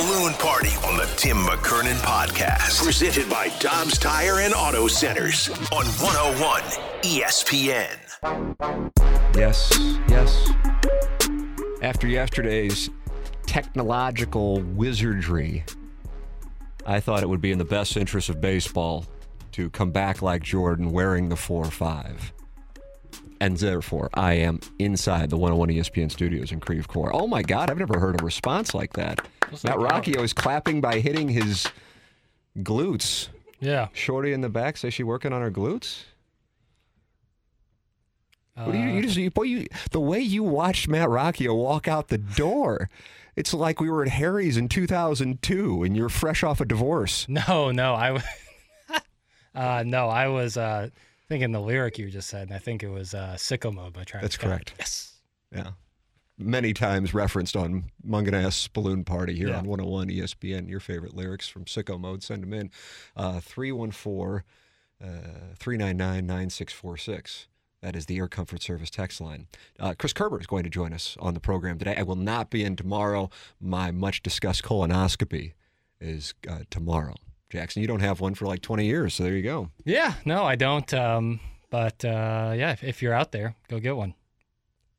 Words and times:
Balloon 0.00 0.32
party 0.34 0.70
on 0.86 0.96
the 0.96 1.04
Tim 1.16 1.36
McKernan 1.36 1.96
podcast. 1.96 2.82
Presented 2.82 3.28
by 3.28 3.48
Dobbs 3.58 3.98
Tire 3.98 4.40
and 4.40 4.54
Auto 4.54 4.88
Centers 4.88 5.50
on 5.50 5.84
101 5.84 6.62
ESPN. 7.02 7.98
Yes, 9.36 9.70
yes. 10.08 10.50
After 11.82 12.08
yesterday's 12.08 12.88
technological 13.44 14.62
wizardry, 14.62 15.64
I 16.86 17.00
thought 17.00 17.22
it 17.22 17.28
would 17.28 17.42
be 17.42 17.52
in 17.52 17.58
the 17.58 17.64
best 17.66 17.98
interest 17.98 18.30
of 18.30 18.40
baseball 18.40 19.04
to 19.52 19.68
come 19.68 19.90
back 19.90 20.22
like 20.22 20.42
Jordan 20.42 20.92
wearing 20.92 21.28
the 21.28 21.36
4 21.36 21.66
5. 21.66 22.32
And 23.40 23.56
therefore, 23.56 24.10
I 24.12 24.34
am 24.34 24.60
inside 24.78 25.30
the 25.30 25.38
101 25.38 25.70
ESPN 25.70 26.10
studios 26.12 26.52
in 26.52 26.60
Creve 26.60 26.86
Coeur. 26.86 27.10
Oh 27.12 27.26
my 27.26 27.42
God, 27.42 27.70
I've 27.70 27.78
never 27.78 27.98
heard 27.98 28.20
a 28.20 28.24
response 28.24 28.74
like 28.74 28.92
that. 28.94 29.26
Matt 29.64 29.78
Rocchio 29.78 30.22
is 30.22 30.34
clapping 30.34 30.82
by 30.82 31.00
hitting 31.00 31.28
his 31.28 31.66
glutes. 32.58 33.28
Yeah. 33.58 33.88
Shorty 33.94 34.32
in 34.32 34.42
the 34.42 34.50
back 34.50 34.76
says 34.76 34.92
she 34.92 35.02
working 35.02 35.32
on 35.32 35.40
her 35.40 35.50
glutes. 35.50 36.04
What 38.54 38.72
do 38.72 38.78
you, 38.78 38.88
you 38.88 39.02
just 39.02 39.16
you, 39.16 39.30
boy, 39.30 39.44
you, 39.44 39.66
the 39.90 40.00
way 40.00 40.20
you 40.20 40.42
watched 40.42 40.86
Matt 40.86 41.08
Rocchio 41.08 41.56
walk 41.56 41.88
out 41.88 42.08
the 42.08 42.18
door, 42.18 42.90
it's 43.34 43.54
like 43.54 43.80
we 43.80 43.88
were 43.88 44.02
at 44.02 44.10
Harry's 44.10 44.58
in 44.58 44.68
2002 44.68 45.82
and 45.82 45.96
you're 45.96 46.10
fresh 46.10 46.42
off 46.42 46.60
a 46.60 46.66
divorce. 46.66 47.26
No, 47.28 47.70
no, 47.70 47.94
I, 47.94 48.22
uh, 49.54 49.82
no, 49.86 50.08
I 50.08 50.28
was 50.28 50.58
uh, 50.58 50.90
thinking 51.30 51.52
the 51.52 51.60
lyric 51.60 51.96
you 51.96 52.10
just 52.10 52.28
said, 52.28 52.48
and 52.48 52.52
I 52.54 52.58
think 52.58 52.82
it 52.82 52.90
was 52.90 53.14
uh, 53.14 53.34
"Sicko 53.38 53.72
Mode" 53.72 53.94
by 53.94 54.04
Travis. 54.04 54.24
That's 54.24 54.34
Scott. 54.34 54.48
correct. 54.50 54.74
Yes. 54.78 55.14
Yeah. 55.54 55.70
Many 56.36 56.72
times 56.72 57.12
referenced 57.14 57.54
on 57.56 57.84
Mungenast 58.06 58.72
Balloon 58.72 59.04
Party 59.04 59.34
here 59.34 59.48
Yeah. 59.48 59.58
on 59.58 59.64
101 59.66 60.08
ESPN. 60.08 60.68
Your 60.68 60.80
favorite 60.80 61.14
lyrics 61.14 61.48
from 61.48 61.64
Sicko 61.66 61.98
Mode. 62.00 62.22
Send 62.22 62.42
them 62.42 62.52
in. 62.52 62.70
Uh, 63.16 63.40
314 63.40 64.42
uh, 65.02 65.06
399 65.58 66.26
9646. 66.26 67.46
That 67.82 67.96
is 67.96 68.06
the 68.06 68.16
Air 68.18 68.28
Comfort 68.28 68.62
Service 68.62 68.90
text 68.90 69.20
line. 69.20 69.46
Uh, 69.78 69.94
Chris 69.98 70.12
Kerber 70.12 70.38
is 70.40 70.46
going 70.46 70.64
to 70.64 70.70
join 70.70 70.92
us 70.92 71.16
on 71.20 71.32
the 71.34 71.40
program 71.40 71.78
today. 71.78 71.94
I 71.96 72.02
will 72.02 72.16
not 72.16 72.50
be 72.50 72.62
in 72.64 72.76
tomorrow. 72.76 73.30
My 73.60 73.90
much 73.90 74.22
discussed 74.22 74.62
colonoscopy 74.62 75.52
is 76.00 76.34
uh, 76.48 76.60
tomorrow. 76.70 77.14
Jackson, 77.50 77.82
you 77.82 77.88
don't 77.88 78.00
have 78.00 78.20
one 78.20 78.34
for 78.34 78.46
like 78.46 78.62
20 78.62 78.86
years, 78.86 79.14
so 79.14 79.24
there 79.24 79.34
you 79.34 79.42
go. 79.42 79.70
Yeah. 79.84 80.14
No, 80.24 80.44
I 80.44 80.56
don't. 80.56 80.92
Um, 80.94 81.40
but 81.68 82.04
uh, 82.04 82.52
yeah, 82.56 82.72
if, 82.72 82.82
if 82.84 83.02
you're 83.02 83.12
out 83.14 83.32
there, 83.32 83.54
go 83.68 83.78
get 83.80 83.96
one. 83.96 84.14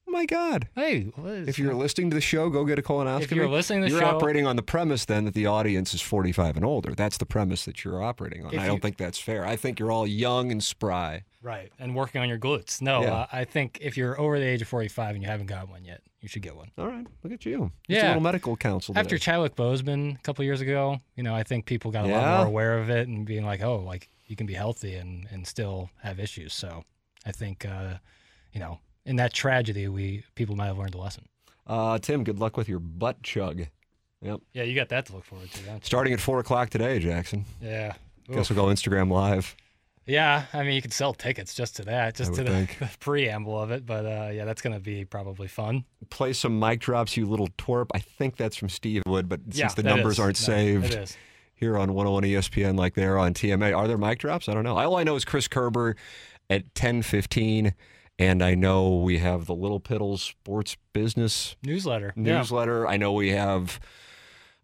Oh 0.07 0.11
my 0.11 0.25
God. 0.25 0.67
Hey, 0.75 1.03
what 1.15 1.31
is- 1.31 1.47
If 1.47 1.57
you're 1.57 1.73
listening 1.73 2.09
to 2.09 2.15
the 2.15 2.21
show, 2.21 2.49
go 2.49 2.65
get 2.65 2.77
a 2.77 2.81
colonoscopy. 2.81 3.21
If 3.21 3.31
you're 3.31 3.47
listening 3.47 3.81
to 3.83 3.85
the 3.85 3.91
you're 3.91 4.01
show- 4.01 4.15
operating 4.17 4.45
on 4.45 4.57
the 4.57 4.61
premise 4.61 5.05
then 5.05 5.23
that 5.25 5.33
the 5.33 5.45
audience 5.45 5.93
is 5.93 6.01
45 6.01 6.57
and 6.57 6.65
older. 6.65 6.93
That's 6.93 7.17
the 7.17 7.25
premise 7.25 7.63
that 7.65 7.85
you're 7.85 8.03
operating 8.03 8.45
on. 8.45 8.57
I 8.57 8.65
don't 8.67 8.75
you- 8.75 8.81
think 8.81 8.97
that's 8.97 9.19
fair. 9.19 9.45
I 9.45 9.55
think 9.55 9.79
you're 9.79 9.91
all 9.91 10.05
young 10.05 10.51
and 10.51 10.61
spry. 10.61 11.23
Right, 11.41 11.71
and 11.79 11.95
working 11.95 12.21
on 12.21 12.29
your 12.29 12.37
glutes. 12.37 12.81
No, 12.81 13.01
Yeah. 13.03 13.13
uh, 13.13 13.27
I 13.31 13.43
think 13.45 13.79
if 13.81 13.97
you're 13.97 14.19
over 14.19 14.39
the 14.39 14.45
age 14.45 14.61
of 14.61 14.67
45 14.67 15.15
and 15.15 15.23
you 15.23 15.29
haven't 15.29 15.47
got 15.47 15.69
one 15.69 15.83
yet, 15.85 16.01
you 16.21 16.27
should 16.27 16.41
get 16.41 16.55
one. 16.55 16.71
All 16.77 16.87
right, 16.87 17.05
look 17.23 17.33
at 17.33 17.45
you. 17.45 17.71
Just 17.87 17.89
a 17.89 17.93
Yeah. 18.03 18.07
little 18.09 18.21
medical 18.21 18.55
counsel. 18.57 18.97
After. 18.97 19.17
Chadwick 19.17 19.55
Boseman 19.55 20.15
a 20.15 20.21
couple 20.21 20.43
years 20.45 20.61
ago, 20.61 20.99
you 21.15 21.23
know, 21.23 21.35
I 21.35 21.43
think 21.43 21.65
people 21.65 21.91
got 21.91 22.05
a 22.05 22.07
lot 22.09 22.37
more 22.37 22.47
aware 22.47 22.77
of 22.79 22.89
it 22.89 23.07
and 23.07 23.25
being 23.25 23.43
like, 23.45 23.61
oh, 23.61 23.77
like 23.77 24.09
you 24.27 24.35
can 24.35 24.45
be 24.47 24.53
healthy 24.53 24.95
and, 24.95 25.27
and 25.31 25.45
still 25.47 25.89
have 26.03 26.19
issues. 26.19 26.53
So 26.53 26.83
I 27.25 27.31
think, 27.31 27.65
uh, 27.65 27.95
you 28.53 28.59
know, 28.59 28.79
in 29.05 29.15
that 29.17 29.33
tragedy, 29.33 29.87
we 29.87 30.23
people 30.35 30.55
might 30.55 30.67
have 30.67 30.77
learned 30.77 30.93
a 30.95 30.99
lesson. 30.99 31.25
uh, 31.67 31.97
Tim, 31.99 32.23
good 32.23 32.39
luck 32.39 32.57
with 32.57 32.67
your 32.69 32.79
butt 32.79 33.23
chug. 33.23 33.67
Yep. 34.21 34.41
Yeah, 34.53 34.63
you 34.63 34.75
got 34.75 34.89
that 34.89 35.05
to 35.07 35.13
look 35.13 35.23
forward 35.25 35.49
to. 35.51 35.79
Starting 35.81 36.13
at 36.13 36.19
4 36.19 36.39
o'clock 36.39 36.69
today, 36.69 36.99
Jackson. 36.99 37.45
Yeah. 37.61 37.93
Guess 38.31 38.49
we'll 38.49 38.63
go 38.67 38.71
Instagram 38.71 39.09
Live. 39.11 39.55
Yeah, 40.05 40.45
I 40.51 40.63
mean, 40.63 40.73
you 40.73 40.81
could 40.81 40.93
sell 40.93 41.13
tickets 41.13 41.53
just 41.53 41.75
to 41.77 41.83
that, 41.83 42.15
just 42.15 42.33
to 42.33 42.43
the, 42.43 42.67
the 42.79 42.89
preamble 42.99 43.59
of 43.59 43.71
it. 43.71 43.85
But 43.85 44.05
uh, 44.05 44.29
yeah, 44.33 44.45
that's 44.45 44.61
going 44.61 44.73
to 44.73 44.79
be 44.79 45.05
probably 45.05 45.47
fun. 45.47 45.85
Play 46.09 46.33
some 46.33 46.59
mic 46.59 46.79
drops, 46.79 47.15
you 47.15 47.25
little 47.27 47.49
twerp. 47.57 47.87
I 47.93 47.99
think 47.99 48.35
that's 48.35 48.55
from 48.55 48.69
Steve 48.69 49.03
Wood, 49.05 49.29
but 49.29 49.41
yeah, 49.49 49.67
since 49.67 49.75
the 49.75 49.83
numbers 49.83 50.13
is. 50.13 50.19
aren't 50.19 50.41
No, 50.41 50.55
saved. 50.55 51.17
Here 51.53 51.77
on 51.77 51.93
101 51.93 52.23
ESPN 52.23 52.75
like 52.75 52.95
they 52.95 53.05
are 53.05 53.19
on 53.19 53.35
TMA. 53.35 53.77
Are 53.77 53.87
there 53.87 53.97
mic 53.97 54.17
drops? 54.17 54.49
I 54.49 54.55
don't 54.55 54.63
know. 54.63 54.77
All 54.77 54.95
I 54.95 55.03
know 55.03 55.15
is 55.15 55.23
Chris 55.23 55.47
Kerber 55.47 55.95
at 56.49 56.73
10:15 56.73 57.73
and 58.17 58.43
I 58.43 58.55
know 58.55 58.97
we 58.97 59.17
have 59.19 59.45
the 59.45 59.55
Little 59.55 59.79
Piddles 59.79 60.19
Sports 60.19 60.77
Business 60.93 61.55
Newsletter. 61.63 62.13
Yeah. 62.15 62.39
newsletter. 62.39 62.87
I 62.87 62.97
know 62.97 63.13
we 63.13 63.29
have 63.29 63.79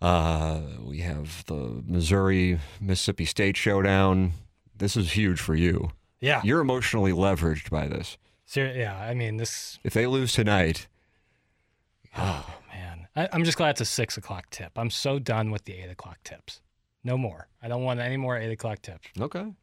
uh, 0.02 0.62
we 0.80 1.00
have 1.00 1.46
the 1.46 1.84
Missouri 1.86 2.60
Mississippi 2.80 3.26
State 3.26 3.58
showdown. 3.58 4.34
This 4.78 4.96
is 4.98 5.12
huge 5.14 5.40
for 5.40 5.56
you. 5.56 5.92
Yeah. 6.20 6.42
You're 6.44 6.62
emotionally 6.62 7.12
leveraged 7.12 7.70
by 7.70 7.88
this. 7.88 8.18
Ser- 8.46 8.74
yeah. 8.76 8.98
I 8.98 9.14
mean, 9.14 9.38
this. 9.38 9.80
If 9.84 9.94
they 9.94 10.08
lose 10.08 10.34
tonight, 10.34 10.88
Oh 12.18 12.46
man, 12.74 13.08
I, 13.16 13.30
I'm 13.32 13.44
just 13.44 13.58
glad 13.58 13.72
it's 13.72 13.82
a 13.82 13.86
six 13.86 14.18
o'clock 14.18 14.50
tip. 14.50 14.72
I'm 14.78 14.90
so 14.90 15.20
done 15.20 15.52
with 15.52 15.66
the 15.66 15.74
eight 15.74 15.90
o'clock 15.90 16.18
tips. 16.24 16.62
No 17.04 17.18
more. 17.18 17.48
I 17.62 17.68
don't 17.68 17.84
want 17.84 18.00
any 18.00 18.18
more 18.18 18.38
eight 18.38 18.52
o'clock 18.52 18.82
tips. 18.82 19.08
okay. 19.20 19.54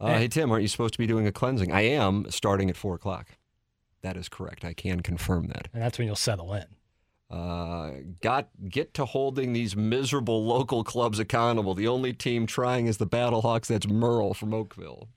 Uh, 0.00 0.06
Hey. 0.08 0.18
hey 0.20 0.28
Tim, 0.28 0.50
aren't 0.50 0.62
you 0.62 0.68
supposed 0.68 0.94
to 0.94 0.98
be 0.98 1.06
doing 1.06 1.26
a 1.26 1.32
cleansing? 1.32 1.70
I 1.70 1.82
am 1.82 2.28
starting 2.30 2.68
at 2.70 2.76
four 2.76 2.94
o'clock. 2.94 3.28
That 4.00 4.16
is 4.16 4.28
correct. 4.28 4.64
I 4.64 4.72
can 4.74 5.00
confirm 5.00 5.46
that. 5.48 5.68
And 5.72 5.80
that's 5.82 5.96
when 5.98 6.06
you'll 6.08 6.16
settle 6.16 6.52
in. 6.54 6.64
Uh, 7.32 7.92
got 8.20 8.48
get 8.68 8.92
to 8.94 9.06
holding 9.06 9.54
these 9.54 9.74
miserable 9.74 10.44
local 10.44 10.84
clubs 10.84 11.18
accountable. 11.18 11.74
The 11.74 11.88
only 11.88 12.12
team 12.12 12.46
trying 12.46 12.86
is 12.86 12.98
the 12.98 13.06
Battlehawks. 13.06 13.68
That's 13.68 13.88
Merle 13.88 14.34
from 14.34 14.52
Oakville. 14.52 15.08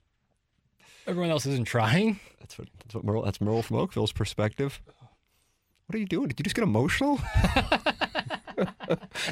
Everyone 1.06 1.30
else 1.30 1.46
isn't 1.46 1.66
trying. 1.66 2.22
That's 2.40 2.58
what 2.58 2.70
that's 2.80 2.96
what 2.96 3.03
Merle. 3.03 3.24
That's 3.24 3.42
Merle 3.42 3.62
from 3.62 3.78
Oakville's 3.78 4.14
perspective. 4.14 4.81
What 5.88 5.96
are 5.96 6.00
you 6.00 6.06
doing? 6.06 6.30
Did 6.30 6.40
you 6.40 6.44
just 6.44 6.56
get 6.56 6.64
emotional? 6.64 7.20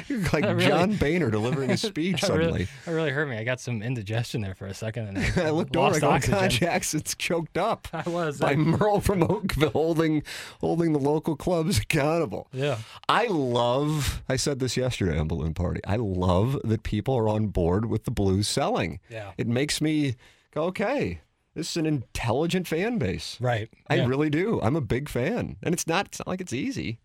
You're 0.08 0.20
like 0.32 0.44
really- 0.44 0.66
John 0.66 0.94
Boehner 0.96 1.30
delivering 1.30 1.70
a 1.70 1.76
speech 1.78 2.20
That 2.20 2.26
suddenly. 2.28 2.46
really, 2.52 2.68
that 2.86 2.90
really 2.92 3.10
hurt 3.10 3.28
me. 3.28 3.36
I 3.38 3.44
got 3.44 3.60
some 3.60 3.82
indigestion 3.82 4.40
there 4.40 4.54
for 4.54 4.66
a 4.66 4.74
second, 4.74 5.08
and 5.08 5.18
I, 5.18 5.32
I 5.46 5.50
looked 5.50 5.76
over. 5.76 5.96
I 5.96 5.98
go, 6.00 6.10
oxygen. 6.10 6.38
God, 6.40 6.50
Jackson's 6.50 7.14
choked 7.14 7.58
up 7.58 7.88
I 7.92 8.08
was. 8.08 8.38
by 8.38 8.52
I- 8.52 8.56
Merle 8.56 9.00
from 9.00 9.22
Oakville 9.22 9.70
holding 9.70 10.22
holding 10.60 10.92
the 10.92 10.98
local 10.98 11.36
clubs 11.36 11.78
accountable. 11.78 12.48
yeah. 12.52 12.78
I 13.08 13.26
love, 13.26 14.22
I 14.28 14.36
said 14.36 14.58
this 14.58 14.76
yesterday 14.76 15.18
on 15.18 15.28
Balloon 15.28 15.54
Party. 15.54 15.80
I 15.86 15.96
love 15.96 16.58
that 16.64 16.82
people 16.82 17.14
are 17.16 17.28
on 17.28 17.48
board 17.48 17.86
with 17.86 18.04
the 18.04 18.10
Blues 18.10 18.48
selling. 18.48 19.00
Yeah. 19.10 19.32
It 19.36 19.46
makes 19.46 19.80
me 19.80 20.16
go, 20.54 20.64
okay, 20.64 21.20
this 21.54 21.70
is 21.70 21.76
an 21.76 21.86
intelligent 21.86 22.66
fan 22.66 22.98
base. 22.98 23.36
Right. 23.40 23.68
I 23.88 23.96
Yeah. 23.96 24.06
really 24.06 24.30
do. 24.30 24.60
I'm 24.62 24.76
a 24.76 24.80
big 24.80 25.08
fan. 25.08 25.56
And 25.62 25.72
it's 25.74 25.86
not, 25.86 26.06
it's 26.06 26.18
not 26.18 26.26
like 26.28 26.40
it's 26.40 26.52
easy, 26.52 26.98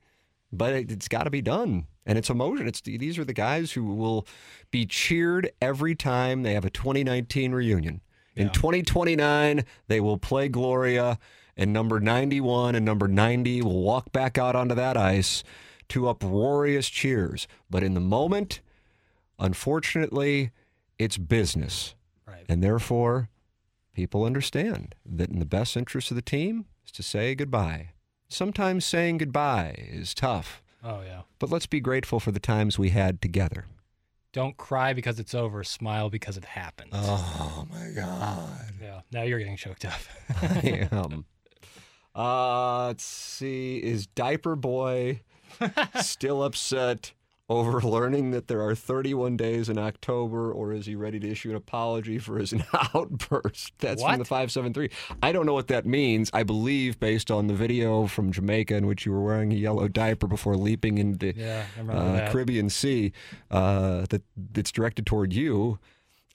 but 0.51 0.73
it, 0.73 0.91
it's 0.91 1.07
got 1.07 1.23
to 1.23 1.29
be 1.29 1.41
done. 1.41 1.85
And 2.09 2.17
it's 2.17 2.31
emotion. 2.31 2.67
It's 2.67 2.81
these 2.81 3.19
are 3.19 3.23
the 3.23 3.33
guys 3.33 3.73
who 3.73 3.85
will 3.85 4.25
be 4.71 4.87
cheered 4.87 5.51
every 5.61 5.93
time 5.93 6.41
they 6.41 6.55
have 6.55 6.65
a 6.65 6.71
2019 6.71 7.51
reunion. 7.51 8.01
In 8.35 8.49
2029, 8.49 9.63
they 9.87 9.99
will 9.99 10.17
play 10.17 10.49
Gloria, 10.49 11.19
and 11.55 11.71
number 11.71 11.99
91 11.99 12.73
and 12.73 12.83
number 12.83 13.07
90 13.07 13.61
will 13.61 13.83
walk 13.83 14.11
back 14.11 14.39
out 14.39 14.55
onto 14.55 14.73
that 14.73 14.97
ice 14.97 15.43
to 15.89 16.09
uproarious 16.09 16.89
cheers. 16.89 17.47
But 17.69 17.83
in 17.83 17.93
the 17.93 17.99
moment, 17.99 18.61
unfortunately, 19.37 20.49
it's 20.97 21.17
business. 21.17 21.93
Right. 22.27 22.45
And 22.49 22.63
therefore, 22.63 23.29
people 23.93 24.23
understand 24.23 24.95
that 25.05 25.29
in 25.29 25.37
the 25.37 25.45
best 25.45 25.77
interest 25.77 26.09
of 26.09 26.15
the 26.15 26.23
team 26.23 26.65
is 26.83 26.91
to 26.93 27.03
say 27.03 27.35
goodbye. 27.35 27.89
Sometimes 28.29 28.83
saying 28.83 29.19
goodbye 29.19 29.75
is 29.77 30.15
tough, 30.15 30.63
Oh 30.83 31.01
yeah. 31.01 31.21
but 31.39 31.49
let's 31.49 31.65
be 31.65 31.79
grateful 31.79 32.19
for 32.19 32.31
the 32.31 32.39
times 32.39 32.79
we 32.79 32.89
had 32.89 33.21
together. 33.21 33.65
Don't 34.31 34.57
cry 34.57 34.93
because 34.93 35.19
it's 35.19 35.33
over. 35.33 35.63
Smile 35.63 36.09
because 36.09 36.37
it 36.37 36.45
happened. 36.45 36.91
Oh 36.93 37.65
my 37.69 37.89
God. 37.95 38.49
Yeah. 38.81 39.01
Now 39.11 39.23
you're 39.23 39.39
getting 39.39 39.57
choked 39.57 39.85
up. 39.85 39.99
I 40.41 40.87
am. 40.91 41.25
Uh, 42.15 42.87
let's 42.87 43.03
see. 43.03 43.77
Is 43.77 44.05
Diaper 44.07 44.55
Boy 44.55 45.21
still 46.01 46.43
upset 46.43 47.13
over 47.49 47.81
learning 47.87 48.31
that 48.31 48.47
there 48.47 48.61
are 48.61 48.75
31 48.75 49.35
days 49.35 49.69
in 49.69 49.77
October, 49.77 50.51
or 50.51 50.71
is 50.71 50.85
he 50.85 50.95
ready 50.95 51.19
to 51.19 51.29
issue 51.29 51.49
an 51.49 51.55
apology 51.55 52.19
for 52.19 52.37
his 52.37 52.53
outburst? 52.95 53.73
That's 53.79 54.01
from 54.03 54.19
the 54.19 54.25
573. 54.25 54.89
I 55.23 55.31
don't 55.31 55.45
know 55.45 55.53
what 55.55 55.67
that 55.67 55.85
means. 55.85 56.29
I 56.33 56.43
believe, 56.43 56.99
based 56.99 57.31
on 57.31 57.47
the 57.47 57.53
video 57.55 58.07
from 58.07 58.31
Jamaica 58.31 58.75
in 58.75 58.85
which 58.85 59.05
you 59.05 59.11
were 59.11 59.23
wearing 59.23 59.51
a 59.51 59.55
yellow 59.55 59.87
diaper 59.87 60.27
before 60.27 60.55
leaping 60.55 60.97
into 60.99 61.33
Yeah, 61.35 61.65
uh. 61.89 62.29
Caribbean 62.31 62.69
Sea, 62.69 63.11
uh, 63.49 64.05
that 64.09 64.21
that's 64.53 64.71
directed 64.71 65.05
toward 65.05 65.33
you. 65.33 65.79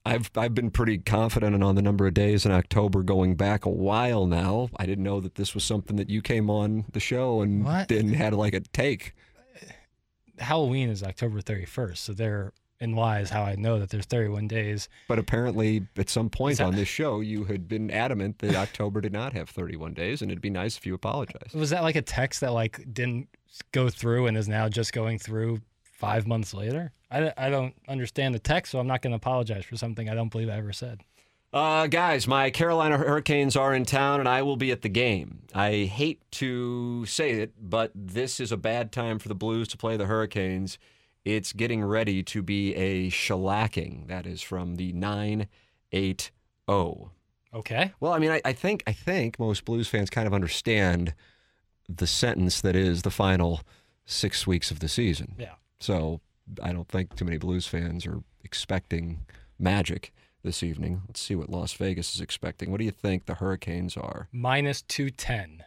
I've 0.06 0.31
I've 0.37 0.55
been 0.55 0.70
pretty 0.70 0.99
confident 0.99 1.62
on 1.62 1.76
the 1.76 1.81
number 1.82 2.06
of 2.06 2.12
days 2.12 2.44
in 2.44 2.52
October 2.52 3.02
going 3.02 3.37
back 3.37 3.64
a 3.64 3.70
while 3.70 4.26
now. 4.26 4.69
I 4.76 4.84
didn't 4.84 5.05
know 5.05 5.19
that 5.20 5.37
this 5.37 5.55
was 5.55 5.64
something 5.64 5.96
that 5.96 6.11
you 6.11 6.20
came 6.20 6.50
on 6.50 6.84
the 6.93 7.00
show 7.00 7.40
and 7.40 7.64
What? 7.64 7.88
then 7.88 8.12
had 8.12 8.34
like 8.34 8.52
a 8.52 8.61
take. 8.61 9.14
Halloween 10.38 10.88
is 10.88 11.02
October 11.02 11.40
31st, 11.40 11.96
so 11.98 12.12
therein 12.12 12.52
lies 12.96 13.31
how 13.31 13.42
I 13.42 13.54
know 13.56 13.78
that 13.78 13.90
there's 13.90 14.06
31 14.06 14.48
days. 14.48 14.88
But 15.08 15.19
apparently, 15.19 15.86
at 15.96 16.08
some 16.10 16.31
point 16.31 16.58
that- 16.58 16.64
on 16.66 16.75
this 16.75 16.88
show, 16.88 17.20
you 17.20 17.44
had 17.44 17.69
been 17.69 17.90
adamant 17.90 18.38
that 18.38 18.54
October 18.54 19.00
did 19.00 19.12
not 19.12 19.32
have 19.32 19.48
31 19.48 19.94
days, 19.94 20.22
and 20.22 20.31
it'd 20.31 20.42
be 20.42 20.50
nice 20.50 20.76
if 20.76 20.86
you 20.86 20.94
apologized. 20.94 21.54
Was 21.54 21.70
that 21.70 21.82
like 21.82 21.96
a 21.96 22.02
text 22.02 22.40
that 22.40 22.52
like 22.52 22.84
didn't 22.92 23.28
go 23.72 23.88
through 23.88 24.26
and 24.26 24.36
is 24.36 24.48
now 24.48 24.69
just 24.69 24.92
going 24.92 25.19
through 25.19 25.60
five 25.82 26.26
months 26.26 26.52
later? 26.52 26.92
I, 27.10 27.32
I 27.37 27.48
don't 27.50 27.75
understand 27.87 28.34
the 28.34 28.40
text, 28.40 28.72
so 28.72 28.80
I'm 28.80 28.88
not 28.88 29.02
going 29.02 29.12
to 29.12 29.16
apologize 29.16 29.64
for 29.64 29.76
something 29.76 30.10
I 30.10 30.14
don't 30.14 30.30
believe 30.30 30.48
I 30.48 30.56
ever 30.56 30.72
said. 30.72 31.00
Uh, 31.54 31.86
guys, 31.86 32.26
my 32.26 32.50
Carolina 32.50 32.98
Hurricanes 32.98 33.54
are 33.54 33.72
in 33.72 33.84
town 33.84 34.18
and 34.18 34.28
I 34.28 34.42
will 34.42 34.56
be 34.56 34.72
at 34.72 34.82
the 34.82 34.88
game. 34.88 35.42
I 35.54 35.84
hate 35.84 36.20
to 36.32 37.06
say 37.06 37.30
it, 37.30 37.52
but 37.60 37.92
this 37.94 38.40
is 38.40 38.50
a 38.50 38.56
bad 38.56 38.90
time 38.90 39.20
for 39.20 39.28
the 39.28 39.36
Blues 39.36 39.68
to 39.68 39.76
play 39.76 39.96
the 39.96 40.06
Hurricanes. 40.06 40.78
It's 41.24 41.52
getting 41.52 41.84
ready 41.84 42.24
to 42.24 42.42
be 42.42 42.74
a 42.74 43.08
shellacking. 43.08 44.08
That 44.08 44.26
is 44.26 44.42
from 44.42 44.74
the 44.74 44.92
980. 44.94 46.32
Okay. 47.54 47.92
Well, 48.00 48.12
I 48.12 48.18
mean, 48.18 48.32
I, 48.32 48.40
I 48.44 48.52
think 48.52 48.82
I 48.88 48.92
think 48.92 49.38
most 49.38 49.64
Blues 49.64 49.86
fans 49.86 50.10
kind 50.10 50.26
of 50.26 50.34
understand 50.34 51.14
the 51.88 52.08
sentence 52.08 52.62
that 52.62 52.74
is 52.74 53.02
the 53.02 53.12
final 53.12 53.60
six 54.06 54.44
weeks 54.44 54.72
of 54.72 54.80
the 54.80 54.88
season. 54.88 55.36
Yeah. 55.38 55.54
So 55.78 56.20
I 56.60 56.72
don't 56.72 56.88
think 56.88 57.14
too 57.14 57.24
many 57.24 57.38
Blues 57.38 57.68
fans 57.68 58.06
are 58.06 58.24
expecting 58.42 59.20
magic 59.56 60.12
this 60.44 60.62
evening. 60.62 61.02
Let's 61.08 61.20
see 61.20 61.35
what 61.35 61.50
Las 61.50 61.73
Vegas 61.73 62.14
is 62.14 62.20
expecting. 62.20 62.70
What 62.70 62.79
do 62.79 62.85
you 62.85 62.93
think 62.93 63.26
the 63.26 63.35
Hurricanes 63.35 63.96
are? 63.96 64.29
Minus 64.31 64.82
210. 64.82 65.64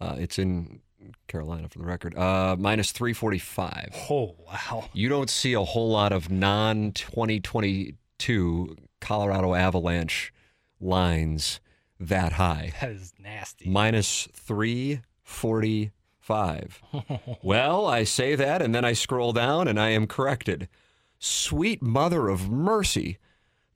Uh, 0.00 0.14
it's 0.18 0.38
in 0.38 0.80
Carolina 1.28 1.68
for 1.68 1.78
the 1.78 1.84
record. 1.84 2.16
Uh, 2.16 2.56
minus 2.58 2.90
345. 2.92 3.94
Oh, 4.10 4.34
wow. 4.46 4.88
You 4.92 5.08
don't 5.08 5.30
see 5.30 5.52
a 5.52 5.62
whole 5.62 5.90
lot 5.90 6.12
of 6.12 6.28
non 6.30 6.90
2022 6.92 8.76
Colorado 9.00 9.54
Avalanche 9.54 10.32
lines 10.80 11.60
that 12.00 12.32
high. 12.32 12.72
That 12.80 12.90
is 12.90 13.12
nasty. 13.18 13.68
minus 13.68 14.28
345. 14.32 16.82
well, 17.42 17.86
I 17.86 18.04
say 18.04 18.34
that 18.34 18.62
and 18.62 18.74
then 18.74 18.84
I 18.84 18.92
scroll 18.94 19.32
down 19.32 19.68
and 19.68 19.78
I 19.80 19.90
am 19.90 20.06
corrected. 20.06 20.68
Sweet 21.18 21.82
mother 21.82 22.28
of 22.28 22.50
mercy. 22.50 23.18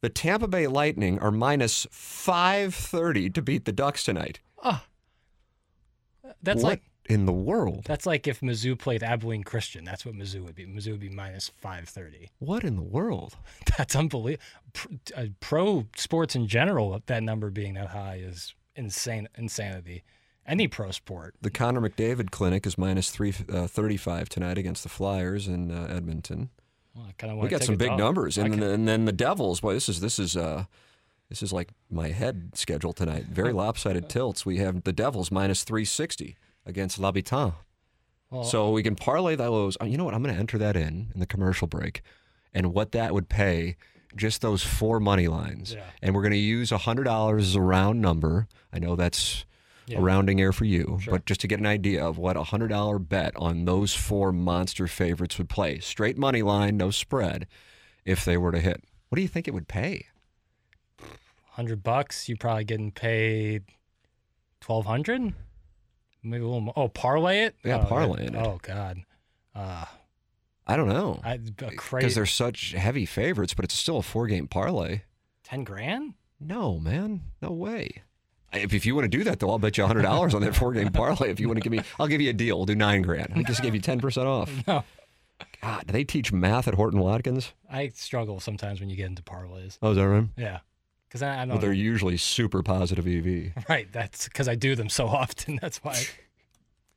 The 0.00 0.08
Tampa 0.08 0.48
Bay 0.48 0.66
Lightning 0.66 1.18
are 1.20 1.30
minus 1.30 1.86
530 1.90 3.30
to 3.30 3.42
beat 3.42 3.64
the 3.64 3.72
Ducks 3.72 4.04
tonight. 4.04 4.40
That's 6.42 6.62
what 6.62 6.70
like 6.70 6.82
in 7.08 7.26
the 7.26 7.32
world? 7.32 7.84
that's 7.84 8.06
like 8.06 8.26
if 8.26 8.40
Mizzou 8.40 8.78
played 8.78 9.02
Abilene 9.02 9.44
Christian. 9.44 9.84
That's 9.84 10.04
what 10.04 10.14
Mizzou 10.14 10.44
would 10.44 10.54
be. 10.54 10.66
Mizzou 10.66 10.92
would 10.92 11.00
be 11.00 11.08
minus 11.08 11.50
530. 11.58 12.30
What 12.38 12.64
in 12.64 12.76
the 12.76 12.82
world? 12.82 13.36
That's 13.78 13.96
unbelievable. 13.96 14.42
Pro, 14.72 14.96
uh, 15.16 15.26
pro 15.40 15.86
sports 15.96 16.34
in 16.34 16.46
general, 16.46 17.00
that 17.06 17.22
number 17.22 17.50
being 17.50 17.74
that 17.74 17.88
high 17.88 18.20
is 18.22 18.54
insane 18.76 19.28
insanity. 19.36 20.04
Any 20.46 20.66
pro 20.66 20.90
sport. 20.90 21.34
The 21.40 21.50
Connor 21.50 21.80
McDavid 21.80 22.30
Clinic 22.30 22.66
is 22.66 22.76
minus 22.76 23.10
three, 23.10 23.32
uh, 23.52 23.66
35 23.66 24.28
tonight 24.28 24.58
against 24.58 24.82
the 24.82 24.88
Flyers 24.88 25.46
in 25.46 25.70
uh, 25.70 25.86
Edmonton. 25.88 26.50
Well, 26.94 27.06
I 27.08 27.12
kind 27.18 27.32
of 27.32 27.38
we 27.38 27.48
got 27.48 27.62
some 27.62 27.76
big 27.76 27.96
numbers, 27.96 28.36
and, 28.38 28.50
can- 28.52 28.60
then 28.60 28.70
and 28.70 28.88
then 28.88 29.04
the 29.06 29.12
Devils. 29.12 29.60
Boy, 29.60 29.74
this 29.74 29.88
is 29.88 30.00
this 30.00 30.18
is 30.18 30.36
uh, 30.36 30.64
this 31.28 31.42
is 31.42 31.52
like 31.52 31.70
my 31.90 32.08
head 32.08 32.50
schedule 32.54 32.92
tonight. 32.92 33.26
Very 33.26 33.52
lopsided 33.62 34.08
tilts. 34.08 34.44
We 34.44 34.58
have 34.58 34.84
the 34.84 34.92
Devils 34.92 35.30
minus 35.30 35.64
three 35.64 35.84
sixty 35.86 36.36
against 36.66 36.98
L'Habitant. 36.98 37.54
well, 38.30 38.44
So 38.44 38.70
we 38.70 38.82
can 38.82 38.94
parlay 38.94 39.34
those. 39.36 39.76
uh, 39.80 39.86
You 39.86 39.96
know 39.98 40.04
what? 40.04 40.14
I'm 40.14 40.22
going 40.22 40.34
to 40.34 40.40
enter 40.40 40.58
that 40.58 40.76
in 40.76 41.10
in 41.14 41.20
the 41.20 41.26
commercial 41.26 41.66
break, 41.66 42.02
and 42.52 42.72
what 42.74 42.92
that 42.92 43.12
would 43.14 43.28
pay. 43.28 43.76
Just 44.14 44.42
those 44.42 44.62
four 44.62 45.00
money 45.00 45.26
lines, 45.26 45.72
Yeah. 45.72 45.84
and 46.02 46.14
we're 46.14 46.20
going 46.20 46.32
to 46.32 46.36
use 46.38 46.68
hundred 46.70 47.04
dollars 47.04 47.48
as 47.48 47.54
a 47.54 47.62
round 47.62 48.02
number. 48.02 48.46
I 48.70 48.78
know 48.78 48.94
that's 48.94 49.46
Yeah. 49.86 49.98
a 49.98 50.00
rounding 50.00 50.40
error 50.40 50.52
for 50.52 50.64
you, 50.64 50.98
Sure. 51.02 51.14
but 51.14 51.26
just 51.26 51.40
to 51.40 51.48
get 51.48 51.58
an 51.58 51.66
idea 51.66 52.04
of 52.04 52.16
what 52.18 52.36
a 52.36 52.44
hundred 52.44 52.68
dollar 52.68 52.98
bet 52.98 53.34
on 53.36 53.64
those 53.64 53.94
four 53.94 54.32
monster 54.32 54.86
favorites 54.86 55.38
would 55.38 55.48
play, 55.48 55.80
straight 55.80 56.16
money 56.16 56.42
line, 56.42 56.76
no 56.76 56.90
spread, 56.90 57.46
if 58.04 58.24
they 58.24 58.36
were 58.36 58.52
to 58.52 58.60
hit. 58.60 58.84
What 59.08 59.16
do 59.16 59.22
you 59.22 59.28
think 59.28 59.48
it 59.48 59.54
would 59.54 59.68
pay? 59.68 60.06
100 60.98 61.82
bucks, 61.82 62.28
you're 62.28 62.38
probably 62.38 62.64
getting 62.64 62.90
paid 62.92 63.64
1200 64.64 65.34
Maybe 66.24 66.40
a 66.42 66.46
little 66.46 66.60
more. 66.60 66.74
Oh, 66.76 66.88
parlay 66.88 67.40
it? 67.40 67.56
Yeah, 67.64 67.84
oh, 67.84 67.90
parlaying 67.92 68.28
it. 68.28 68.36
Oh, 68.36 68.60
God. 68.62 68.98
Uh, 69.56 69.84
I 70.68 70.76
don't 70.76 70.88
know 70.88 71.20
because 71.68 72.14
they're 72.14 72.26
such 72.26 72.72
heavy 72.72 73.04
favorites, 73.06 73.54
but 73.54 73.64
it's 73.64 73.74
still 73.74 73.98
a 73.98 74.02
four 74.02 74.28
game 74.28 74.46
parlay. 74.46 75.00
10 75.42 75.64
grand? 75.64 76.14
No, 76.38 76.78
man, 76.78 77.22
no 77.42 77.50
way. 77.50 78.02
If, 78.52 78.74
if 78.74 78.84
you 78.86 78.94
want 78.94 79.10
to 79.10 79.16
do 79.18 79.24
that, 79.24 79.38
though, 79.40 79.50
I'll 79.50 79.58
bet 79.58 79.78
you 79.78 79.86
hundred 79.86 80.02
dollars 80.02 80.34
on 80.34 80.42
that 80.42 80.54
four 80.54 80.72
game 80.72 80.90
parlay. 80.90 81.30
If 81.30 81.40
you 81.40 81.48
want 81.48 81.56
to 81.56 81.62
give 81.62 81.72
me, 81.72 81.80
I'll 81.98 82.06
give 82.08 82.20
you 82.20 82.30
a 82.30 82.34
deal. 82.34 82.56
We'll 82.58 82.66
do 82.66 82.74
nine 82.74 83.02
grand. 83.02 83.32
I 83.34 83.42
just 83.42 83.62
gave 83.62 83.74
you 83.74 83.80
ten 83.80 84.00
percent 84.00 84.26
off. 84.26 84.50
No. 84.66 84.84
God, 85.60 85.86
do 85.86 85.92
they 85.92 86.04
teach 86.04 86.32
math 86.32 86.68
at 86.68 86.74
Horton 86.74 87.00
Watkins? 87.00 87.52
I 87.70 87.88
struggle 87.88 88.38
sometimes 88.40 88.78
when 88.80 88.90
you 88.90 88.96
get 88.96 89.06
into 89.06 89.22
parlays. 89.22 89.78
Oh, 89.82 89.90
is 89.90 89.96
that 89.96 90.08
right? 90.08 90.26
Yeah. 90.36 90.60
Because 91.08 91.22
I, 91.22 91.42
I 91.42 91.44
Well, 91.46 91.58
they're 91.58 91.72
usually 91.72 92.16
super 92.16 92.62
positive 92.62 93.06
EV. 93.06 93.64
Right. 93.68 93.88
That's 93.92 94.24
because 94.28 94.48
I 94.48 94.54
do 94.54 94.74
them 94.76 94.88
so 94.88 95.06
often. 95.08 95.58
That's 95.60 95.78
why. 95.82 96.00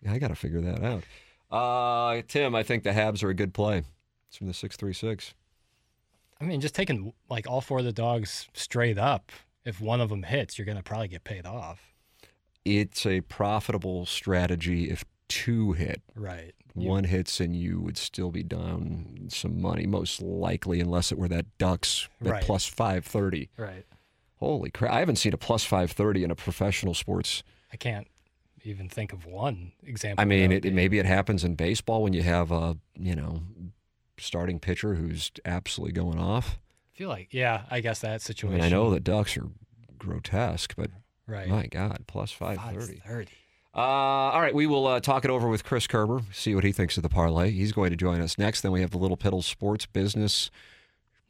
Yeah, 0.02 0.14
I 0.14 0.20
got 0.20 0.28
to 0.28 0.36
figure 0.36 0.62
that 0.62 0.84
out. 0.84 1.04
Uh, 1.52 2.22
Tim, 2.28 2.54
I 2.54 2.62
think 2.62 2.84
the 2.84 2.92
Habs 2.92 3.24
are 3.24 3.30
a 3.30 3.34
good 3.34 3.56
play. 3.56 3.82
It's 4.28 4.38
from 4.38 4.46
the 4.46 4.54
six 4.54 4.76
three 4.76 4.94
six. 4.94 5.34
I 6.40 6.44
mean, 6.44 6.62
just 6.62 6.76
taking 6.76 7.14
like 7.30 7.48
all 7.50 7.62
four 7.62 7.80
of 7.80 7.86
the 7.86 7.94
dogs 7.94 8.48
straight 8.54 9.00
up, 9.00 9.32
if 9.66 9.82
one 9.82 10.00
of 10.02 10.10
them 10.10 10.24
hits, 10.24 10.58
you're 10.58 10.66
going 10.66 10.78
to 10.78 10.84
probably 10.84 11.08
get 11.08 11.24
paid 11.24 11.46
off. 11.46 11.94
It's 12.64 13.06
a 13.06 13.22
profitable 13.22 14.06
strategy 14.06 14.90
if 14.90 15.04
two 15.28 15.74
hit. 15.74 16.02
Right. 16.16 16.54
One 16.74 17.06
hits 17.06 17.40
and 17.40 17.56
you 17.56 17.80
would 17.80 17.98
still 17.98 18.32
be 18.32 18.44
down 18.44 19.28
some 19.30 19.62
money, 19.62 19.86
most 19.86 20.22
likely, 20.22 20.82
unless 20.82 21.12
it 21.12 21.18
were 21.18 21.30
that 21.30 21.46
Ducks 21.58 22.10
at 22.22 22.28
Right. 22.32 22.44
plus 22.44 22.66
five 22.66 23.06
thirty. 23.06 23.50
Right. 23.58 23.86
Holy 24.40 24.70
crap! 24.72 24.92
I 24.92 25.00
haven't 25.00 25.16
seen 25.16 25.34
a 25.34 25.38
plus 25.38 25.64
five 25.64 25.92
thirty 25.92 26.24
in 26.26 26.32
a 26.32 26.36
professional 26.36 26.94
sports. 26.94 27.44
I 27.72 27.78
can't 27.78 28.08
even 28.66 28.90
think 28.90 29.14
of 29.14 29.26
one 29.26 29.72
example. 29.84 30.22
I 30.22 30.26
mean, 30.26 30.52
it, 30.52 30.66
it 30.66 30.74
maybe 30.74 31.00
it 31.00 31.06
happens 31.06 31.46
in 31.46 31.56
baseball 31.56 32.04
when 32.04 32.12
you 32.12 32.24
have 32.24 32.52
a 32.52 32.78
you 33.00 33.16
know 33.16 33.44
starting 34.18 34.60
pitcher 34.60 34.96
who's 34.96 35.32
absolutely 35.46 35.94
going 35.94 36.20
off. 36.20 36.60
I 36.96 36.98
feel 36.98 37.10
like, 37.10 37.28
yeah, 37.34 37.64
I 37.70 37.82
guess 37.82 38.00
that 38.00 38.14
I 38.14 38.18
situation. 38.20 38.56
mean, 38.56 38.64
I 38.66 38.70
know 38.70 38.90
the 38.90 39.02
Ducks 39.02 39.36
are 39.36 39.48
grotesque, 39.98 40.76
but 40.78 40.92
Right. 41.28 41.50
my 41.50 41.68
God, 41.68 42.06
plus 42.08 42.32
five 42.32 42.58
thirty. 42.58 43.00
530. 43.02 43.32
Uh, 43.76 43.80
all 43.80 44.40
right, 44.40 44.56
we 44.56 44.66
will 44.66 44.88
uh, 44.88 45.02
talk 45.02 45.26
it 45.26 45.32
over 45.32 45.50
with 45.50 45.66
Chris 45.66 45.88
Kerber, 45.88 46.22
see 46.32 46.56
what 46.56 46.64
he 46.64 46.72
thinks 46.72 46.96
of 46.96 47.04
the 47.04 47.10
parlay. 47.10 47.52
He's 47.52 47.74
going 47.74 47.90
to 47.90 47.98
join 47.98 48.22
us 48.22 48.38
next. 48.38 48.62
Then 48.62 48.72
we 48.72 48.80
have 48.80 48.92
the 48.92 48.98
Little 48.98 49.18
Piddle 49.18 49.44
Sports 49.44 49.86
Business 49.86 50.50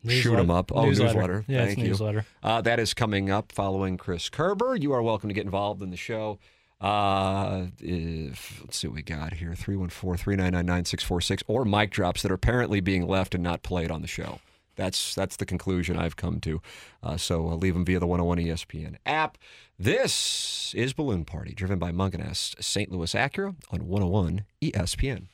Shoot 0.08 0.12
Shoot 0.22 0.36
'em 0.38 0.52
up. 0.52 0.72
Oh, 0.72 0.86
newsletter. 0.86 1.44
Yeah, 1.48 1.66
Thank 1.66 1.80
you. 1.80 1.86
newsletter. 1.88 2.28
Uh, 2.44 2.62
that 2.62 2.80
is 2.80 2.94
coming 2.94 3.32
up 3.32 3.52
following 3.52 3.98
Chris 3.98 4.30
Kerber. 4.30 4.76
You 4.76 4.92
are 4.92 5.02
welcome 5.02 5.30
to 5.30 5.34
get 5.34 5.46
involved 5.46 5.82
in 5.82 5.90
the 5.90 5.98
show. 5.98 6.38
Uh, 6.80 7.68
if, 7.80 8.62
let's 8.62 8.78
see 8.78 8.88
what 8.88 8.96
we 8.98 9.02
got 9.02 9.34
here 9.34 9.56
314 9.56 10.16
399 10.24 10.64
9646 10.64 11.42
or 11.48 11.66
mic 11.66 11.90
drops 11.90 12.22
that 12.22 12.30
are 12.30 12.36
apparently 12.36 12.82
being 12.82 13.08
left 13.08 13.34
and 13.34 13.44
not 13.44 13.64
played 13.64 13.90
on 13.90 14.04
the 14.04 14.08
show. 14.08 14.40
That's 14.76 15.16
that's 15.16 15.36
the 15.38 15.46
conclusion 15.46 15.98
I've 15.98 16.16
come 16.16 16.40
to. 16.42 16.62
Uh, 17.02 17.18
so 17.18 17.48
uh, 17.50 17.56
leave 17.56 17.74
them 17.74 17.86
via 17.86 18.00
the 18.00 18.08
101 18.08 18.38
ESPN 18.40 18.96
app. 19.06 19.38
This 19.78 20.74
is 20.76 20.94
Balloon 20.94 21.26
Party, 21.26 21.54
driven 21.54 21.80
by 21.80 21.92
Mungenast 21.92 22.64
St. 22.64 22.92
Louis 22.92 23.14
Acura 23.14 23.56
on 23.72 23.88
101 23.88 24.46
ESPN. 24.62 25.28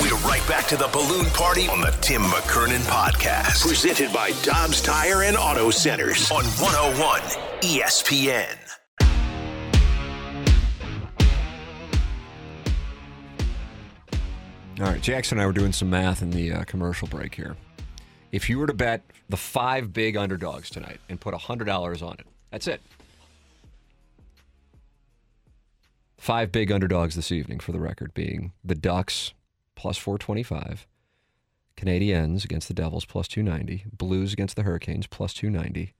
We're 0.00 0.16
right 0.18 0.42
back 0.48 0.66
to 0.68 0.76
the 0.76 0.88
balloon 0.92 1.26
party 1.26 1.68
on 1.68 1.80
the 1.80 1.90
Tim 2.00 2.22
McKernan 2.22 2.80
podcast. 2.88 3.66
Presented 3.66 4.12
by 4.12 4.30
Dobbs 4.42 4.80
Tire 4.80 5.24
and 5.24 5.36
Auto 5.36 5.70
Centers 5.70 6.30
on 6.30 6.44
101 6.44 7.20
ESPN. 7.60 8.56
All 14.80 14.86
right, 14.86 15.02
Jackson 15.02 15.38
and 15.38 15.42
I 15.42 15.46
were 15.46 15.52
doing 15.52 15.72
some 15.72 15.90
math 15.90 16.22
in 16.22 16.30
the 16.30 16.52
uh, 16.52 16.64
commercial 16.64 17.08
break 17.08 17.34
here. 17.34 17.56
If 18.30 18.50
you 18.50 18.58
were 18.58 18.66
to 18.66 18.74
bet 18.74 19.02
the 19.28 19.36
five 19.36 19.92
big 19.92 20.16
underdogs 20.16 20.68
tonight 20.68 21.00
and 21.08 21.20
put 21.20 21.34
$100 21.34 22.02
on 22.02 22.14
it, 22.14 22.26
that's 22.50 22.66
it. 22.66 22.80
Five 26.18 26.52
big 26.52 26.70
underdogs 26.70 27.14
this 27.14 27.32
evening, 27.32 27.60
for 27.60 27.72
the 27.72 27.80
record, 27.80 28.12
being 28.12 28.52
the 28.62 28.74
Ducks 28.74 29.32
plus 29.76 29.96
425, 29.96 30.86
Canadiens 31.76 32.44
against 32.44 32.68
the 32.68 32.74
Devils 32.74 33.04
plus 33.04 33.28
290, 33.28 33.84
Blues 33.96 34.32
against 34.32 34.56
the 34.56 34.64
Hurricanes 34.64 35.06
plus 35.06 35.32
290, 35.32 35.94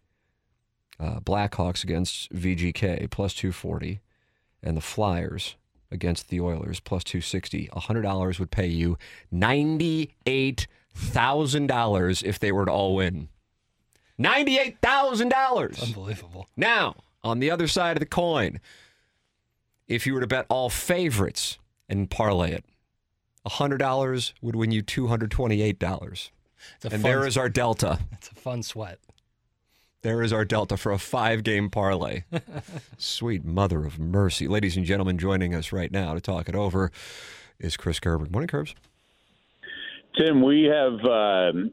uh, 1.00 1.20
Blackhawks 1.20 1.84
against 1.84 2.30
VGK 2.32 3.08
plus 3.10 3.32
240, 3.32 4.00
and 4.62 4.76
the 4.76 4.82
Flyers 4.82 5.54
against 5.90 6.28
the 6.28 6.40
Oilers 6.40 6.80
plus 6.80 7.04
260. 7.04 7.68
$100 7.68 8.38
would 8.40 8.50
pay 8.50 8.66
you 8.66 8.98
$98,000 10.96 12.22
if 12.24 12.38
they 12.38 12.52
were 12.52 12.64
to 12.66 12.72
all 12.72 12.94
win. 12.94 13.28
$98,000. 14.18 15.82
Unbelievable. 15.82 16.48
Now, 16.56 16.96
on 17.22 17.38
the 17.38 17.50
other 17.50 17.68
side 17.68 17.96
of 17.96 18.00
the 18.00 18.06
coin, 18.06 18.60
if 19.86 20.06
you 20.06 20.14
were 20.14 20.20
to 20.20 20.26
bet 20.26 20.46
all 20.48 20.70
favorites 20.70 21.58
and 21.88 22.10
parlay 22.10 22.52
it, 22.52 22.64
$100 23.46 24.32
would 24.42 24.56
win 24.56 24.72
you 24.72 24.82
$228. 24.82 26.30
And 26.82 26.92
fun, 26.92 27.02
there 27.02 27.26
is 27.26 27.36
our 27.36 27.48
delta. 27.48 28.00
it's 28.12 28.28
a 28.28 28.34
fun 28.34 28.62
sweat. 28.62 28.98
There 30.02 30.22
is 30.22 30.32
our 30.32 30.44
delta 30.44 30.76
for 30.76 30.92
a 30.92 30.98
five 30.98 31.42
game 31.42 31.70
parlay. 31.70 32.22
Sweet 32.98 33.44
mother 33.44 33.84
of 33.84 33.98
mercy. 33.98 34.46
Ladies 34.46 34.76
and 34.76 34.86
gentlemen, 34.86 35.18
joining 35.18 35.54
us 35.54 35.72
right 35.72 35.90
now 35.90 36.14
to 36.14 36.20
talk 36.20 36.48
it 36.48 36.54
over 36.54 36.90
is 37.58 37.76
Chris 37.76 37.98
Kerber. 37.98 38.26
Morning, 38.30 38.48
Curbs. 38.48 38.74
Tim, 40.18 40.42
we 40.42 40.64
have. 40.64 40.94
Um, 41.04 41.72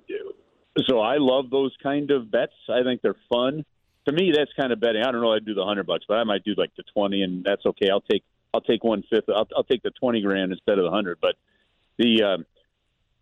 so 0.88 1.00
I 1.00 1.18
love 1.18 1.50
those 1.50 1.74
kind 1.82 2.12
of 2.12 2.30
bets. 2.32 2.54
I 2.70 2.84
think 2.84 3.02
they're 3.02 3.16
fun. 3.30 3.66
To 4.08 4.12
me, 4.12 4.32
that's 4.36 4.52
kind 4.60 4.72
of 4.72 4.80
betting. 4.80 5.02
I 5.02 5.12
don't 5.12 5.22
know. 5.22 5.34
I'd 5.34 5.46
do 5.46 5.56
the 5.56 5.66
hundred 5.66 5.88
bucks, 5.88 6.06
but 6.08 6.16
I 6.16 6.24
might 6.24 6.44
do 6.44 6.54
like 6.58 6.72
the 6.76 6.84
twenty, 6.94 7.24
and 7.24 7.44
that's 7.44 7.66
okay. 7.66 7.90
I'll 7.90 8.02
take. 8.02 8.24
I'll 8.54 8.62
take 8.62 8.84
one 8.84 9.04
fifth. 9.10 9.26
I'll, 9.30 9.48
I'll 9.56 9.64
take 9.64 9.84
the 9.84 9.92
twenty 9.92 10.22
grand 10.22 10.52
instead 10.52 10.78
of 10.78 10.86
the 10.86 10.92
hundred. 10.92 11.18
But 11.22 11.36
the 11.98 12.24
um, 12.24 12.46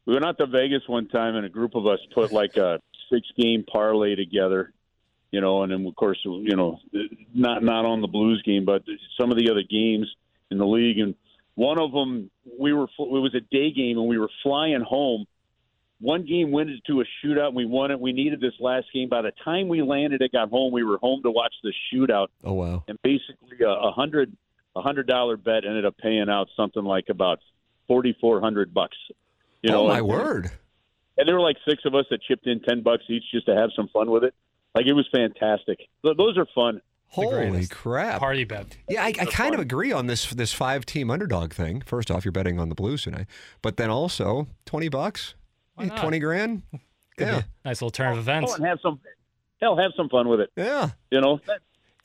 we 0.05 0.13
went 0.13 0.25
out 0.25 0.37
to 0.39 0.47
Vegas 0.47 0.81
one 0.87 1.07
time, 1.07 1.35
and 1.35 1.45
a 1.45 1.49
group 1.49 1.75
of 1.75 1.87
us 1.87 1.99
put 2.13 2.31
like 2.31 2.57
a 2.57 2.79
six 3.11 3.27
game 3.37 3.63
parlay 3.71 4.15
together. 4.15 4.73
You 5.31 5.41
know, 5.41 5.63
and 5.63 5.71
then 5.71 5.85
of 5.87 5.95
course, 5.95 6.19
you 6.23 6.55
know, 6.55 6.79
not 7.33 7.63
not 7.63 7.85
on 7.85 8.01
the 8.01 8.07
Blues 8.07 8.41
game, 8.45 8.65
but 8.65 8.83
some 9.19 9.31
of 9.31 9.37
the 9.37 9.49
other 9.49 9.63
games 9.63 10.13
in 10.51 10.57
the 10.57 10.67
league, 10.67 10.99
and 10.99 11.15
one 11.55 11.79
of 11.79 11.91
them 11.91 12.29
we 12.59 12.73
were 12.73 12.85
it 12.85 12.89
was 12.97 13.35
a 13.35 13.41
day 13.41 13.71
game, 13.71 13.97
and 13.97 14.07
we 14.07 14.17
were 14.17 14.29
flying 14.43 14.81
home 14.81 15.25
one 16.03 16.25
game 16.25 16.51
went 16.51 16.69
into 16.69 16.99
a 16.99 17.05
shootout 17.23 17.47
and 17.47 17.55
we 17.55 17.65
won 17.65 17.89
it. 17.89 17.97
We 17.97 18.11
needed 18.11 18.41
this 18.41 18.53
last 18.59 18.87
game. 18.93 19.07
By 19.07 19.21
the 19.21 19.31
time 19.45 19.69
we 19.69 19.81
landed 19.81 20.21
and 20.21 20.31
got 20.33 20.49
home, 20.49 20.73
we 20.73 20.83
were 20.83 20.97
home 20.97 21.23
to 21.23 21.31
watch 21.31 21.53
the 21.63 21.71
shootout. 21.93 22.27
Oh, 22.43 22.53
wow. 22.53 22.83
And 22.89 23.01
basically, 23.03 23.57
a 23.65 23.91
hundred 23.91 24.35
a 24.75 24.81
hundred 24.81 25.07
dollar 25.07 25.37
bet 25.37 25.63
ended 25.65 25.85
up 25.85 25.97
paying 25.97 26.29
out 26.29 26.49
something 26.57 26.83
like 26.83 27.05
about 27.07 27.39
forty 27.87 28.17
four 28.19 28.41
hundred 28.41 28.73
bucks. 28.73 28.97
You 29.61 29.69
oh, 29.69 29.73
know, 29.73 29.83
oh, 29.85 29.87
my 29.87 29.97
and, 29.99 30.07
word. 30.07 30.51
And 31.17 31.25
there 31.25 31.35
were 31.35 31.41
like 31.41 31.57
six 31.65 31.83
of 31.85 31.95
us 31.95 32.05
that 32.09 32.21
chipped 32.21 32.47
in 32.47 32.59
ten 32.59 32.83
bucks 32.83 33.03
each 33.07 33.23
just 33.31 33.45
to 33.45 33.55
have 33.55 33.69
some 33.73 33.87
fun 33.87 34.11
with 34.11 34.25
it. 34.25 34.33
Like 34.75 34.85
it 34.87 34.93
was 34.93 35.07
fantastic. 35.13 35.79
Th- 36.03 36.17
Those 36.17 36.37
are 36.37 36.47
fun. 36.53 36.81
Holy 37.13 37.67
crap. 37.67 38.19
Party 38.19 38.43
bet. 38.43 38.75
Yeah, 38.89 39.03
I, 39.03 39.07
I 39.07 39.25
kind 39.25 39.53
of 39.53 39.59
agree 39.61 39.91
on 39.91 40.07
this 40.07 40.29
this 40.31 40.51
five 40.53 40.85
team 40.85 41.11
underdog 41.11 41.53
thing. 41.53 41.81
First 41.85 42.09
off, 42.09 42.25
you're 42.25 42.31
betting 42.31 42.59
on 42.59 42.69
the 42.69 42.75
Blues 42.75 43.03
tonight, 43.03 43.27
but 43.61 43.77
then 43.77 43.89
also 43.89 44.47
twenty 44.65 44.89
bucks, 44.89 45.35
Why 45.75 45.85
not? 45.85 45.99
twenty 45.99 46.19
grand. 46.19 46.63
Could 47.17 47.27
Yeah, 47.27 47.41
nice 47.63 47.81
little 47.81 47.91
turn 47.91 48.13
of 48.13 48.17
events. 48.17 48.51
Oh, 48.51 48.55
and 48.55 48.65
have 48.65 48.79
some 48.81 48.99
hell, 49.61 49.77
have 49.77 49.91
some 49.95 50.09
fun 50.09 50.27
with 50.27 50.39
it. 50.39 50.49
yeah. 50.55 50.89
You 51.11 51.21
know, 51.21 51.39
that, 51.45 51.59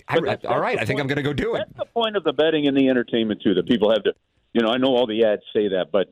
I, 0.06 0.14
But 0.16 0.24
that's- 0.26 0.44
all 0.52 0.60
right, 0.60 0.76
I 0.76 0.80
the 0.82 0.86
think 0.86 1.00
I'm 1.00 1.06
going 1.06 1.16
to 1.16 1.22
go 1.22 1.32
do 1.32 1.54
it. 1.54 1.60
That's 1.66 1.78
the 1.78 1.84
point 1.86 2.16
of 2.16 2.24
the 2.24 2.34
betting 2.34 2.66
and 2.68 2.76
the 2.76 2.88
entertainment 2.90 3.40
too. 3.42 3.54
That 3.54 3.66
people 3.66 3.90
have 3.90 4.02
to, 4.04 4.12
you 4.52 4.60
know, 4.60 4.68
I 4.68 4.76
know 4.76 4.88
all 4.94 5.06
the 5.06 5.24
ads 5.24 5.40
say 5.54 5.68
that, 5.68 5.86
but, 5.90 6.08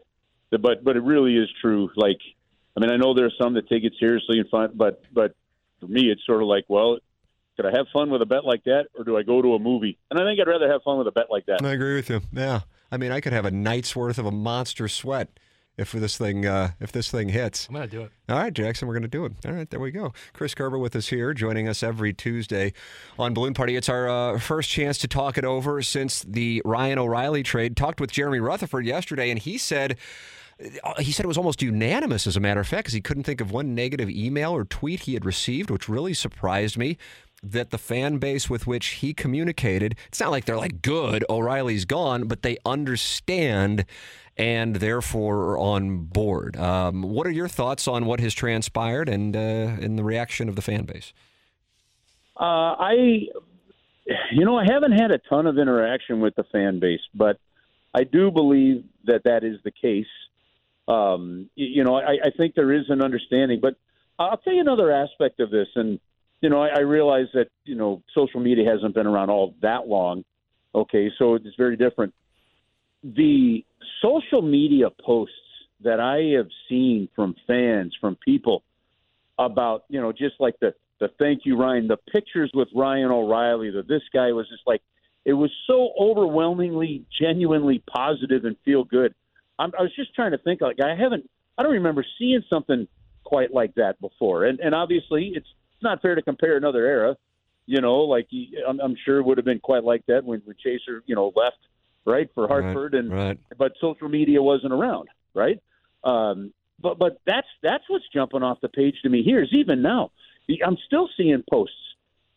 but, 0.50 0.82
but 0.82 0.96
it 0.96 1.02
really 1.02 1.36
is 1.36 1.48
true. 1.60 1.90
Like, 1.94 2.16
I 2.76 2.80
mean, 2.80 2.90
I 2.90 2.96
know 2.96 3.12
there 3.12 3.26
are 3.26 3.32
some 3.38 3.52
that 3.54 3.68
take 3.68 3.84
it 3.84 3.92
seriously 4.00 4.38
and 4.38 4.48
fun, 4.48 4.70
but, 4.74 5.02
but 5.12 5.34
for 5.80 5.86
me, 5.88 6.10
it's 6.10 6.24
sort 6.24 6.40
of 6.42 6.48
like, 6.48 6.64
well, 6.68 6.96
could 7.56 7.66
I 7.66 7.70
have 7.76 7.86
fun 7.92 8.10
with 8.10 8.22
a 8.22 8.26
bet 8.26 8.44
like 8.44 8.64
that, 8.64 8.86
or 8.96 9.04
do 9.04 9.16
I 9.16 9.22
go 9.22 9.42
to 9.42 9.54
a 9.54 9.58
movie? 9.58 9.98
And 10.10 10.20
I 10.20 10.24
think 10.24 10.38
I'd 10.40 10.48
rather 10.48 10.70
have 10.70 10.82
fun 10.82 10.98
with 10.98 11.06
a 11.08 11.12
bet 11.12 11.26
like 11.30 11.46
that. 11.46 11.64
I 11.64 11.72
agree 11.72 11.96
with 11.96 12.08
you. 12.10 12.20
Yeah, 12.32 12.60
I 12.92 12.96
mean, 12.96 13.12
I 13.12 13.20
could 13.20 13.32
have 13.32 13.44
a 13.46 13.50
night's 13.50 13.94
worth 13.96 14.18
of 14.18 14.26
a 14.26 14.30
monster 14.30 14.88
sweat 14.88 15.28
if 15.78 15.92
this 15.92 16.16
thing 16.16 16.46
uh, 16.46 16.70
if 16.80 16.90
this 16.92 17.10
thing 17.10 17.28
hits. 17.28 17.66
I'm 17.68 17.74
gonna 17.74 17.86
do 17.86 18.02
it. 18.02 18.10
All 18.28 18.36
right, 18.38 18.52
Jackson, 18.52 18.88
we're 18.88 18.94
going 18.94 19.02
to 19.02 19.08
do 19.08 19.24
it. 19.24 19.32
All 19.46 19.52
right, 19.52 19.68
there 19.70 19.78
we 19.80 19.90
go. 19.90 20.12
Chris 20.32 20.54
Kerber 20.54 20.78
with 20.78 20.96
us 20.96 21.08
here, 21.08 21.32
joining 21.34 21.68
us 21.68 21.82
every 21.82 22.12
Tuesday 22.12 22.72
on 23.18 23.34
Balloon 23.34 23.54
Party. 23.54 23.76
It's 23.76 23.88
our 23.88 24.08
uh, 24.08 24.38
first 24.38 24.68
chance 24.70 24.98
to 24.98 25.08
talk 25.08 25.38
it 25.38 25.44
over 25.44 25.82
since 25.82 26.22
the 26.22 26.60
Ryan 26.64 26.98
O'Reilly 26.98 27.42
trade. 27.42 27.76
Talked 27.76 28.00
with 28.00 28.10
Jeremy 28.10 28.40
Rutherford 28.40 28.84
yesterday, 28.86 29.30
and 29.30 29.38
he 29.38 29.58
said. 29.58 29.96
uh, 30.82 30.94
He 31.00 31.12
said 31.12 31.24
it 31.24 31.28
was 31.28 31.36
almost 31.38 31.60
unanimous, 31.62 32.26
as 32.26 32.36
a 32.36 32.40
matter 32.40 32.60
of 32.60 32.66
fact, 32.66 32.84
because 32.84 32.94
he 32.94 33.00
couldn't 33.02 33.24
think 33.24 33.40
of 33.42 33.52
one 33.52 33.74
negative 33.74 34.08
email 34.10 34.52
or 34.52 34.64
tweet 34.64 35.00
he 35.00 35.14
had 35.14 35.24
received, 35.26 35.70
which 35.70 35.88
really 35.88 36.14
surprised 36.14 36.76
me. 36.78 36.96
That 37.50 37.70
the 37.70 37.78
fan 37.78 38.18
base 38.18 38.50
with 38.50 38.66
which 38.66 38.86
he 38.86 39.14
communicated, 39.14 39.96
it's 40.08 40.20
not 40.20 40.30
like 40.30 40.46
they're 40.46 40.56
like, 40.56 40.82
good, 40.82 41.24
O'Reilly's 41.30 41.84
gone, 41.84 42.26
but 42.26 42.42
they 42.42 42.56
understand 42.64 43.84
and 44.36 44.76
therefore 44.76 45.52
are 45.52 45.58
on 45.58 45.98
board. 45.98 46.56
Um, 46.56 47.02
what 47.02 47.26
are 47.26 47.30
your 47.30 47.48
thoughts 47.48 47.88
on 47.88 48.04
what 48.04 48.20
has 48.20 48.34
transpired 48.34 49.08
and 49.08 49.34
uh, 49.34 49.76
the 49.80 50.02
reaction 50.02 50.48
of 50.48 50.56
the 50.56 50.62
fan 50.62 50.84
base? 50.84 51.12
Uh, 52.38 52.76
I, 52.78 53.28
you 54.32 54.44
know, 54.44 54.58
I 54.58 54.64
haven't 54.70 54.92
had 54.92 55.10
a 55.10 55.18
ton 55.18 55.46
of 55.46 55.58
interaction 55.58 56.20
with 56.20 56.34
the 56.34 56.44
fan 56.44 56.80
base, 56.80 57.00
but 57.14 57.38
I 57.94 58.04
do 58.04 58.30
believe 58.30 58.84
that 59.04 59.22
that 59.24 59.42
is 59.42 59.58
the 59.64 59.70
case. 59.70 60.06
Um, 60.86 61.48
you 61.54 61.82
know, 61.82 61.96
I, 61.96 62.18
I 62.24 62.30
think 62.36 62.54
there 62.54 62.72
is 62.72 62.84
an 62.90 63.00
understanding, 63.00 63.60
but 63.60 63.76
I'll 64.18 64.36
tell 64.36 64.52
you 64.52 64.60
another 64.60 64.92
aspect 64.92 65.40
of 65.40 65.50
this, 65.50 65.68
and 65.74 65.98
you 66.46 66.50
know, 66.50 66.62
I, 66.62 66.68
I 66.68 66.80
realize 66.82 67.26
that 67.34 67.48
you 67.64 67.74
know 67.74 68.04
social 68.14 68.38
media 68.38 68.70
hasn't 68.70 68.94
been 68.94 69.08
around 69.08 69.30
all 69.30 69.56
that 69.62 69.88
long. 69.88 70.24
Okay, 70.72 71.10
so 71.18 71.34
it's 71.34 71.56
very 71.58 71.76
different. 71.76 72.14
The 73.02 73.64
social 74.00 74.42
media 74.42 74.90
posts 74.90 75.34
that 75.82 75.98
I 75.98 76.36
have 76.36 76.46
seen 76.68 77.08
from 77.16 77.34
fans, 77.48 77.96
from 78.00 78.14
people 78.24 78.62
about 79.36 79.86
you 79.88 80.00
know 80.00 80.12
just 80.12 80.36
like 80.38 80.54
the 80.60 80.72
the 81.00 81.08
thank 81.18 81.40
you 81.46 81.58
Ryan, 81.58 81.88
the 81.88 81.96
pictures 81.96 82.52
with 82.54 82.68
Ryan 82.72 83.10
O'Reilly, 83.10 83.72
that 83.72 83.88
this 83.88 84.02
guy 84.12 84.30
was 84.30 84.48
just 84.48 84.62
like 84.68 84.82
it 85.24 85.32
was 85.32 85.50
so 85.66 85.90
overwhelmingly, 86.00 87.06
genuinely 87.20 87.82
positive 87.92 88.44
and 88.44 88.54
feel 88.64 88.84
good. 88.84 89.16
I'm, 89.58 89.72
I 89.76 89.82
was 89.82 89.96
just 89.96 90.14
trying 90.14 90.30
to 90.30 90.38
think 90.38 90.60
like 90.60 90.78
I 90.80 90.94
haven't, 90.94 91.28
I 91.58 91.64
don't 91.64 91.72
remember 91.72 92.06
seeing 92.20 92.44
something 92.48 92.86
quite 93.24 93.52
like 93.52 93.74
that 93.74 94.00
before. 94.00 94.44
And 94.44 94.60
and 94.60 94.76
obviously 94.76 95.32
it's 95.34 95.48
it's 95.76 95.82
not 95.82 96.00
fair 96.00 96.14
to 96.14 96.22
compare 96.22 96.56
another 96.56 96.86
era. 96.86 97.16
You 97.66 97.80
know, 97.80 97.98
like 98.00 98.26
he- 98.30 98.56
I'm, 98.66 98.80
I'm 98.80 98.96
sure 99.04 99.18
it 99.18 99.24
would 99.24 99.38
have 99.38 99.44
been 99.44 99.60
quite 99.60 99.84
like 99.84 100.04
that 100.06 100.24
when, 100.24 100.40
when 100.44 100.56
Chaser, 100.62 101.02
you 101.06 101.14
know, 101.14 101.32
left 101.36 101.58
right 102.06 102.30
for 102.34 102.48
Hartford 102.48 102.94
and 102.94 103.12
right. 103.12 103.38
but 103.58 103.72
social 103.80 104.08
media 104.08 104.40
wasn't 104.40 104.72
around, 104.72 105.08
right? 105.34 105.60
Um, 106.04 106.52
but 106.80 106.98
but 106.98 107.20
that's 107.26 107.48
that's 107.62 107.84
what's 107.88 108.04
jumping 108.12 108.42
off 108.42 108.60
the 108.60 108.68
page 108.68 108.96
to 109.02 109.08
me 109.08 109.22
here 109.22 109.42
is 109.42 109.48
even 109.52 109.82
now. 109.82 110.12
I'm 110.64 110.78
still 110.86 111.08
seeing 111.16 111.42
posts, 111.50 111.74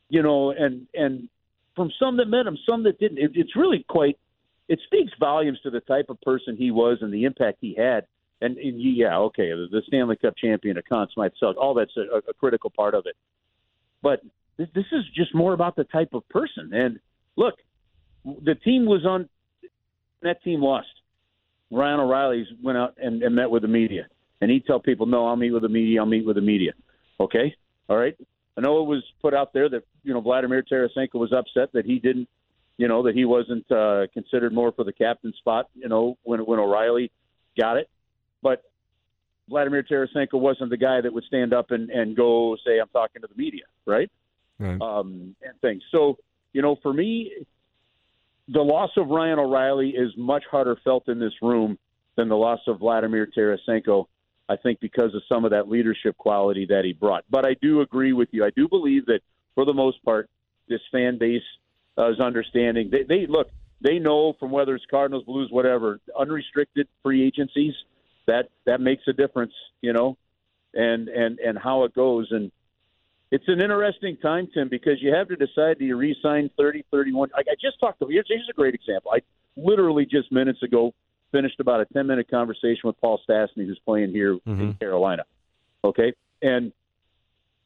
you 0.10 0.22
know, 0.24 0.52
and 0.52 0.88
and 0.94 1.30
from 1.76 1.92
some 2.00 2.18
that 2.18 2.28
met 2.28 2.46
him, 2.48 2.58
some 2.68 2.84
that 2.84 3.00
didn't. 3.00 3.20
It, 3.20 3.32
it's 3.36 3.56
really 3.56 3.86
quite. 3.88 4.18
It 4.68 4.80
speaks 4.86 5.12
volumes 5.20 5.60
to 5.62 5.70
the 5.70 5.80
type 5.80 6.10
of 6.10 6.20
person 6.22 6.58
he 6.58 6.72
was 6.72 7.00
and 7.02 7.14
the 7.14 7.26
impact 7.26 7.60
he 7.62 7.74
had. 7.76 8.06
And, 8.42 8.58
and 8.58 8.82
yeah, 8.82 9.18
okay, 9.18 9.50
the, 9.50 9.82
Stanley 9.88 10.16
Cup 10.16 10.36
champion, 10.38 10.78
a 10.78 10.82
Conn 10.82 11.08
Smythe 11.14 11.32
suck. 11.40 11.58
All 11.58 11.74
that's 11.74 11.96
a, 11.98 12.30
a 12.30 12.34
critical 12.34 12.70
part 12.70 12.94
of 12.94 13.06
it. 13.06 13.16
But 14.02 14.22
this, 14.58 14.68
this 14.74 14.86
is 14.92 15.04
just 15.14 15.36
more 15.36 15.54
about 15.54 15.76
the 15.76 15.84
type 15.84 16.14
of 16.14 16.28
person. 16.30 16.72
And 16.74 17.00
look, 17.36 17.56
the 18.24 18.56
team 18.56 18.86
was 18.86 19.06
on. 19.06 19.28
That 20.22 20.42
team 20.44 20.62
lost. 20.62 20.88
Ryan 21.72 22.00
O'Reilly's 22.00 22.48
went 22.64 22.78
out 22.78 22.96
and, 22.98 23.22
and 23.24 23.36
met 23.36 23.50
with 23.50 23.62
the 23.62 23.68
media. 23.68 24.08
and 24.42 24.50
he'd 24.50 24.66
tell 24.66 24.80
people, 24.80 25.06
"No, 25.06 25.28
I'll 25.28 25.36
meet 25.36 25.52
with 25.52 25.64
the 25.64 25.70
media. 25.70 26.00
I'll 26.00 26.06
meet 26.06 26.26
with 26.26 26.36
the 26.36 26.42
media." 26.42 26.72
Okay, 27.20 27.56
all 27.90 27.98
right. 27.98 28.16
I 28.58 28.62
know 28.62 28.82
it 28.82 28.88
was 28.88 29.04
put 29.22 29.34
out 29.34 29.54
there 29.54 29.70
that 29.70 29.84
you 30.04 30.14
know 30.14 30.22
Vladimir 30.22 30.64
Tarasenko 30.64 31.16
was 31.16 31.34
upset 31.34 31.72
that 31.74 31.86
he 31.86 32.00
didn't, 32.00 32.28
you 32.78 32.88
know, 32.88 33.04
that 33.04 33.16
he 33.16 33.26
wasn't 33.26 33.70
uh, 33.72 34.08
considered 34.14 34.54
more 34.54 34.72
for 34.72 34.84
the 34.84 34.94
captain 34.94 35.34
spot. 35.38 35.70
You 35.74 35.90
know, 35.90 36.18
when 36.24 36.42
when 36.42 36.60
O'Reilly 36.60 37.12
got 37.60 37.78
it, 37.78 37.90
but 38.42 38.64
Vladimir 39.50 39.84
Tarasenko 39.84 40.40
wasn't 40.40 40.70
the 40.70 40.78
guy 40.78 41.02
that 41.02 41.12
would 41.12 41.24
stand 41.26 41.54
up 41.54 41.72
and 41.72 41.90
and 41.90 42.16
go 42.16 42.56
say, 42.66 42.80
"I'm 42.80 42.90
talking 42.90 43.22
to 43.22 43.28
the 43.28 43.36
media," 43.36 43.64
right? 43.86 44.10
Right. 44.60 44.80
Um, 44.82 45.36
and 45.42 45.60
things. 45.62 45.82
So 45.92 46.18
you 46.54 46.62
know, 46.62 46.78
for 46.82 46.94
me, 46.94 47.32
the 48.48 48.62
loss 48.62 48.92
of 48.98 49.08
Ryan 49.08 49.40
O'Reilly 49.40 49.90
is 49.90 50.12
much 50.18 50.44
harder 50.50 50.78
felt 50.84 51.08
in 51.08 51.20
this 51.20 51.34
room 51.42 51.78
than 52.16 52.30
the 52.30 52.38
loss 52.38 52.60
of 52.68 52.80
Vladimir 52.80 53.28
Tarasenko. 53.28 54.06
I 54.48 54.56
think 54.56 54.80
because 54.80 55.14
of 55.14 55.22
some 55.30 55.46
of 55.46 55.52
that 55.52 55.70
leadership 55.70 56.18
quality 56.18 56.66
that 56.70 56.84
he 56.84 56.94
brought. 56.94 57.24
But 57.30 57.46
I 57.46 57.56
do 57.62 57.82
agree 57.82 58.14
with 58.14 58.30
you. 58.32 58.44
I 58.44 58.50
do 58.56 58.68
believe 58.68 59.06
that 59.06 59.20
for 59.54 59.64
the 59.64 59.74
most 59.74 60.04
part, 60.04 60.28
this 60.68 60.82
fan 60.92 61.20
base 61.20 61.44
uh, 61.98 62.12
is 62.12 62.20
understanding. 62.20 62.90
They, 62.92 63.04
they 63.04 63.28
look. 63.28 63.50
They 63.82 64.00
know 64.00 64.34
from 64.40 64.52
whether 64.52 64.76
it's 64.76 64.86
Cardinals, 64.90 65.24
Blues, 65.24 65.50
whatever, 65.52 66.00
unrestricted 66.18 66.88
free 67.04 67.26
agencies. 67.26 67.74
That 68.30 68.50
that 68.66 68.80
makes 68.80 69.04
a 69.08 69.14
difference, 69.14 69.54
you 69.82 69.92
know, 69.94 70.18
and 70.74 71.08
and 71.10 71.40
and 71.40 71.58
how 71.58 71.84
it 71.84 71.94
goes. 71.94 72.28
And 72.32 72.52
it's 73.32 73.48
an 73.48 73.62
interesting 73.62 74.18
time, 74.18 74.48
Tim, 74.54 74.70
because 74.70 75.02
you 75.02 75.14
have 75.14 75.28
to 75.30 75.36
decide 75.36 75.80
do 75.80 75.86
you 75.86 75.96
re-sign 75.98 76.50
30, 76.58 76.86
31. 76.92 77.30
I, 77.36 77.42
I 77.42 77.56
just 77.62 77.80
talked 77.80 78.00
to 78.00 78.08
here's, 78.08 78.26
here's 78.28 78.48
a 78.50 78.54
great 78.54 78.74
example. 78.76 79.12
I 79.14 79.20
literally 79.56 80.06
just 80.06 80.32
minutes 80.32 80.62
ago 80.64 80.94
finished 81.32 81.60
about 81.60 81.82
a 81.82 81.86
10 81.86 82.08
minute 82.08 82.30
conversation 82.30 82.82
with 82.86 83.00
Paul 83.02 83.20
Stastny, 83.28 83.66
who's 83.68 83.80
playing 83.86 84.12
here 84.12 84.34
Mm-hmm. 84.48 84.62
in 84.62 84.74
Carolina. 84.76 85.24
Okay. 85.84 86.14
And 86.42 86.72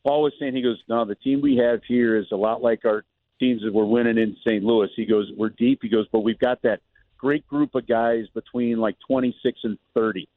Paul 0.03 0.23
was 0.23 0.33
saying, 0.39 0.55
he 0.55 0.61
goes, 0.61 0.81
No, 0.89 1.05
the 1.05 1.15
team 1.15 1.41
we 1.41 1.57
have 1.57 1.81
here 1.87 2.15
is 2.17 2.25
a 2.31 2.35
lot 2.35 2.61
like 2.61 2.85
our 2.85 3.03
teams 3.39 3.61
that 3.63 3.73
we're 3.73 3.85
winning 3.85 4.17
in 4.17 4.35
St. 4.45 4.63
Louis. 4.63 4.89
He 4.95 5.05
goes, 5.05 5.31
We're 5.35 5.49
deep. 5.49 5.79
He 5.81 5.89
goes, 5.89 6.07
But 6.11 6.21
we've 6.21 6.39
got 6.39 6.61
that 6.63 6.79
great 7.17 7.47
group 7.47 7.73
of 7.75 7.87
guys 7.87 8.25
between 8.33 8.79
like 8.79 8.97
26 9.07 9.59
and 9.63 9.77
30. 9.93 10.27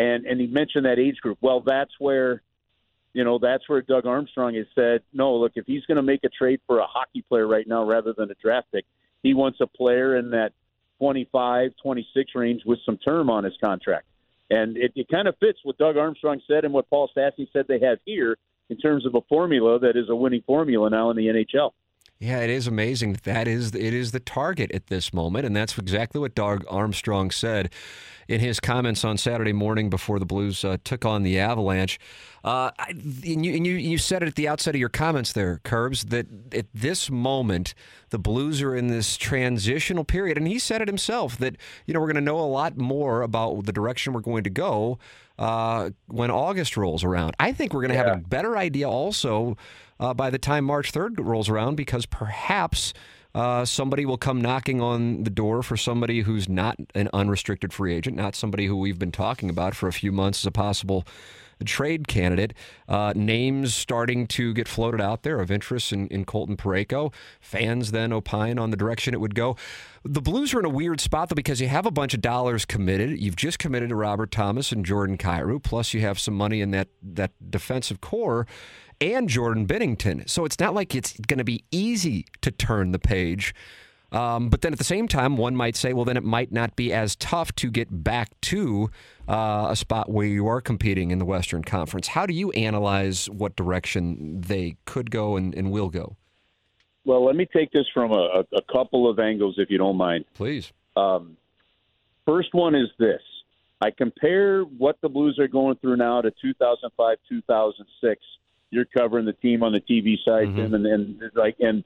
And, 0.00 0.24
and 0.24 0.40
he 0.40 0.46
mentioned 0.46 0.86
that 0.86 0.98
age 0.98 1.18
group. 1.18 1.36
Well, 1.42 1.60
that's 1.60 1.90
where, 1.98 2.40
you 3.12 3.22
know, 3.22 3.38
that's 3.38 3.68
where 3.68 3.82
Doug 3.82 4.06
Armstrong 4.06 4.54
has 4.54 4.64
said, 4.74 5.02
no, 5.12 5.36
look, 5.36 5.52
if 5.56 5.66
he's 5.66 5.84
going 5.84 5.96
to 5.96 6.02
make 6.02 6.24
a 6.24 6.30
trade 6.30 6.60
for 6.66 6.78
a 6.78 6.86
hockey 6.86 7.22
player 7.28 7.46
right 7.46 7.68
now 7.68 7.84
rather 7.84 8.14
than 8.16 8.30
a 8.30 8.34
draft 8.40 8.68
pick, 8.72 8.86
he 9.22 9.34
wants 9.34 9.58
a 9.60 9.66
player 9.66 10.16
in 10.16 10.30
that 10.30 10.52
25, 11.00 11.72
26 11.82 12.30
range 12.34 12.62
with 12.64 12.78
some 12.86 12.96
term 12.96 13.28
on 13.28 13.44
his 13.44 13.52
contract. 13.62 14.06
And 14.48 14.78
it, 14.78 14.92
it 14.96 15.06
kind 15.10 15.28
of 15.28 15.36
fits 15.38 15.58
what 15.64 15.76
Doug 15.76 15.98
Armstrong 15.98 16.40
said 16.48 16.64
and 16.64 16.72
what 16.72 16.88
Paul 16.88 17.10
Stastny 17.14 17.46
said 17.52 17.66
they 17.68 17.80
have 17.80 17.98
here 18.06 18.38
in 18.70 18.78
terms 18.78 19.04
of 19.04 19.14
a 19.14 19.20
formula 19.28 19.80
that 19.80 19.98
is 19.98 20.08
a 20.08 20.16
winning 20.16 20.42
formula 20.46 20.88
now 20.88 21.10
in 21.10 21.16
the 21.18 21.26
NHL. 21.26 21.72
Yeah, 22.20 22.40
it 22.40 22.50
is 22.50 22.66
amazing. 22.66 23.14
that 23.14 23.22
That 23.22 23.48
is 23.48 23.74
it 23.74 23.94
is 23.94 24.12
the 24.12 24.20
target 24.20 24.70
at 24.72 24.88
this 24.88 25.14
moment, 25.14 25.46
and 25.46 25.56
that's 25.56 25.78
exactly 25.78 26.20
what 26.20 26.34
Doug 26.34 26.66
Armstrong 26.68 27.30
said 27.30 27.72
in 28.28 28.40
his 28.40 28.60
comments 28.60 29.06
on 29.06 29.16
Saturday 29.16 29.54
morning 29.54 29.88
before 29.88 30.18
the 30.18 30.26
Blues 30.26 30.62
uh, 30.62 30.76
took 30.84 31.06
on 31.06 31.22
the 31.22 31.38
Avalanche. 31.38 31.98
Uh, 32.44 32.72
and 32.88 33.44
you, 33.46 33.54
and 33.56 33.66
you 33.66 33.74
you 33.74 33.96
said 33.96 34.22
it 34.22 34.28
at 34.28 34.34
the 34.34 34.46
outset 34.46 34.74
of 34.74 34.78
your 34.78 34.90
comments 34.90 35.32
there, 35.32 35.62
Curbs, 35.64 36.04
that 36.04 36.26
at 36.52 36.66
this 36.74 37.10
moment 37.10 37.72
the 38.10 38.18
Blues 38.18 38.60
are 38.60 38.76
in 38.76 38.88
this 38.88 39.16
transitional 39.16 40.04
period, 40.04 40.36
and 40.36 40.46
he 40.46 40.58
said 40.58 40.82
it 40.82 40.88
himself 40.88 41.38
that 41.38 41.56
you 41.86 41.94
know 41.94 42.00
we're 42.00 42.06
going 42.06 42.16
to 42.16 42.20
know 42.20 42.38
a 42.38 42.42
lot 42.42 42.76
more 42.76 43.22
about 43.22 43.64
the 43.64 43.72
direction 43.72 44.12
we're 44.12 44.20
going 44.20 44.44
to 44.44 44.50
go 44.50 44.98
uh, 45.38 45.88
when 46.06 46.30
August 46.30 46.76
rolls 46.76 47.02
around. 47.02 47.34
I 47.40 47.52
think 47.52 47.72
we're 47.72 47.80
going 47.80 47.92
to 47.92 47.96
have 47.96 48.18
a 48.18 48.20
better 48.20 48.58
idea 48.58 48.90
also 48.90 49.56
uh, 50.00 50.14
by 50.14 50.30
the 50.30 50.38
time 50.38 50.64
March 50.64 50.92
3rd 50.92 51.20
rolls 51.20 51.48
around 51.48 51.76
because 51.76 52.06
perhaps 52.06 52.92
uh, 53.34 53.64
somebody 53.64 54.04
will 54.04 54.18
come 54.18 54.40
knocking 54.40 54.80
on 54.80 55.22
the 55.22 55.30
door 55.30 55.62
for 55.62 55.76
somebody 55.76 56.22
who's 56.22 56.48
not 56.48 56.76
an 56.94 57.08
unrestricted 57.12 57.72
free 57.72 57.94
agent, 57.94 58.16
not 58.16 58.34
somebody 58.34 58.66
who 58.66 58.76
we've 58.76 58.98
been 58.98 59.12
talking 59.12 59.48
about 59.48 59.76
for 59.76 59.86
a 59.86 59.92
few 59.92 60.10
months 60.10 60.40
as 60.40 60.46
a 60.46 60.50
possible 60.50 61.06
trade 61.64 62.08
candidate. 62.08 62.54
Uh, 62.88 63.12
names 63.14 63.74
starting 63.74 64.26
to 64.26 64.54
get 64.54 64.66
floated 64.66 65.00
out 65.00 65.22
there 65.22 65.40
of 65.40 65.50
interest 65.50 65.92
in, 65.92 66.08
in 66.08 66.24
Colton 66.24 66.56
Parayko. 66.56 67.12
Fans 67.40 67.92
then 67.92 68.12
opine 68.12 68.58
on 68.58 68.70
the 68.70 68.76
direction 68.76 69.14
it 69.14 69.20
would 69.20 69.34
go. 69.34 69.56
The 70.02 70.22
Blues 70.22 70.54
are 70.54 70.60
in 70.60 70.64
a 70.64 70.70
weird 70.70 71.00
spot 71.00 71.28
though 71.28 71.34
because 71.34 71.60
you 71.60 71.68
have 71.68 71.84
a 71.86 71.90
bunch 71.90 72.14
of 72.14 72.22
dollars 72.22 72.64
committed. 72.64 73.20
You've 73.20 73.36
just 73.36 73.58
committed 73.58 73.90
to 73.90 73.94
Robert 73.94 74.30
Thomas 74.30 74.72
and 74.72 74.84
Jordan 74.84 75.18
Kyrou, 75.18 75.62
plus 75.62 75.92
you 75.92 76.00
have 76.00 76.18
some 76.18 76.34
money 76.34 76.62
in 76.62 76.70
that 76.70 76.88
that 77.02 77.32
defensive 77.50 78.00
core 78.00 78.46
and 79.00 79.28
Jordan 79.28 79.66
Binnington. 79.66 80.28
So 80.28 80.44
it's 80.44 80.58
not 80.58 80.74
like 80.74 80.94
it's 80.94 81.18
going 81.20 81.38
to 81.38 81.44
be 81.44 81.64
easy 81.70 82.26
to 82.42 82.50
turn 82.50 82.92
the 82.92 82.98
page. 82.98 83.54
Um, 84.12 84.48
but 84.48 84.60
then 84.62 84.72
at 84.72 84.78
the 84.78 84.84
same 84.84 85.06
time, 85.06 85.36
one 85.36 85.54
might 85.54 85.76
say, 85.76 85.92
well, 85.92 86.04
then 86.04 86.16
it 86.16 86.24
might 86.24 86.50
not 86.50 86.74
be 86.74 86.92
as 86.92 87.14
tough 87.16 87.54
to 87.56 87.70
get 87.70 88.02
back 88.02 88.28
to 88.42 88.90
uh, 89.28 89.68
a 89.70 89.76
spot 89.76 90.10
where 90.10 90.26
you 90.26 90.48
are 90.48 90.60
competing 90.60 91.12
in 91.12 91.18
the 91.18 91.24
Western 91.24 91.62
Conference. 91.62 92.08
How 92.08 92.26
do 92.26 92.34
you 92.34 92.50
analyze 92.52 93.30
what 93.30 93.54
direction 93.54 94.40
they 94.40 94.76
could 94.84 95.10
go 95.10 95.36
and, 95.36 95.54
and 95.54 95.70
will 95.70 95.90
go? 95.90 96.16
Well, 97.04 97.24
let 97.24 97.36
me 97.36 97.46
take 97.52 97.70
this 97.72 97.86
from 97.94 98.10
a, 98.12 98.44
a 98.52 98.62
couple 98.70 99.08
of 99.08 99.18
angles, 99.18 99.54
if 99.58 99.70
you 99.70 99.78
don't 99.78 99.96
mind. 99.96 100.24
Please. 100.34 100.72
Um, 100.96 101.36
first 102.26 102.52
one 102.52 102.74
is 102.74 102.88
this: 102.98 103.22
I 103.80 103.90
compare 103.90 104.62
what 104.62 104.96
the 105.00 105.08
Blues 105.08 105.38
are 105.38 105.48
going 105.48 105.76
through 105.76 105.96
now 105.96 106.20
to 106.20 106.30
2005, 106.42 107.16
2006. 107.28 108.20
You're 108.70 108.86
covering 108.86 109.26
the 109.26 109.32
team 109.32 109.62
on 109.62 109.72
the 109.72 109.80
TV 109.80 110.16
side, 110.24 110.48
mm-hmm. 110.48 110.56
Tim, 110.56 110.74
and, 110.74 110.86
and 110.86 111.30
like 111.34 111.56
and 111.60 111.84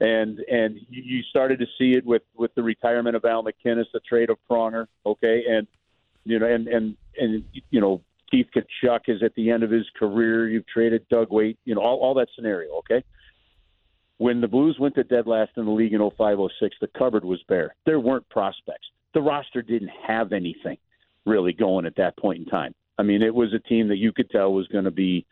and 0.00 0.40
and 0.50 0.78
you 0.88 1.22
started 1.30 1.58
to 1.60 1.66
see 1.78 1.92
it 1.92 2.04
with 2.04 2.22
with 2.36 2.54
the 2.54 2.62
retirement 2.62 3.16
of 3.16 3.24
Al 3.24 3.44
MacInnis, 3.44 3.86
the 3.92 4.00
trade 4.00 4.30
of 4.30 4.38
Pronger, 4.50 4.86
okay, 5.06 5.44
and 5.48 5.66
you 6.24 6.38
know, 6.38 6.46
and 6.46 6.68
and 6.68 6.96
and 7.18 7.44
you 7.70 7.80
know, 7.80 8.02
Keith 8.30 8.48
Tkachuk 8.54 9.00
is 9.08 9.22
at 9.22 9.34
the 9.34 9.50
end 9.50 9.62
of 9.62 9.70
his 9.70 9.86
career. 9.98 10.48
You've 10.48 10.66
traded 10.66 11.08
Doug 11.08 11.30
Weight, 11.30 11.58
you 11.64 11.74
know, 11.74 11.82
all, 11.82 11.98
all 11.98 12.14
that 12.14 12.28
scenario, 12.34 12.72
okay. 12.78 13.04
When 14.18 14.40
the 14.40 14.48
Blues 14.48 14.76
went 14.78 14.94
to 14.94 15.04
dead 15.04 15.26
last 15.26 15.52
in 15.56 15.64
the 15.64 15.70
league 15.70 15.92
in 15.92 15.98
0506, 15.98 16.76
the 16.80 16.86
cupboard 16.96 17.24
was 17.24 17.42
bare. 17.48 17.74
There 17.86 17.98
weren't 17.98 18.28
prospects. 18.28 18.86
The 19.14 19.20
roster 19.20 19.62
didn't 19.62 19.90
have 20.06 20.32
anything 20.32 20.78
really 21.26 21.52
going 21.52 21.86
at 21.86 21.96
that 21.96 22.16
point 22.16 22.38
in 22.38 22.46
time. 22.46 22.74
I 22.98 23.02
mean, 23.02 23.22
it 23.22 23.34
was 23.34 23.52
a 23.52 23.58
team 23.58 23.88
that 23.88 23.96
you 23.96 24.12
could 24.12 24.30
tell 24.30 24.52
was 24.52 24.68
going 24.68 24.84
to 24.84 24.90
be 24.90 25.26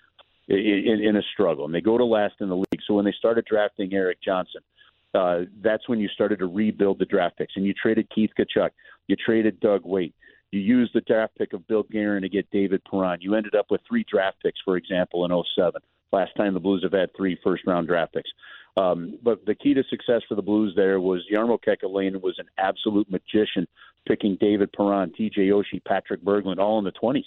in, 0.50 1.00
in, 1.02 1.16
a 1.16 1.22
struggle, 1.32 1.64
and 1.64 1.74
they 1.74 1.80
go 1.80 1.96
to 1.96 2.04
last 2.04 2.34
in 2.40 2.48
the 2.48 2.56
league. 2.56 2.80
So 2.86 2.94
when 2.94 3.04
they 3.04 3.14
started 3.16 3.44
drafting 3.44 3.92
Erik 3.92 4.18
Johnson, 4.22 4.60
uh, 5.14 5.40
that's 5.62 5.88
when 5.88 5.98
you 5.98 6.08
started 6.08 6.38
to 6.40 6.46
rebuild 6.46 6.98
the 6.98 7.04
draft 7.04 7.38
picks, 7.38 7.54
and 7.56 7.64
you 7.64 7.74
traded 7.74 8.08
Keith 8.10 8.30
Tkachuk, 8.38 8.70
you 9.08 9.16
traded 9.16 9.60
Doug 9.60 9.84
Weight, 9.84 10.14
you 10.52 10.60
used 10.60 10.92
the 10.94 11.00
draft 11.02 11.36
pick 11.38 11.52
of 11.52 11.66
Bill 11.68 11.84
Guerin 11.84 12.22
to 12.22 12.28
get 12.28 12.50
David 12.50 12.82
Perron. 12.90 13.20
You 13.20 13.34
ended 13.34 13.54
up 13.54 13.66
with 13.70 13.80
three 13.88 14.04
draft 14.10 14.38
picks, 14.42 14.60
for 14.64 14.76
example, 14.76 15.24
in 15.24 15.42
07. 15.56 15.80
Last 16.12 16.34
time 16.36 16.54
the 16.54 16.60
Blues 16.60 16.82
have 16.82 16.92
had 16.92 17.10
three 17.16 17.38
first 17.44 17.64
round 17.66 17.86
draft 17.86 18.14
picks. 18.14 18.30
Um, 18.76 19.18
but 19.22 19.44
the 19.46 19.54
key 19.54 19.74
to 19.74 19.84
success 19.90 20.22
for 20.28 20.34
the 20.34 20.42
Blues 20.42 20.72
there 20.74 21.00
was 21.00 21.24
Jarmo 21.32 21.58
Kekalainen 21.60 22.20
was 22.20 22.36
an 22.38 22.46
absolute 22.58 23.08
magician, 23.10 23.66
picking 24.06 24.36
David 24.40 24.72
Perron, 24.72 25.12
T.J. 25.12 25.48
Oshie, 25.48 25.84
Patrick 25.86 26.24
Berglund, 26.24 26.58
all 26.58 26.78
in 26.78 26.84
the 26.84 26.92
20s, 26.92 27.24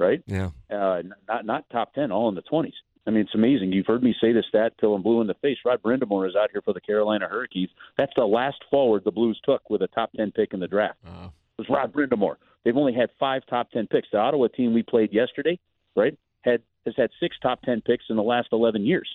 right? 0.00 0.22
Yeah. 0.26 0.50
Uh, 0.70 1.02
not 1.28 1.46
not 1.46 1.70
top 1.70 1.94
10, 1.94 2.10
all 2.10 2.28
in 2.28 2.34
the 2.34 2.42
20s. 2.42 2.72
I 3.06 3.10
mean, 3.10 3.22
it's 3.22 3.34
amazing. 3.34 3.72
You've 3.72 3.86
heard 3.86 4.02
me 4.02 4.14
say 4.20 4.32
this 4.32 4.44
stat 4.48 4.74
till 4.78 4.94
I'm 4.94 5.02
blue 5.02 5.20
in 5.20 5.26
the 5.26 5.34
face. 5.34 5.58
Rod 5.64 5.82
Brind'Amour 5.82 6.28
is 6.28 6.36
out 6.36 6.50
here 6.52 6.60
for 6.62 6.74
the 6.74 6.80
Carolina 6.80 7.26
Hurricanes. 7.28 7.70
That's 7.96 8.12
the 8.14 8.24
last 8.24 8.58
forward 8.70 9.04
the 9.04 9.10
Blues 9.10 9.40
took 9.44 9.70
with 9.70 9.82
a 9.82 9.88
top 9.88 10.12
10 10.16 10.32
pick 10.32 10.52
in 10.52 10.60
the 10.60 10.68
draft. 10.68 10.98
It 11.26 11.30
was 11.58 11.68
Rod 11.68 11.92
Brind'Amour. 11.92 12.36
They've 12.64 12.76
only 12.76 12.92
had 12.92 13.08
five 13.18 13.42
top 13.48 13.70
10 13.70 13.86
picks. 13.86 14.08
The 14.12 14.18
Ottawa 14.18 14.48
team 14.48 14.74
we 14.74 14.82
played 14.82 15.12
yesterday, 15.12 15.58
right, 15.96 16.16
had 16.42 16.62
has 16.86 16.94
had 16.96 17.10
six 17.20 17.36
top 17.42 17.62
10 17.62 17.82
picks 17.82 18.04
in 18.08 18.16
the 18.16 18.22
last 18.22 18.48
11 18.52 18.86
years, 18.86 19.08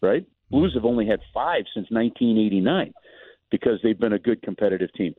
right? 0.00 0.26
Blues 0.50 0.72
have 0.74 0.84
only 0.84 1.06
had 1.06 1.20
five 1.32 1.64
since 1.74 1.90
1989 1.90 2.92
because 3.50 3.78
they've 3.82 3.98
been 3.98 4.12
a 4.12 4.18
good 4.18 4.42
competitive 4.42 4.92
team. 4.94 5.14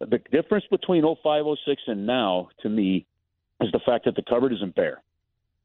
The 0.00 0.20
difference 0.30 0.64
between 0.70 1.02
0506 1.02 1.82
and 1.86 2.06
now, 2.06 2.48
to 2.62 2.68
me, 2.68 3.06
is 3.60 3.70
the 3.72 3.80
fact 3.86 4.04
that 4.04 4.16
the 4.16 4.22
cupboard 4.28 4.52
isn't 4.52 4.74
bare. 4.74 5.02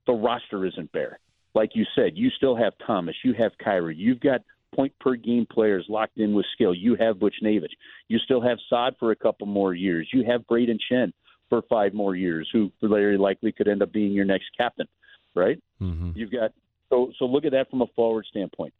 The 0.07 0.13
roster 0.13 0.65
isn't 0.65 0.91
bare. 0.91 1.19
Like 1.53 1.71
you 1.73 1.85
said, 1.95 2.13
you 2.15 2.29
still 2.37 2.55
have 2.55 2.73
Thomas, 2.85 3.15
you 3.23 3.33
have 3.33 3.51
Kyrou, 3.63 3.93
you've 3.95 4.21
got 4.21 4.41
point 4.73 4.93
per 4.99 5.15
game 5.15 5.45
players 5.51 5.85
locked 5.89 6.17
in 6.17 6.33
with 6.33 6.45
skill. 6.53 6.73
You 6.73 6.95
have 6.95 7.17
Buchnevich. 7.17 7.73
You 8.07 8.19
still 8.19 8.41
have 8.41 8.57
Saad 8.69 8.95
for 8.99 9.11
a 9.11 9.15
couple 9.15 9.47
more 9.47 9.73
years. 9.73 10.07
You 10.13 10.23
have 10.25 10.47
Brayden 10.47 10.79
Schenn 10.89 11.11
for 11.49 11.61
five 11.63 11.93
more 11.93 12.15
years, 12.15 12.49
who 12.53 12.71
very 12.81 13.17
likely 13.17 13.51
could 13.51 13.67
end 13.67 13.81
up 13.81 13.91
being 13.91 14.13
your 14.13 14.25
next 14.25 14.45
captain, 14.57 14.87
right? 15.35 15.61
Mm-hmm. 15.81 16.11
You've 16.15 16.31
got 16.31 16.51
so 16.89 17.11
so 17.19 17.25
look 17.25 17.45
at 17.45 17.51
that 17.51 17.69
from 17.69 17.81
a 17.81 17.87
forward 17.95 18.25
standpoint. 18.29 18.73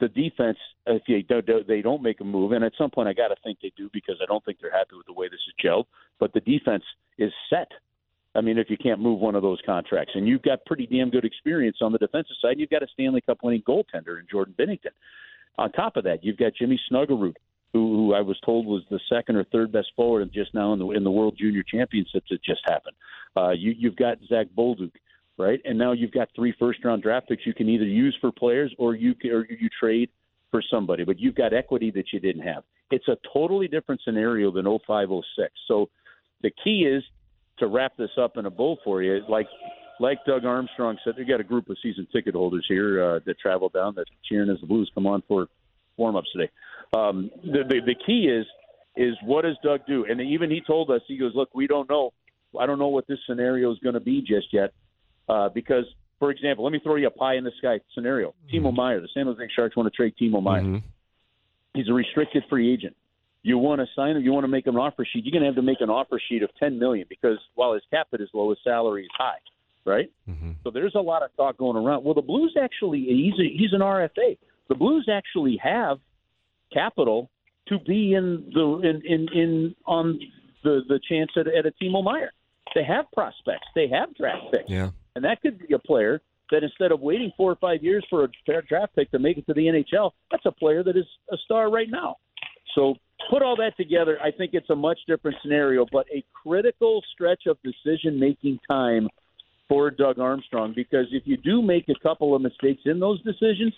The 0.00 0.08
defense, 0.08 0.58
if 0.86 1.02
they 1.06 1.22
don't, 1.22 1.66
they 1.68 1.82
don't 1.82 2.02
make 2.02 2.20
a 2.20 2.24
move, 2.24 2.52
and 2.52 2.64
at 2.64 2.72
some 2.76 2.90
point 2.90 3.08
I 3.08 3.12
got 3.12 3.28
to 3.28 3.36
think 3.44 3.58
they 3.62 3.72
do 3.76 3.88
because 3.92 4.16
I 4.22 4.26
don't 4.26 4.44
think 4.44 4.58
they're 4.60 4.72
happy 4.72 4.96
with 4.96 5.06
the 5.06 5.12
way 5.12 5.28
this 5.28 5.40
is 5.46 5.54
gelled. 5.64 5.84
But 6.18 6.32
the 6.32 6.40
defense 6.40 6.82
is 7.18 7.32
set. 7.48 7.68
I 8.34 8.40
mean, 8.40 8.58
if 8.58 8.68
you 8.68 8.76
can't 8.76 9.00
move 9.00 9.20
one 9.20 9.34
of 9.34 9.42
those 9.42 9.60
contracts, 9.64 10.12
and 10.14 10.26
you've 10.26 10.42
got 10.42 10.64
pretty 10.66 10.86
damn 10.86 11.10
good 11.10 11.24
experience 11.24 11.78
on 11.80 11.92
the 11.92 11.98
defensive 11.98 12.36
side, 12.42 12.58
you've 12.58 12.70
got 12.70 12.82
a 12.82 12.86
Stanley 12.92 13.20
Cup 13.20 13.38
winning 13.42 13.62
goaltender 13.62 14.18
in 14.18 14.26
Jordan 14.30 14.54
Binnington. 14.58 14.92
On 15.56 15.70
top 15.70 15.96
of 15.96 16.04
that, 16.04 16.24
you've 16.24 16.36
got 16.36 16.52
Jimmy 16.58 16.80
Snuggerud, 16.90 17.34
who, 17.72 17.96
who 17.96 18.14
I 18.14 18.20
was 18.20 18.38
told 18.44 18.66
was 18.66 18.82
the 18.90 19.00
second 19.08 19.36
or 19.36 19.44
third 19.44 19.70
best 19.70 19.88
forward 19.94 20.30
just 20.32 20.52
now 20.52 20.72
in 20.72 20.78
the 20.78 20.90
in 20.90 21.04
the 21.04 21.10
World 21.10 21.36
Junior 21.38 21.62
Championships 21.62 22.26
that 22.30 22.42
just 22.42 22.62
happened. 22.64 22.96
Uh, 23.36 23.50
you, 23.50 23.74
you've 23.76 23.96
got 23.96 24.18
Zach 24.28 24.46
Bolduc, 24.56 24.92
right, 25.38 25.60
and 25.64 25.78
now 25.78 25.92
you've 25.92 26.12
got 26.12 26.28
three 26.34 26.54
first 26.58 26.84
round 26.84 27.02
draft 27.02 27.28
picks 27.28 27.46
you 27.46 27.54
can 27.54 27.68
either 27.68 27.84
use 27.84 28.16
for 28.20 28.32
players 28.32 28.74
or 28.78 28.94
you 28.94 29.14
or 29.30 29.46
you 29.48 29.68
trade 29.78 30.10
for 30.50 30.62
somebody, 30.70 31.04
but 31.04 31.18
you've 31.20 31.34
got 31.34 31.52
equity 31.52 31.90
that 31.92 32.12
you 32.12 32.20
didn't 32.20 32.42
have. 32.42 32.64
It's 32.90 33.08
a 33.08 33.16
totally 33.32 33.68
different 33.68 34.00
scenario 34.04 34.52
than 34.52 34.64
0506. 34.64 35.52
So 35.66 35.88
the 36.42 36.52
key 36.62 36.82
is 36.82 37.02
to 37.58 37.66
wrap 37.66 37.96
this 37.96 38.10
up 38.20 38.36
in 38.36 38.46
a 38.46 38.50
bow 38.50 38.76
for 38.84 39.02
you, 39.02 39.20
like 39.28 39.46
like 40.00 40.18
Doug 40.26 40.44
Armstrong 40.44 40.98
said, 41.04 41.14
they 41.16 41.24
got 41.24 41.40
a 41.40 41.44
group 41.44 41.68
of 41.70 41.76
season 41.82 42.06
ticket 42.12 42.34
holders 42.34 42.66
here 42.68 43.02
uh, 43.02 43.20
that 43.26 43.38
travel 43.38 43.68
down 43.68 43.94
that 43.94 44.06
cheering 44.28 44.50
as 44.50 44.60
the 44.60 44.66
Blues 44.66 44.90
come 44.94 45.06
on 45.06 45.22
for 45.28 45.46
warm 45.96 46.16
ups 46.16 46.28
today. 46.32 46.50
Um, 46.92 47.30
the, 47.44 47.62
the 47.68 47.80
the 47.86 47.94
key 48.06 48.28
is 48.28 48.46
is 48.96 49.14
what 49.24 49.42
does 49.42 49.56
Doug 49.62 49.80
do? 49.86 50.04
And 50.08 50.20
even 50.20 50.50
he 50.50 50.60
told 50.66 50.90
us 50.90 51.00
he 51.06 51.16
goes, 51.16 51.32
look, 51.34 51.50
we 51.54 51.66
don't 51.66 51.88
know. 51.88 52.12
I 52.58 52.66
don't 52.66 52.78
know 52.78 52.88
what 52.88 53.06
this 53.06 53.18
scenario 53.28 53.72
is 53.72 53.78
going 53.80 53.94
to 53.94 54.00
be 54.00 54.20
just 54.20 54.52
yet, 54.52 54.72
uh, 55.28 55.48
because 55.48 55.84
for 56.18 56.30
example, 56.30 56.64
let 56.64 56.72
me 56.72 56.80
throw 56.82 56.96
you 56.96 57.08
a 57.08 57.10
pie 57.10 57.34
in 57.34 57.44
the 57.44 57.52
sky 57.58 57.80
scenario. 57.94 58.30
Mm-hmm. 58.30 58.66
Timo 58.66 58.74
Meier, 58.74 59.00
the 59.00 59.08
San 59.12 59.26
Jose 59.26 59.40
Sharks 59.54 59.76
want 59.76 59.92
to 59.92 59.96
trade 59.96 60.14
Timo 60.20 60.42
Meier. 60.42 60.62
Mm-hmm. 60.62 60.86
He's 61.74 61.88
a 61.88 61.92
restricted 61.92 62.44
free 62.48 62.72
agent 62.72 62.96
you 63.44 63.58
want 63.58 63.78
to 63.80 63.86
sign 63.94 64.16
him, 64.16 64.24
you 64.24 64.32
want 64.32 64.44
to 64.44 64.48
make 64.48 64.66
him 64.66 64.74
an 64.74 64.80
offer 64.80 65.04
sheet, 65.04 65.24
you're 65.24 65.30
going 65.30 65.42
to 65.42 65.46
have 65.46 65.54
to 65.54 65.62
make 65.62 65.82
an 65.82 65.90
offer 65.90 66.20
sheet 66.28 66.42
of 66.42 66.48
10 66.58 66.78
million 66.78 67.06
because 67.08 67.38
while 67.54 67.74
his 67.74 67.82
cap 67.90 68.08
hit 68.10 68.22
is 68.22 68.30
low, 68.32 68.48
his 68.48 68.58
salary 68.64 69.04
is 69.04 69.10
high, 69.16 69.36
right? 69.84 70.10
Mm-hmm. 70.28 70.52
So 70.64 70.70
there's 70.70 70.94
a 70.94 71.00
lot 71.00 71.22
of 71.22 71.28
talk 71.36 71.58
going 71.58 71.76
around. 71.76 72.04
Well, 72.04 72.14
the 72.14 72.22
Blues 72.22 72.56
actually 72.60 73.00
he's 73.00 73.38
a, 73.38 73.56
he's 73.56 73.74
an 73.74 73.80
RFA. 73.80 74.38
The 74.68 74.74
Blues 74.74 75.08
actually 75.12 75.60
have 75.62 75.98
capital 76.72 77.30
to 77.68 77.78
be 77.78 78.14
in 78.14 78.50
the 78.54 78.80
in 78.82 79.02
in, 79.04 79.28
in 79.38 79.74
on 79.86 80.18
the 80.62 80.80
the 80.88 80.98
chance 81.06 81.30
at, 81.36 81.46
at 81.46 81.66
a 81.66 81.72
Timo 81.82 82.02
Meier. 82.02 82.32
They 82.74 82.84
have 82.84 83.04
prospects, 83.12 83.66
they 83.74 83.88
have 83.88 84.14
draft 84.16 84.52
picks, 84.52 84.70
yeah, 84.70 84.90
and 85.14 85.24
that 85.24 85.42
could 85.42 85.58
be 85.58 85.74
a 85.74 85.78
player 85.78 86.22
that 86.50 86.62
instead 86.62 86.92
of 86.92 87.00
waiting 87.00 87.30
four 87.36 87.52
or 87.52 87.56
five 87.56 87.84
years 87.84 88.04
for 88.08 88.24
a 88.24 88.62
draft 88.62 88.96
pick 88.96 89.10
to 89.10 89.18
make 89.18 89.36
it 89.36 89.46
to 89.46 89.54
the 89.54 89.66
NHL, 89.66 90.12
that's 90.30 90.46
a 90.46 90.52
player 90.52 90.82
that 90.82 90.96
is 90.96 91.06
a 91.30 91.36
star 91.44 91.70
right 91.70 91.88
now. 91.90 92.16
So 92.74 92.94
put 93.30 93.42
all 93.42 93.56
that 93.56 93.76
together, 93.76 94.18
I 94.22 94.30
think 94.30 94.50
it's 94.54 94.70
a 94.70 94.76
much 94.76 94.98
different 95.06 95.36
scenario, 95.42 95.86
but 95.92 96.06
a 96.14 96.24
critical 96.32 97.02
stretch 97.12 97.42
of 97.46 97.58
decision 97.62 98.18
making 98.18 98.58
time 98.68 99.08
for 99.68 99.90
Doug 99.90 100.18
Armstrong 100.18 100.72
because 100.74 101.06
if 101.10 101.22
you 101.26 101.36
do 101.36 101.62
make 101.62 101.88
a 101.88 101.98
couple 102.02 102.34
of 102.34 102.42
mistakes 102.42 102.82
in 102.84 103.00
those 103.00 103.22
decisions, 103.22 103.72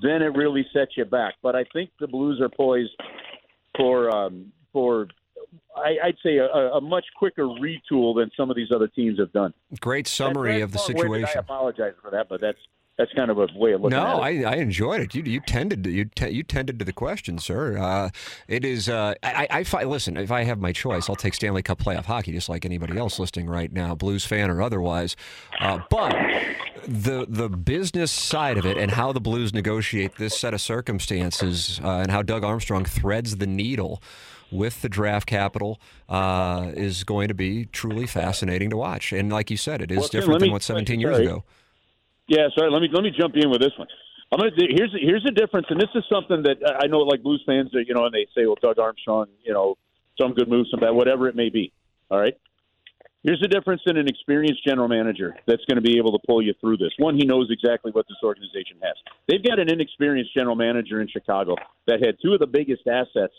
then 0.00 0.22
it 0.22 0.34
really 0.36 0.66
sets 0.72 0.92
you 0.96 1.04
back. 1.04 1.34
But 1.42 1.56
I 1.56 1.64
think 1.72 1.90
the 2.00 2.06
Blues 2.06 2.40
are 2.40 2.48
poised 2.48 2.92
for 3.76 4.14
um, 4.14 4.52
for 4.72 5.08
I, 5.76 5.96
would 6.06 6.18
say 6.22 6.38
a, 6.38 6.46
a, 6.46 6.80
much 6.80 7.04
quicker 7.16 7.44
retool 7.44 8.16
than 8.16 8.30
some 8.36 8.50
of 8.50 8.56
these 8.56 8.70
other 8.74 8.88
teams 8.88 9.18
have 9.18 9.32
done. 9.32 9.52
Great 9.80 10.06
summary 10.06 10.60
of 10.60 10.72
the 10.72 10.78
situation. 10.78 11.28
I 11.36 11.40
apologize 11.40 11.94
for 12.00 12.10
that, 12.10 12.28
but 12.28 12.40
that's 12.40 12.58
that's 13.02 13.12
kind 13.14 13.32
of 13.32 13.38
a 13.38 13.48
way 13.56 13.72
of 13.72 13.80
looking 13.80 13.98
no, 13.98 14.22
at 14.22 14.30
it. 14.30 14.40
No, 14.40 14.48
I, 14.48 14.52
I 14.52 14.56
enjoyed 14.56 15.00
it. 15.00 15.14
You 15.14 15.24
you 15.24 15.40
tended 15.40 15.82
to, 15.84 15.90
you 15.90 16.04
te- 16.04 16.30
you 16.30 16.44
tended 16.44 16.78
to 16.78 16.84
the 16.84 16.92
question, 16.92 17.38
sir. 17.38 17.76
Uh, 17.76 18.10
it 18.46 18.64
is. 18.64 18.88
Uh, 18.88 19.14
I, 19.24 19.48
I, 19.50 19.64
I 19.78 19.84
listen. 19.84 20.16
If 20.16 20.30
I 20.30 20.44
have 20.44 20.60
my 20.60 20.70
choice, 20.70 21.10
I'll 21.10 21.16
take 21.16 21.34
Stanley 21.34 21.62
Cup 21.62 21.80
playoff 21.80 22.04
hockey, 22.04 22.30
just 22.30 22.48
like 22.48 22.64
anybody 22.64 22.96
else 22.96 23.18
listening 23.18 23.48
right 23.48 23.72
now, 23.72 23.96
Blues 23.96 24.24
fan 24.24 24.50
or 24.50 24.62
otherwise. 24.62 25.16
Uh, 25.60 25.80
but 25.90 26.14
the 26.86 27.26
the 27.28 27.48
business 27.48 28.12
side 28.12 28.56
of 28.56 28.64
it 28.64 28.76
and 28.76 28.92
how 28.92 29.12
the 29.12 29.20
Blues 29.20 29.52
negotiate 29.52 30.16
this 30.16 30.38
set 30.38 30.54
of 30.54 30.60
circumstances 30.60 31.80
uh, 31.82 31.98
and 31.98 32.12
how 32.12 32.22
Doug 32.22 32.44
Armstrong 32.44 32.84
threads 32.84 33.38
the 33.38 33.48
needle 33.48 34.00
with 34.52 34.82
the 34.82 34.88
draft 34.88 35.26
capital 35.26 35.80
uh, 36.08 36.70
is 36.74 37.02
going 37.02 37.26
to 37.28 37.34
be 37.34 37.64
truly 37.66 38.06
fascinating 38.06 38.70
to 38.70 38.76
watch. 38.76 39.12
And 39.12 39.32
like 39.32 39.50
you 39.50 39.56
said, 39.56 39.80
it 39.82 39.90
is 39.90 39.98
well, 39.98 40.08
different 40.08 40.40
me, 40.42 40.46
than 40.48 40.52
what 40.52 40.62
17 40.62 41.00
years 41.00 41.18
ago. 41.18 41.44
Yeah, 42.32 42.48
sorry. 42.56 42.70
Let 42.72 42.80
me 42.80 42.88
let 42.90 43.04
me 43.04 43.12
jump 43.12 43.36
in 43.36 43.50
with 43.50 43.60
this 43.60 43.76
one. 43.76 43.88
I'm 44.32 44.38
gonna 44.38 44.52
here's 44.56 44.96
here's 44.98 45.22
the 45.22 45.32
difference, 45.32 45.66
and 45.68 45.78
this 45.78 45.92
is 45.94 46.02
something 46.10 46.42
that 46.44 46.64
I 46.64 46.86
know, 46.86 47.00
like 47.00 47.22
Blues 47.22 47.42
fans, 47.44 47.68
you 47.72 47.92
know, 47.92 48.06
and 48.06 48.14
they 48.14 48.26
say, 48.34 48.46
well, 48.46 48.56
Doug 48.56 48.78
Armstrong, 48.78 49.26
you 49.44 49.52
know, 49.52 49.76
some 50.18 50.32
good 50.32 50.48
moves, 50.48 50.70
some 50.70 50.80
bad, 50.80 50.92
whatever 50.92 51.28
it 51.28 51.36
may 51.36 51.50
be. 51.50 51.74
All 52.10 52.18
right. 52.18 52.32
Here's 53.22 53.40
the 53.40 53.48
difference 53.48 53.82
in 53.84 53.98
an 53.98 54.08
experienced 54.08 54.64
general 54.66 54.88
manager 54.88 55.36
that's 55.46 55.62
going 55.66 55.76
to 55.76 55.82
be 55.82 55.98
able 55.98 56.18
to 56.18 56.26
pull 56.26 56.40
you 56.40 56.54
through 56.58 56.78
this. 56.78 56.90
One, 56.96 57.16
he 57.16 57.24
knows 57.24 57.50
exactly 57.50 57.92
what 57.92 58.06
this 58.08 58.16
organization 58.24 58.78
has. 58.82 58.96
They've 59.28 59.44
got 59.44 59.60
an 59.60 59.70
inexperienced 59.70 60.34
general 60.34 60.56
manager 60.56 61.02
in 61.02 61.08
Chicago 61.08 61.54
that 61.86 62.02
had 62.02 62.16
two 62.24 62.32
of 62.32 62.40
the 62.40 62.48
biggest 62.48 62.86
assets 62.88 63.34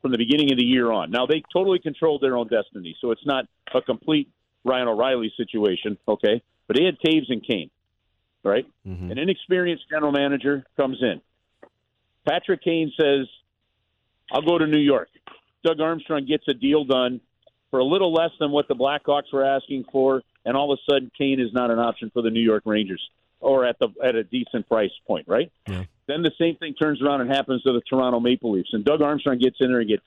from 0.00 0.12
the 0.12 0.18
beginning 0.18 0.50
of 0.50 0.58
the 0.58 0.64
year 0.64 0.90
on. 0.90 1.10
Now 1.10 1.26
they 1.26 1.42
totally 1.52 1.78
controlled 1.78 2.22
their 2.22 2.38
own 2.38 2.48
destiny, 2.48 2.96
so 3.02 3.12
it's 3.12 3.26
not 3.26 3.44
a 3.74 3.82
complete 3.82 4.30
Ryan 4.64 4.88
O'Reilly 4.88 5.30
situation, 5.36 5.98
okay? 6.08 6.42
But 6.66 6.76
they 6.78 6.84
had 6.84 6.96
Toews 7.04 7.28
and 7.28 7.46
Kane 7.46 7.70
right? 8.44 8.66
Mm-hmm. 8.86 9.10
An 9.10 9.18
inexperienced 9.18 9.84
general 9.90 10.12
manager 10.12 10.64
comes 10.76 10.98
in. 11.00 11.20
Patrick 12.26 12.62
Kane 12.62 12.92
says, 13.00 13.26
I'll 14.32 14.42
go 14.42 14.58
to 14.58 14.66
New 14.66 14.78
York. 14.78 15.08
Doug 15.64 15.80
Armstrong 15.80 16.26
gets 16.26 16.44
a 16.48 16.54
deal 16.54 16.84
done 16.84 17.20
for 17.70 17.80
a 17.80 17.84
little 17.84 18.12
less 18.12 18.30
than 18.38 18.50
what 18.50 18.68
the 18.68 18.74
Blackhawks 18.74 19.32
were 19.32 19.44
asking 19.44 19.84
for, 19.92 20.22
and 20.44 20.56
all 20.56 20.72
of 20.72 20.78
a 20.78 20.92
sudden 20.92 21.10
Kane 21.16 21.40
is 21.40 21.52
not 21.52 21.70
an 21.70 21.78
option 21.78 22.10
for 22.12 22.22
the 22.22 22.30
New 22.30 22.40
York 22.40 22.62
Rangers 22.66 23.02
or 23.40 23.64
at 23.64 23.78
the 23.78 23.88
at 24.04 24.14
a 24.14 24.22
decent 24.22 24.68
price 24.68 24.90
point, 25.06 25.26
right? 25.26 25.50
Yeah. 25.66 25.84
Then 26.06 26.22
the 26.22 26.32
same 26.38 26.56
thing 26.56 26.74
turns 26.74 27.00
around 27.02 27.22
and 27.22 27.30
happens 27.30 27.62
to 27.62 27.72
the 27.72 27.80
Toronto 27.88 28.20
Maple 28.20 28.52
Leafs, 28.52 28.70
and 28.72 28.84
Doug 28.84 29.00
Armstrong 29.00 29.38
gets 29.38 29.56
in 29.60 29.68
there 29.68 29.80
and 29.80 29.88
gets 29.88 30.02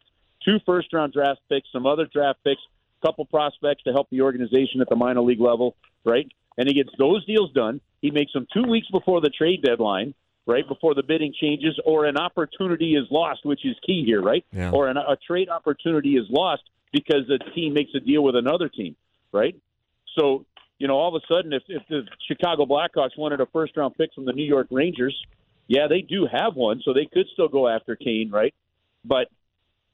two 0.45 0.59
first 0.65 0.93
round 0.93 1.13
draft 1.13 1.39
picks, 1.49 1.67
some 1.71 1.85
other 1.85 2.05
draft 2.05 2.39
picks, 2.43 2.61
a 3.01 3.07
couple 3.07 3.25
prospects 3.25 3.83
to 3.83 3.91
help 3.91 4.09
the 4.09 4.21
organization 4.21 4.81
at 4.81 4.89
the 4.89 4.95
minor 4.95 5.21
league 5.21 5.39
level, 5.39 5.75
right? 6.03 6.29
And 6.57 6.67
he 6.67 6.73
gets 6.73 6.89
those 6.97 7.25
deals 7.25 7.51
done. 7.53 7.81
He 8.03 8.11
makes 8.11 8.33
them 8.33 8.45
two 8.53 8.63
weeks 8.69 8.87
before 8.91 9.21
the 9.21 9.29
trade 9.29 9.63
deadline, 9.63 10.13
right 10.45 10.67
before 10.67 10.93
the 10.93 11.01
bidding 11.01 11.33
changes, 11.41 11.79
or 11.85 12.05
an 12.05 12.17
opportunity 12.17 12.95
is 12.95 13.05
lost, 13.09 13.39
which 13.43 13.65
is 13.65 13.75
key 13.83 14.03
here, 14.05 14.21
right? 14.21 14.45
Yeah. 14.51 14.71
Or 14.71 14.89
an, 14.89 14.97
a 14.97 15.15
trade 15.25 15.49
opportunity 15.49 16.17
is 16.17 16.25
lost 16.29 16.63
because 16.91 17.25
the 17.27 17.39
team 17.55 17.73
makes 17.73 17.91
a 17.95 17.99
deal 17.99 18.21
with 18.21 18.35
another 18.35 18.69
team, 18.69 18.95
right? 19.31 19.55
So 20.19 20.45
you 20.79 20.87
know, 20.87 20.95
all 20.95 21.15
of 21.15 21.23
a 21.23 21.33
sudden, 21.33 21.53
if, 21.53 21.63
if 21.69 21.81
the 21.87 22.01
Chicago 22.27 22.65
Blackhawks 22.65 23.17
wanted 23.17 23.39
a 23.39 23.45
first 23.47 23.77
round 23.77 23.95
pick 23.95 24.13
from 24.13 24.25
the 24.25 24.33
New 24.33 24.43
York 24.43 24.67
Rangers, 24.69 25.17
yeah, 25.67 25.87
they 25.87 26.01
do 26.01 26.27
have 26.29 26.55
one, 26.55 26.81
so 26.83 26.93
they 26.93 27.05
could 27.05 27.25
still 27.31 27.47
go 27.47 27.69
after 27.69 27.95
Kane, 27.95 28.29
right? 28.29 28.53
But 29.05 29.27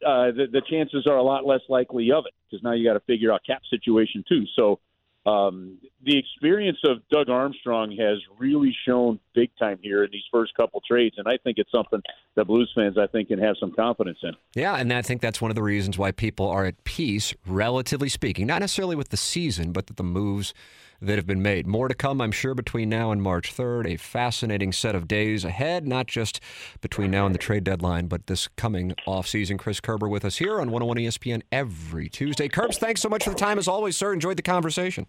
uh, 0.03 0.31
the, 0.31 0.47
the 0.51 0.63
chances 0.67 1.05
are 1.05 1.17
a 1.17 1.21
lot 1.21 1.45
less 1.45 1.61
likely 1.69 2.11
of 2.11 2.25
it 2.25 2.33
because 2.49 2.63
now 2.63 2.73
you 2.73 2.83
got 2.87 2.93
to 2.93 3.01
figure 3.01 3.31
out 3.31 3.41
cap 3.45 3.61
situation 3.69 4.23
too. 4.27 4.45
So 4.55 4.79
um, 5.25 5.77
the 6.03 6.17
experience 6.17 6.77
of 6.85 6.97
Doug 7.11 7.29
Armstrong 7.29 7.95
has 7.99 8.19
really 8.37 8.75
shown 8.87 9.19
big 9.35 9.49
time 9.59 9.77
here 9.81 10.03
in 10.03 10.09
these 10.11 10.23
first 10.31 10.53
couple 10.55 10.81
trades, 10.87 11.15
and 11.17 11.27
I 11.27 11.37
think 11.43 11.57
it's 11.57 11.71
something 11.71 12.01
that 12.35 12.45
Blues 12.45 12.71
fans 12.73 12.97
I 12.97 13.07
think 13.07 13.27
can 13.27 13.39
have 13.39 13.55
some 13.59 13.71
confidence 13.73 14.19
in. 14.23 14.31
Yeah, 14.55 14.75
and 14.75 14.91
I 14.93 15.01
think 15.01 15.21
that's 15.21 15.41
one 15.41 15.51
of 15.51 15.55
the 15.55 15.63
reasons 15.63 15.97
why 15.97 16.11
people 16.11 16.47
are 16.47 16.65
at 16.65 16.83
peace, 16.83 17.33
relatively 17.45 18.09
speaking, 18.09 18.47
not 18.47 18.61
necessarily 18.61 18.95
with 18.95 19.09
the 19.09 19.17
season, 19.17 19.71
but 19.71 19.87
that 19.87 19.97
the 19.97 20.03
moves 20.03 20.53
that 21.01 21.15
have 21.15 21.25
been 21.25 21.41
made. 21.41 21.65
More 21.67 21.87
to 21.87 21.93
come, 21.93 22.21
I'm 22.21 22.31
sure, 22.31 22.53
between 22.53 22.89
now 22.89 23.11
and 23.11 23.21
March 23.21 23.55
3rd. 23.55 23.93
A 23.93 23.97
fascinating 23.97 24.71
set 24.71 24.95
of 24.95 25.07
days 25.07 25.45
ahead, 25.45 25.87
not 25.87 26.07
just 26.07 26.39
between 26.81 27.11
now 27.11 27.25
and 27.25 27.33
the 27.33 27.39
trade 27.39 27.63
deadline, 27.63 28.07
but 28.07 28.27
this 28.27 28.47
coming 28.55 28.93
offseason. 29.07 29.57
Chris 29.57 29.79
Kerber 29.79 30.07
with 30.07 30.25
us 30.25 30.37
here 30.37 30.59
on 30.59 30.71
101 30.71 30.97
ESPN 30.97 31.41
every 31.51 32.09
Tuesday. 32.09 32.47
Kerbs, 32.47 32.77
thanks 32.77 33.01
so 33.01 33.09
much 33.09 33.23
for 33.23 33.29
the 33.29 33.35
time 33.35 33.57
as 33.57 33.67
always, 33.67 33.95
sir. 33.95 34.13
Enjoyed 34.13 34.37
the 34.37 34.43
conversation. 34.43 35.05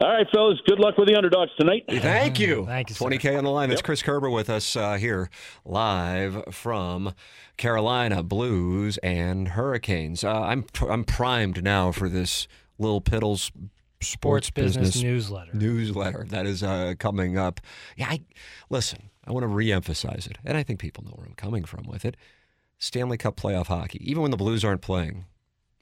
All 0.00 0.08
right, 0.08 0.26
fellas. 0.32 0.60
Good 0.64 0.78
luck 0.78 0.96
with 0.96 1.08
the 1.08 1.16
underdogs 1.16 1.50
tonight. 1.58 1.84
Thank 1.88 2.38
you. 2.38 2.64
Thank 2.66 2.88
you. 2.88 2.94
Twenty 2.94 3.18
K 3.18 3.34
on 3.34 3.42
the 3.42 3.50
line. 3.50 3.68
That's 3.68 3.80
yep. 3.80 3.84
Chris 3.84 4.00
Kerber 4.00 4.30
with 4.30 4.48
us 4.48 4.76
uh, 4.76 4.94
here 4.94 5.28
live 5.64 6.44
from 6.52 7.14
Carolina 7.56 8.22
Blues 8.22 8.98
and 8.98 9.48
Hurricanes. 9.48 10.22
Uh, 10.22 10.40
I'm 10.40 10.66
I'm 10.88 11.02
primed 11.02 11.64
now 11.64 11.90
for 11.90 12.08
this 12.08 12.46
Little 12.78 13.00
Piddles 13.00 13.50
sports, 14.00 14.50
business, 14.50 14.88
business, 14.88 15.02
newsletter. 15.02 15.52
Newsletter 15.54 16.26
that 16.30 16.46
is 16.46 16.62
uh, 16.62 16.94
coming 16.98 17.36
up. 17.36 17.60
Yeah, 17.96 18.08
I, 18.10 18.20
listen. 18.70 19.10
I 19.26 19.32
want 19.32 19.44
to 19.44 19.48
reemphasize 19.48 20.30
it, 20.30 20.38
and 20.44 20.56
I 20.56 20.62
think 20.62 20.80
people 20.80 21.04
know 21.04 21.12
where 21.14 21.26
I'm 21.26 21.34
coming 21.34 21.64
from 21.64 21.84
with 21.86 22.04
it. 22.04 22.16
Stanley 22.78 23.18
Cup 23.18 23.36
playoff 23.36 23.66
hockey, 23.66 23.98
even 24.08 24.22
when 24.22 24.30
the 24.30 24.36
Blues 24.36 24.64
aren't 24.64 24.80
playing, 24.80 25.26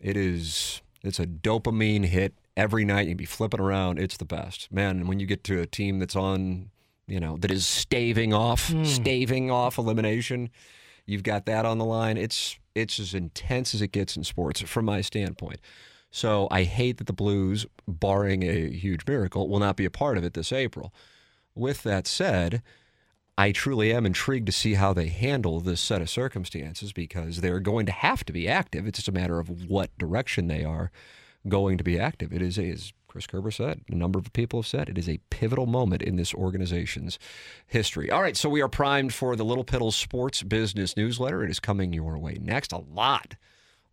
it 0.00 0.16
is 0.16 0.82
it's 1.02 1.20
a 1.20 1.26
dopamine 1.26 2.06
hit 2.06 2.34
every 2.56 2.84
night. 2.84 3.06
You'd 3.06 3.18
be 3.18 3.24
flipping 3.24 3.60
around. 3.60 3.98
It's 3.98 4.16
the 4.16 4.24
best, 4.24 4.72
man. 4.72 5.06
When 5.06 5.20
you 5.20 5.26
get 5.26 5.44
to 5.44 5.60
a 5.60 5.66
team 5.66 5.98
that's 5.98 6.16
on, 6.16 6.70
you 7.06 7.20
know, 7.20 7.36
that 7.38 7.50
is 7.50 7.66
staving 7.66 8.32
off, 8.32 8.68
mm. 8.68 8.84
staving 8.84 9.50
off 9.50 9.78
elimination, 9.78 10.50
you've 11.04 11.22
got 11.22 11.46
that 11.46 11.64
on 11.64 11.78
the 11.78 11.84
line. 11.84 12.16
It's 12.16 12.58
it's 12.74 12.98
as 12.98 13.14
intense 13.14 13.74
as 13.74 13.82
it 13.82 13.92
gets 13.92 14.16
in 14.16 14.24
sports 14.24 14.60
from 14.62 14.86
my 14.86 15.00
standpoint. 15.00 15.60
So 16.10 16.48
I 16.50 16.62
hate 16.62 16.98
that 16.98 17.06
the 17.06 17.12
Blues, 17.12 17.66
barring 17.86 18.42
a 18.42 18.70
huge 18.70 19.06
miracle, 19.06 19.48
will 19.48 19.58
not 19.58 19.76
be 19.76 19.84
a 19.84 19.90
part 19.90 20.16
of 20.16 20.24
it 20.24 20.34
this 20.34 20.52
April. 20.52 20.94
With 21.54 21.82
that 21.82 22.06
said, 22.06 22.62
I 23.38 23.52
truly 23.52 23.92
am 23.92 24.06
intrigued 24.06 24.46
to 24.46 24.52
see 24.52 24.74
how 24.74 24.94
they 24.94 25.08
handle 25.08 25.60
this 25.60 25.80
set 25.80 26.00
of 26.00 26.08
circumstances 26.08 26.92
because 26.92 27.40
they're 27.40 27.60
going 27.60 27.84
to 27.86 27.92
have 27.92 28.24
to 28.24 28.32
be 28.32 28.48
active. 28.48 28.86
It's 28.86 28.98
just 28.98 29.08
a 29.08 29.12
matter 29.12 29.38
of 29.38 29.68
what 29.68 29.96
direction 29.98 30.46
they 30.46 30.64
are 30.64 30.90
going 31.46 31.76
to 31.78 31.84
be 31.84 31.98
active. 31.98 32.32
It 32.32 32.40
is, 32.40 32.58
as 32.58 32.94
Chris 33.08 33.26
Kerber 33.26 33.50
said, 33.50 33.82
a 33.90 33.94
number 33.94 34.18
of 34.18 34.32
people 34.32 34.60
have 34.60 34.66
said, 34.66 34.88
it 34.88 34.96
is 34.96 35.08
a 35.08 35.20
pivotal 35.28 35.66
moment 35.66 36.02
in 36.02 36.16
this 36.16 36.32
organization's 36.32 37.18
history. 37.66 38.10
All 38.10 38.22
right, 38.22 38.36
so 38.36 38.48
we 38.48 38.62
are 38.62 38.68
primed 38.68 39.12
for 39.12 39.36
the 39.36 39.44
Little 39.44 39.64
Piddles 39.64 39.94
Sports 39.94 40.42
Business 40.42 40.96
Newsletter. 40.96 41.44
It 41.44 41.50
is 41.50 41.60
coming 41.60 41.92
your 41.92 42.16
way 42.18 42.38
next. 42.40 42.72
A 42.72 42.78
lot, 42.78 43.36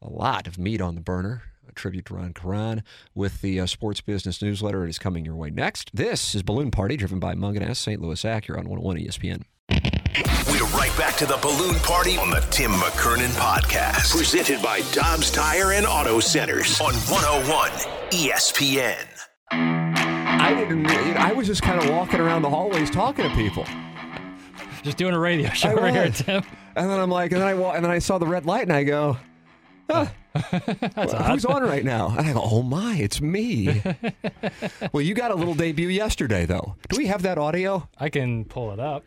a 0.02 0.10
lot 0.10 0.48
of 0.48 0.58
meat 0.58 0.80
on 0.80 0.96
the 0.96 1.02
burner 1.02 1.44
a 1.68 1.72
tribute 1.74 2.06
to 2.06 2.16
Ron 2.16 2.34
Karan 2.34 2.84
with 3.16 3.42
the 3.42 3.60
uh, 3.60 3.66
Sports 3.66 4.02
Business 4.02 4.42
Newsletter. 4.42 4.86
It 4.86 4.90
is 4.90 5.00
coming 5.00 5.26
your 5.26 5.36
way 5.36 5.50
next. 5.50 5.92
This 5.94 6.36
is 6.36 6.44
Balloon 6.44 6.72
Party, 6.72 6.98
driven 6.98 7.20
by 7.20 7.36
Mungenast 7.36 7.78
St. 7.78 8.02
Louis 8.02 8.22
Acura 8.24 8.60
on 8.60 8.70
101 8.70 8.98
ESPN. 8.98 9.44
We're 10.48 10.66
right 10.78 10.96
back 10.98 11.16
to 11.18 11.26
the 11.26 11.38
balloon 11.42 11.76
party 11.80 12.18
on 12.18 12.30
the 12.30 12.46
Tim 12.52 12.72
McKernan 12.72 13.30
podcast. 13.30 14.16
Presented 14.16 14.62
by 14.62 14.82
Dobbs 14.92 15.32
Tire 15.32 15.72
and 15.72 15.86
Auto 15.86 16.20
Centers 16.20 16.80
on 16.82 16.94
101 16.94 17.70
ESPN. 18.12 19.08
I 19.52 20.54
didn't. 20.54 20.88
I 20.88 21.32
was 21.34 21.48
just 21.48 21.62
kind 21.62 21.82
of 21.82 21.90
walking 21.90 22.20
around 22.20 22.42
the 22.42 22.50
hallways 22.50 22.90
talking 22.90 23.28
to 23.28 23.36
people. 23.36 23.66
Just 24.84 24.98
doing 24.98 25.14
a 25.14 25.20
radio 25.20 25.50
show 25.52 25.70
I 25.70 25.74
right 25.74 25.94
here. 25.94 26.10
Tim. 26.10 26.44
And 26.76 26.90
then 26.90 27.00
I'm 27.00 27.10
like, 27.10 27.32
and 27.32 27.42
then 27.42 27.48
I 27.48 27.76
and 27.76 27.86
then 27.86 27.92
I 27.92 28.00
saw 28.00 28.18
the 28.18 28.28
red 28.28 28.46
light, 28.46 28.64
and 28.64 28.74
I 28.74 28.84
go, 28.84 29.18
huh, 29.90 30.08
That's 30.34 31.14
well, 31.14 31.24
who's 31.24 31.46
on 31.46 31.64
right 31.64 31.84
now? 31.84 32.16
And 32.18 32.28
I 32.28 32.34
go, 32.34 32.42
oh 32.44 32.64
my, 32.64 32.96
it's 32.96 33.22
me. 33.22 33.84
well, 34.92 35.02
you 35.02 35.14
got 35.14 35.32
a 35.32 35.36
little 35.36 35.54
debut 35.54 35.90
yesterday, 35.90 36.46
though. 36.46 36.76
Do 36.90 36.98
we 36.98 37.06
have 37.08 37.22
that 37.22 37.38
audio? 37.38 37.88
I 37.98 38.10
can 38.10 38.46
pull 38.46 38.72
it 38.72 38.80
up. 38.80 39.04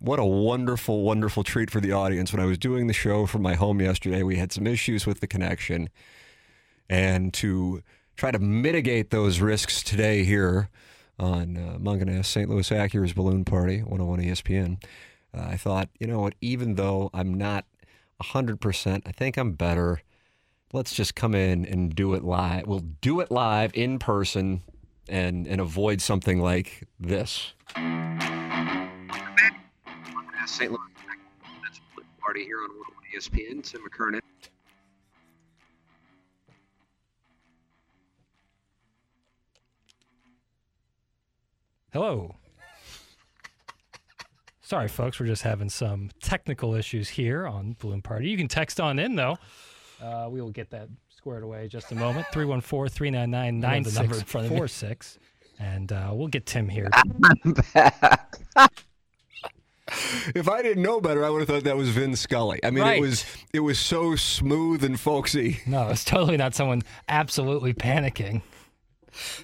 What 0.00 0.20
a 0.20 0.24
wonderful, 0.24 1.02
wonderful 1.02 1.42
treat 1.42 1.70
for 1.70 1.80
the 1.80 1.90
audience. 1.90 2.32
When 2.32 2.40
I 2.40 2.46
was 2.46 2.58
doing 2.58 2.86
the 2.86 2.92
show 2.92 3.26
from 3.26 3.42
my 3.42 3.54
home 3.54 3.80
yesterday, 3.80 4.22
we 4.22 4.36
had 4.36 4.52
some 4.52 4.66
issues 4.66 5.04
with 5.04 5.18
the 5.18 5.26
connection. 5.26 5.88
And 6.88 7.34
to 7.34 7.82
try 8.16 8.30
to 8.30 8.38
mitigate 8.38 9.10
those 9.10 9.40
risks 9.40 9.82
today 9.82 10.22
here 10.22 10.70
on 11.18 11.56
uh, 11.56 11.78
Mungenast 11.78 12.26
St. 12.26 12.48
Louis 12.48 12.70
Acura's 12.70 13.12
Balloon 13.12 13.44
Party, 13.44 13.80
101 13.80 14.20
ESPN, 14.20 14.80
uh, 15.36 15.40
I 15.40 15.56
thought, 15.56 15.88
you 15.98 16.06
know 16.06 16.20
what, 16.20 16.34
even 16.40 16.76
though 16.76 17.10
I'm 17.12 17.34
not 17.34 17.64
100%, 18.22 19.02
I 19.04 19.12
think 19.12 19.36
I'm 19.36 19.52
better. 19.52 20.02
Let's 20.72 20.94
just 20.94 21.14
come 21.14 21.34
in 21.34 21.64
and 21.64 21.94
do 21.94 22.12
it 22.12 22.22
live. 22.22 22.66
We'll 22.66 22.84
do 23.00 23.20
it 23.20 23.30
live 23.30 23.70
in 23.74 23.98
person 23.98 24.62
and, 25.08 25.46
and 25.46 25.62
avoid 25.62 26.02
something 26.02 26.40
like 26.40 26.86
this. 27.00 27.54
St. 30.46 30.70
Louis 30.70 30.78
that's 31.62 31.80
party 32.20 32.44
here 32.44 32.58
on 32.62 32.68
ESPN. 33.14 33.62
Tim 33.62 33.80
McKernan. 33.82 34.20
Hello. 41.92 42.34
Sorry, 44.60 44.88
folks. 44.88 45.18
We're 45.18 45.26
just 45.26 45.42
having 45.42 45.70
some 45.70 46.10
technical 46.20 46.74
issues 46.74 47.08
here 47.08 47.46
on 47.46 47.74
Balloon 47.78 48.02
Party. 48.02 48.28
You 48.28 48.36
can 48.36 48.48
text 48.48 48.78
on 48.78 48.98
in, 48.98 49.16
though. 49.16 49.38
Uh, 50.02 50.28
we 50.30 50.40
will 50.40 50.50
get 50.50 50.70
that 50.70 50.88
squared 51.08 51.42
away 51.42 51.64
in 51.64 51.68
just 51.68 51.90
a 51.92 51.94
moment. 51.94 52.26
314 52.32 52.94
399 52.94 53.60
9646. 53.60 55.18
And 55.60 55.90
uh, 55.92 56.10
we'll 56.12 56.28
get 56.28 56.46
Tim 56.46 56.68
here. 56.68 56.88
If 60.34 60.48
I 60.48 60.60
didn't 60.62 60.82
know 60.82 61.00
better, 61.00 61.24
I 61.24 61.30
would 61.30 61.40
have 61.40 61.48
thought 61.48 61.64
that 61.64 61.76
was 61.76 61.88
Vin 61.88 62.14
Scully. 62.14 62.60
I 62.62 62.70
mean, 62.70 62.84
Right. 62.84 62.98
it 62.98 63.00
was 63.00 63.24
it 63.54 63.60
was 63.60 63.78
so 63.78 64.16
smooth 64.16 64.84
and 64.84 65.00
folksy. 65.00 65.60
No, 65.66 65.88
it's 65.88 66.04
totally 66.04 66.36
not 66.36 66.54
someone 66.54 66.82
absolutely 67.08 67.72
panicking. 67.72 68.42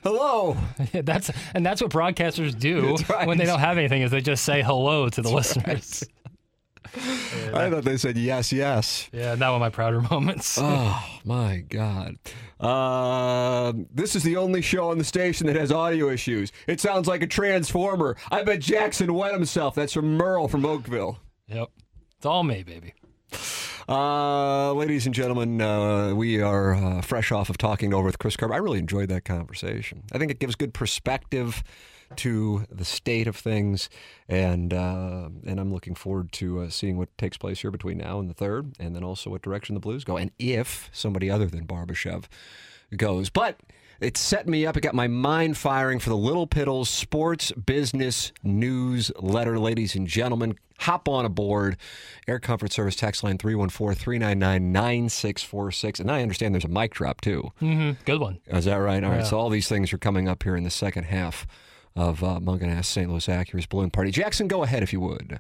Hello. 0.02 0.56
that's 0.92 1.30
and 1.54 1.64
that's 1.64 1.80
what 1.80 1.90
broadcasters 1.90 2.58
do 2.58 2.96
right. 3.08 3.26
when 3.26 3.38
they 3.38 3.46
don't 3.46 3.60
have 3.60 3.78
anything 3.78 4.02
is 4.02 4.10
they 4.10 4.20
just 4.20 4.44
say 4.44 4.62
hello 4.62 5.08
to 5.08 5.22
the 5.22 5.30
listeners. 5.30 6.04
I 6.96 7.70
thought 7.70 7.84
they 7.84 7.96
said 7.96 8.16
yes, 8.16 8.52
yes. 8.52 9.08
Yeah, 9.12 9.34
not 9.34 9.52
one 9.52 9.56
of 9.56 9.60
my 9.60 9.70
prouder 9.70 10.00
moments. 10.10 10.58
Oh 10.60 11.04
my 11.24 11.64
God. 11.68 12.16
Uh, 12.60 13.72
this 13.92 14.14
is 14.16 14.22
the 14.22 14.36
only 14.36 14.62
show 14.62 14.90
on 14.90 14.98
the 14.98 15.04
station 15.04 15.46
that 15.48 15.56
has 15.56 15.72
audio 15.72 16.08
issues. 16.08 16.52
It 16.66 16.80
sounds 16.80 17.08
like 17.08 17.22
a 17.22 17.26
transformer. 17.26 18.16
I 18.30 18.42
bet 18.44 18.60
Jackson 18.60 19.12
wet 19.14 19.34
himself. 19.34 19.74
That's 19.74 19.92
from 19.92 20.16
Merle 20.16 20.48
from 20.48 20.64
Oakville. 20.64 21.18
Yep. 21.48 21.68
It's 22.16 22.26
all 22.26 22.42
me, 22.42 22.62
baby. 22.62 22.94
Uh, 23.88 24.72
ladies 24.72 25.04
and 25.04 25.14
gentlemen, 25.14 25.60
uh, 25.60 26.14
we 26.14 26.40
are 26.40 26.74
uh, 26.74 27.00
fresh 27.02 27.30
off 27.32 27.50
of 27.50 27.58
talking 27.58 27.92
over 27.92 28.06
with 28.06 28.18
Chris 28.18 28.36
Kerber. 28.36 28.54
I 28.54 28.58
really 28.58 28.78
enjoyed 28.78 29.10
that 29.10 29.24
conversation. 29.24 30.04
I 30.12 30.18
think 30.18 30.30
it 30.30 30.38
gives 30.38 30.54
good 30.54 30.72
perspective 30.72 31.62
to 32.16 32.64
the 32.70 32.84
state 32.84 33.26
of 33.26 33.36
things, 33.36 33.88
and 34.28 34.72
uh, 34.72 35.28
and 35.46 35.60
I'm 35.60 35.72
looking 35.72 35.94
forward 35.94 36.32
to 36.32 36.60
uh, 36.60 36.70
seeing 36.70 36.96
what 36.96 37.16
takes 37.18 37.36
place 37.36 37.60
here 37.60 37.70
between 37.70 37.98
now 37.98 38.18
and 38.18 38.28
the 38.28 38.34
third, 38.34 38.74
and 38.78 38.94
then 38.94 39.04
also 39.04 39.30
what 39.30 39.42
direction 39.42 39.74
the 39.74 39.80
Blues 39.80 40.04
go, 40.04 40.16
and 40.16 40.30
if 40.38 40.90
somebody 40.92 41.30
other 41.30 41.46
than 41.46 41.66
Barbashev 41.66 42.24
goes. 42.96 43.30
But 43.30 43.58
it 44.00 44.16
set 44.16 44.48
me 44.48 44.66
up. 44.66 44.76
It 44.76 44.82
got 44.82 44.94
my 44.94 45.08
mind 45.08 45.56
firing 45.56 45.98
for 45.98 46.10
the 46.10 46.16
Little 46.16 46.46
Piddles 46.46 46.88
Sports 46.88 47.52
Business 47.52 48.32
Newsletter. 48.42 49.58
Ladies 49.58 49.94
and 49.94 50.06
gentlemen, 50.06 50.56
hop 50.80 51.08
on 51.08 51.24
aboard. 51.24 51.76
Air 52.26 52.40
Comfort 52.40 52.72
Service 52.72 52.96
text 52.96 53.22
line 53.22 53.38
314 53.38 53.96
399 53.96 54.72
9646. 54.72 56.00
And 56.00 56.10
I 56.10 56.22
understand 56.22 56.54
there's 56.54 56.64
a 56.64 56.68
mic 56.68 56.92
drop 56.92 57.20
too. 57.20 57.52
Mm-hmm. 57.62 58.02
Good 58.04 58.20
one. 58.20 58.40
Is 58.46 58.64
that 58.64 58.76
right? 58.76 59.02
All 59.02 59.10
right. 59.10 59.18
Yeah. 59.18 59.24
So 59.24 59.38
all 59.38 59.50
these 59.50 59.68
things 59.68 59.92
are 59.92 59.98
coming 59.98 60.28
up 60.28 60.42
here 60.42 60.56
in 60.56 60.64
the 60.64 60.70
second 60.70 61.04
half 61.04 61.46
of 61.96 62.22
uh, 62.24 62.40
Mungenast 62.40 62.86
St. 62.86 63.08
Louis 63.08 63.26
Acura's 63.26 63.66
Balloon 63.66 63.90
Party. 63.90 64.10
Jackson, 64.10 64.48
go 64.48 64.62
ahead 64.62 64.82
if 64.82 64.92
you 64.92 65.00
would. 65.00 65.38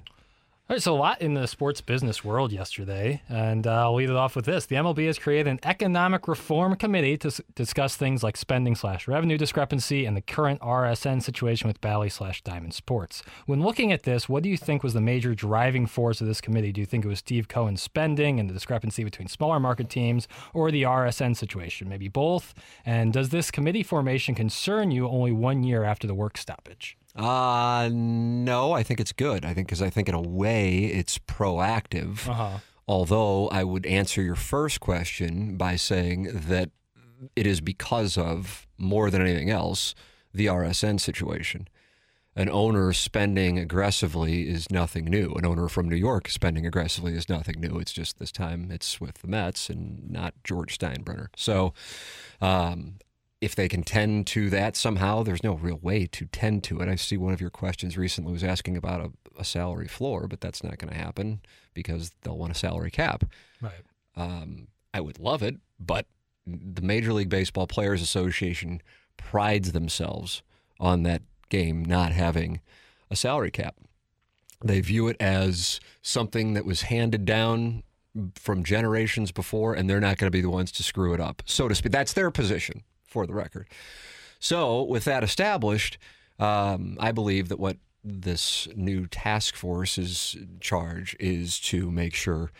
All 0.66 0.74
right, 0.74 0.82
so 0.82 0.94
a 0.94 0.96
lot 0.96 1.20
in 1.20 1.34
the 1.34 1.46
sports 1.46 1.82
business 1.82 2.24
world 2.24 2.50
yesterday, 2.50 3.20
and 3.28 3.66
uh, 3.66 3.82
I'll 3.82 3.96
lead 3.96 4.08
it 4.08 4.16
off 4.16 4.34
with 4.34 4.46
this. 4.46 4.64
The 4.64 4.76
MLB 4.76 5.06
has 5.08 5.18
created 5.18 5.46
an 5.46 5.60
economic 5.62 6.26
reform 6.26 6.74
committee 6.76 7.18
to 7.18 7.28
s- 7.28 7.42
discuss 7.54 7.96
things 7.96 8.22
like 8.22 8.34
spending 8.38 8.74
slash 8.74 9.06
revenue 9.06 9.36
discrepancy 9.36 10.06
and 10.06 10.16
the 10.16 10.22
current 10.22 10.60
RSN 10.62 11.22
situation 11.22 11.68
with 11.68 11.82
Bally 11.82 12.08
slash 12.08 12.40
Diamond 12.40 12.72
Sports. 12.72 13.22
When 13.44 13.60
looking 13.60 13.92
at 13.92 14.04
this, 14.04 14.26
what 14.26 14.42
do 14.42 14.48
you 14.48 14.56
think 14.56 14.82
was 14.82 14.94
the 14.94 15.02
major 15.02 15.34
driving 15.34 15.84
force 15.84 16.22
of 16.22 16.26
this 16.26 16.40
committee? 16.40 16.72
Do 16.72 16.80
you 16.80 16.86
think 16.86 17.04
it 17.04 17.08
was 17.08 17.18
Steve 17.18 17.46
Cohen's 17.46 17.82
spending 17.82 18.40
and 18.40 18.48
the 18.48 18.54
discrepancy 18.54 19.04
between 19.04 19.28
smaller 19.28 19.60
market 19.60 19.90
teams, 19.90 20.26
or 20.54 20.70
the 20.70 20.84
RSN 20.84 21.36
situation? 21.36 21.90
Maybe 21.90 22.08
both. 22.08 22.54
And 22.86 23.12
does 23.12 23.28
this 23.28 23.50
committee 23.50 23.82
formation 23.82 24.34
concern 24.34 24.92
you 24.92 25.08
only 25.08 25.30
one 25.30 25.62
year 25.62 25.84
after 25.84 26.06
the 26.06 26.14
work 26.14 26.38
stoppage? 26.38 26.96
Uh, 27.16 27.88
no, 27.92 28.72
I 28.72 28.82
think 28.82 29.00
it's 29.00 29.12
good. 29.12 29.44
I 29.44 29.54
think 29.54 29.68
because 29.68 29.82
I 29.82 29.90
think 29.90 30.08
in 30.08 30.14
a 30.14 30.20
way 30.20 30.84
it's 30.86 31.18
proactive. 31.18 32.28
Uh-huh. 32.28 32.58
Although 32.86 33.48
I 33.48 33.64
would 33.64 33.86
answer 33.86 34.20
your 34.20 34.34
first 34.34 34.80
question 34.80 35.56
by 35.56 35.76
saying 35.76 36.28
that 36.48 36.70
it 37.34 37.46
is 37.46 37.60
because 37.60 38.18
of 38.18 38.66
more 38.76 39.10
than 39.10 39.22
anything 39.22 39.50
else 39.50 39.94
the 40.32 40.46
RSN 40.46 41.00
situation. 41.00 41.68
An 42.36 42.50
owner 42.50 42.92
spending 42.92 43.60
aggressively 43.60 44.48
is 44.48 44.68
nothing 44.68 45.04
new. 45.04 45.32
An 45.34 45.46
owner 45.46 45.68
from 45.68 45.88
New 45.88 45.96
York 45.96 46.28
spending 46.28 46.66
aggressively 46.66 47.14
is 47.14 47.28
nothing 47.28 47.60
new. 47.60 47.78
It's 47.78 47.92
just 47.92 48.18
this 48.18 48.32
time 48.32 48.72
it's 48.72 49.00
with 49.00 49.18
the 49.18 49.28
Mets 49.28 49.70
and 49.70 50.10
not 50.10 50.34
George 50.42 50.76
Steinbrenner. 50.76 51.28
So, 51.36 51.74
um, 52.40 52.96
if 53.44 53.54
they 53.54 53.68
can 53.68 53.82
tend 53.82 54.26
to 54.28 54.50
that 54.50 54.76
somehow, 54.76 55.22
there's 55.22 55.44
no 55.44 55.54
real 55.54 55.78
way 55.78 56.06
to 56.06 56.26
tend 56.26 56.64
to 56.64 56.80
it. 56.80 56.88
I 56.88 56.94
see 56.96 57.16
one 57.16 57.32
of 57.32 57.40
your 57.40 57.50
questions 57.50 57.96
recently 57.98 58.32
was 58.32 58.44
asking 58.44 58.76
about 58.76 59.00
a, 59.00 59.40
a 59.40 59.44
salary 59.44 59.88
floor, 59.88 60.26
but 60.26 60.40
that's 60.40 60.64
not 60.64 60.78
going 60.78 60.92
to 60.92 60.98
happen 60.98 61.40
because 61.74 62.12
they'll 62.22 62.38
want 62.38 62.52
a 62.52 62.58
salary 62.58 62.90
cap. 62.90 63.24
Right. 63.60 63.72
Um, 64.16 64.68
I 64.92 65.00
would 65.00 65.18
love 65.18 65.42
it, 65.42 65.56
but 65.78 66.06
the 66.46 66.82
Major 66.82 67.12
League 67.12 67.28
Baseball 67.28 67.66
Players 67.66 68.02
Association 68.02 68.80
prides 69.16 69.72
themselves 69.72 70.42
on 70.80 71.02
that 71.02 71.22
game 71.48 71.84
not 71.84 72.12
having 72.12 72.60
a 73.10 73.16
salary 73.16 73.50
cap. 73.50 73.76
They 74.64 74.80
view 74.80 75.08
it 75.08 75.16
as 75.20 75.80
something 76.00 76.54
that 76.54 76.64
was 76.64 76.82
handed 76.82 77.24
down 77.24 77.82
from 78.36 78.64
generations 78.64 79.32
before, 79.32 79.74
and 79.74 79.90
they're 79.90 80.00
not 80.00 80.16
going 80.16 80.28
to 80.28 80.36
be 80.36 80.40
the 80.40 80.50
ones 80.50 80.70
to 80.72 80.82
screw 80.82 81.12
it 81.14 81.20
up, 81.20 81.42
so 81.44 81.68
to 81.68 81.74
speak. 81.74 81.92
That's 81.92 82.12
their 82.12 82.30
position, 82.30 82.82
for 83.14 83.26
the 83.26 83.32
record. 83.32 83.68
So, 84.40 84.82
with 84.82 85.04
that 85.04 85.22
established, 85.22 85.96
um, 86.40 86.96
I 86.98 87.12
believe 87.12 87.48
that 87.48 87.60
what 87.60 87.78
this 88.02 88.66
new 88.74 89.06
task 89.06 89.54
force's 89.54 90.36
charge 90.60 91.16
is 91.20 91.60
to 91.60 91.90
make 91.92 92.12
sure 92.14 92.50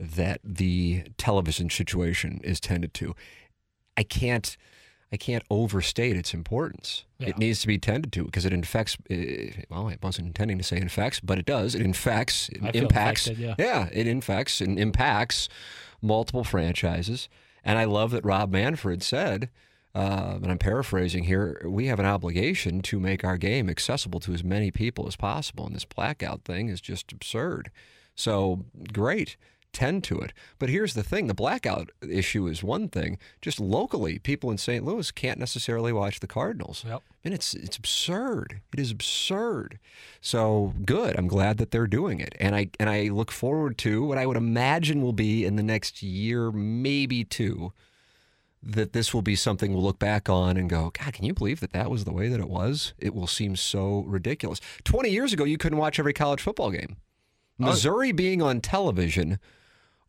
that 0.00 0.40
the 0.42 1.04
television 1.16 1.70
situation 1.70 2.40
is 2.42 2.58
tended 2.58 2.92
to. 2.94 3.14
I 3.96 4.02
can't 4.02 4.56
I 5.12 5.16
can't 5.16 5.44
overstate 5.48 6.16
its 6.16 6.34
importance. 6.34 7.04
Yeah. 7.18 7.30
It 7.30 7.38
needs 7.38 7.60
to 7.60 7.66
be 7.66 7.78
tended 7.78 8.12
to 8.12 8.24
because 8.24 8.44
it 8.44 8.52
infects. 8.52 8.96
Uh, 9.10 9.62
well, 9.68 9.88
I 9.88 9.98
wasn't 10.02 10.26
intending 10.26 10.58
to 10.58 10.64
say 10.64 10.76
infects, 10.76 11.20
but 11.20 11.38
it 11.38 11.46
does. 11.46 11.74
It 11.74 11.82
infects, 11.82 12.48
it 12.48 12.74
impacts. 12.74 13.28
infected, 13.28 13.56
yeah. 13.58 13.88
it 13.92 14.06
infects 14.06 14.60
and 14.60 14.78
impacts 14.78 15.48
multiple 16.02 16.44
franchises. 16.44 17.28
And 17.64 17.78
I 17.78 17.84
love 17.84 18.10
that 18.12 18.24
Rob 18.24 18.50
Manfred 18.52 19.02
said, 19.02 19.50
uh, 19.94 20.38
and 20.42 20.50
I'm 20.50 20.58
paraphrasing 20.58 21.24
here, 21.24 21.62
we 21.64 21.86
have 21.86 21.98
an 21.98 22.06
obligation 22.06 22.80
to 22.82 23.00
make 23.00 23.24
our 23.24 23.36
game 23.36 23.68
accessible 23.68 24.20
to 24.20 24.32
as 24.32 24.44
many 24.44 24.70
people 24.70 25.08
as 25.08 25.16
possible. 25.16 25.66
And 25.66 25.74
this 25.74 25.84
blackout 25.84 26.44
thing 26.44 26.68
is 26.68 26.80
just 26.80 27.12
absurd. 27.12 27.70
So 28.14 28.64
great 28.92 29.36
tend 29.72 30.04
to 30.04 30.18
it. 30.18 30.32
But 30.58 30.68
here's 30.68 30.94
the 30.94 31.02
thing 31.02 31.26
the 31.26 31.34
blackout 31.34 31.90
issue 32.08 32.46
is 32.46 32.62
one 32.62 32.88
thing. 32.88 33.18
Just 33.40 33.60
locally, 33.60 34.18
people 34.18 34.50
in 34.50 34.58
St. 34.58 34.84
Louis 34.84 35.10
can't 35.10 35.38
necessarily 35.38 35.92
watch 35.92 36.20
the 36.20 36.26
Cardinals. 36.26 36.84
Yep. 36.86 37.02
And 37.24 37.34
it's 37.34 37.54
it's 37.54 37.76
absurd. 37.76 38.60
It 38.72 38.80
is 38.80 38.90
absurd. 38.90 39.78
So 40.20 40.74
good. 40.84 41.16
I'm 41.18 41.28
glad 41.28 41.58
that 41.58 41.70
they're 41.70 41.86
doing 41.86 42.20
it. 42.20 42.34
And 42.40 42.54
I 42.54 42.70
and 42.78 42.88
I 42.88 43.08
look 43.08 43.30
forward 43.30 43.78
to 43.78 44.04
what 44.04 44.18
I 44.18 44.26
would 44.26 44.36
imagine 44.36 45.02
will 45.02 45.12
be 45.12 45.44
in 45.44 45.56
the 45.56 45.62
next 45.62 46.02
year, 46.02 46.50
maybe 46.50 47.24
two, 47.24 47.72
that 48.62 48.92
this 48.92 49.14
will 49.14 49.22
be 49.22 49.36
something 49.36 49.72
we'll 49.72 49.82
look 49.82 49.98
back 49.98 50.28
on 50.28 50.56
and 50.56 50.68
go, 50.68 50.90
God, 50.98 51.14
can 51.14 51.24
you 51.24 51.32
believe 51.32 51.60
that 51.60 51.72
that 51.72 51.90
was 51.90 52.04
the 52.04 52.12
way 52.12 52.28
that 52.28 52.40
it 52.40 52.48
was? 52.48 52.92
It 52.98 53.14
will 53.14 53.26
seem 53.26 53.56
so 53.56 54.04
ridiculous. 54.06 54.60
20 54.84 55.10
years 55.10 55.32
ago, 55.32 55.44
you 55.44 55.56
couldn't 55.58 55.78
watch 55.78 55.98
every 55.98 56.12
college 56.12 56.42
football 56.42 56.70
game. 56.70 56.96
Oh. 57.60 57.66
Missouri 57.66 58.12
being 58.12 58.42
on 58.42 58.60
television 58.60 59.38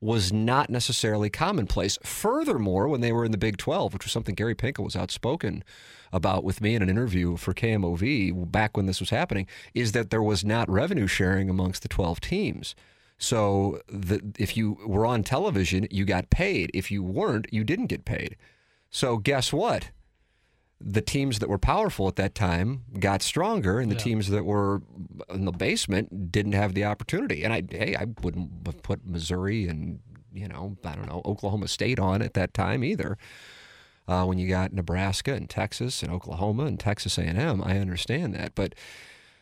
was 0.01 0.33
not 0.33 0.69
necessarily 0.69 1.29
commonplace. 1.29 1.97
Furthermore, 2.03 2.87
when 2.87 3.01
they 3.01 3.11
were 3.11 3.23
in 3.23 3.31
the 3.31 3.37
Big 3.37 3.57
12, 3.57 3.93
which 3.93 4.03
was 4.03 4.11
something 4.11 4.35
Gary 4.35 4.55
Pinkel 4.55 4.83
was 4.83 4.95
outspoken 4.95 5.63
about 6.11 6.43
with 6.43 6.59
me 6.59 6.75
in 6.75 6.81
an 6.81 6.89
interview 6.89 7.37
for 7.37 7.53
KMOV 7.53 8.51
back 8.51 8.75
when 8.75 8.87
this 8.87 8.99
was 8.99 9.11
happening, 9.11 9.47
is 9.73 9.91
that 9.91 10.09
there 10.09 10.23
was 10.23 10.43
not 10.43 10.69
revenue 10.69 11.07
sharing 11.07 11.49
amongst 11.49 11.83
the 11.83 11.87
12 11.87 12.19
teams. 12.19 12.75
So 13.21 13.79
the, 13.87 14.19
if 14.39 14.57
you 14.57 14.79
were 14.83 15.05
on 15.05 15.21
television, 15.23 15.87
you 15.91 16.05
got 16.05 16.31
paid. 16.31 16.71
If 16.73 16.89
you 16.89 17.03
weren't, 17.03 17.45
you 17.51 17.63
didn't 17.63 17.85
get 17.85 18.03
paid. 18.03 18.35
So 18.89 19.17
guess 19.17 19.53
what? 19.53 19.91
The 20.79 21.01
teams 21.01 21.37
that 21.37 21.47
were 21.47 21.59
powerful 21.59 22.07
at 22.07 22.15
that 22.15 22.33
time 22.33 22.81
got 22.99 23.21
stronger, 23.21 23.79
and 23.79 23.91
the 23.91 23.95
teams 23.95 24.29
that 24.29 24.43
were 24.43 24.81
in 25.29 25.45
the 25.45 25.51
basement 25.51 26.31
didn't 26.31 26.53
have 26.53 26.73
the 26.73 26.85
opportunity. 26.85 27.43
And 27.43 27.53
I, 27.53 27.61
hey, 27.69 27.95
I 27.95 28.07
wouldn't 28.23 28.49
have 28.65 28.81
put 28.81 29.05
Missouri 29.05 29.67
and 29.67 29.99
you 30.33 30.47
know, 30.47 30.77
I 30.83 30.95
don't 30.95 31.07
know, 31.07 31.21
Oklahoma 31.25 31.67
State 31.67 31.99
on 31.99 32.21
at 32.21 32.33
that 32.33 32.53
time 32.53 32.83
either. 32.83 33.17
Uh, 34.07 34.25
when 34.25 34.37
you 34.37 34.47
got 34.47 34.73
Nebraska 34.73 35.33
and 35.33 35.49
Texas 35.49 36.01
and 36.01 36.11
Oklahoma 36.11 36.65
and 36.65 36.79
Texas 36.79 37.17
A&M, 37.17 37.61
I 37.63 37.77
understand 37.77 38.33
that, 38.33 38.55
but 38.55 38.73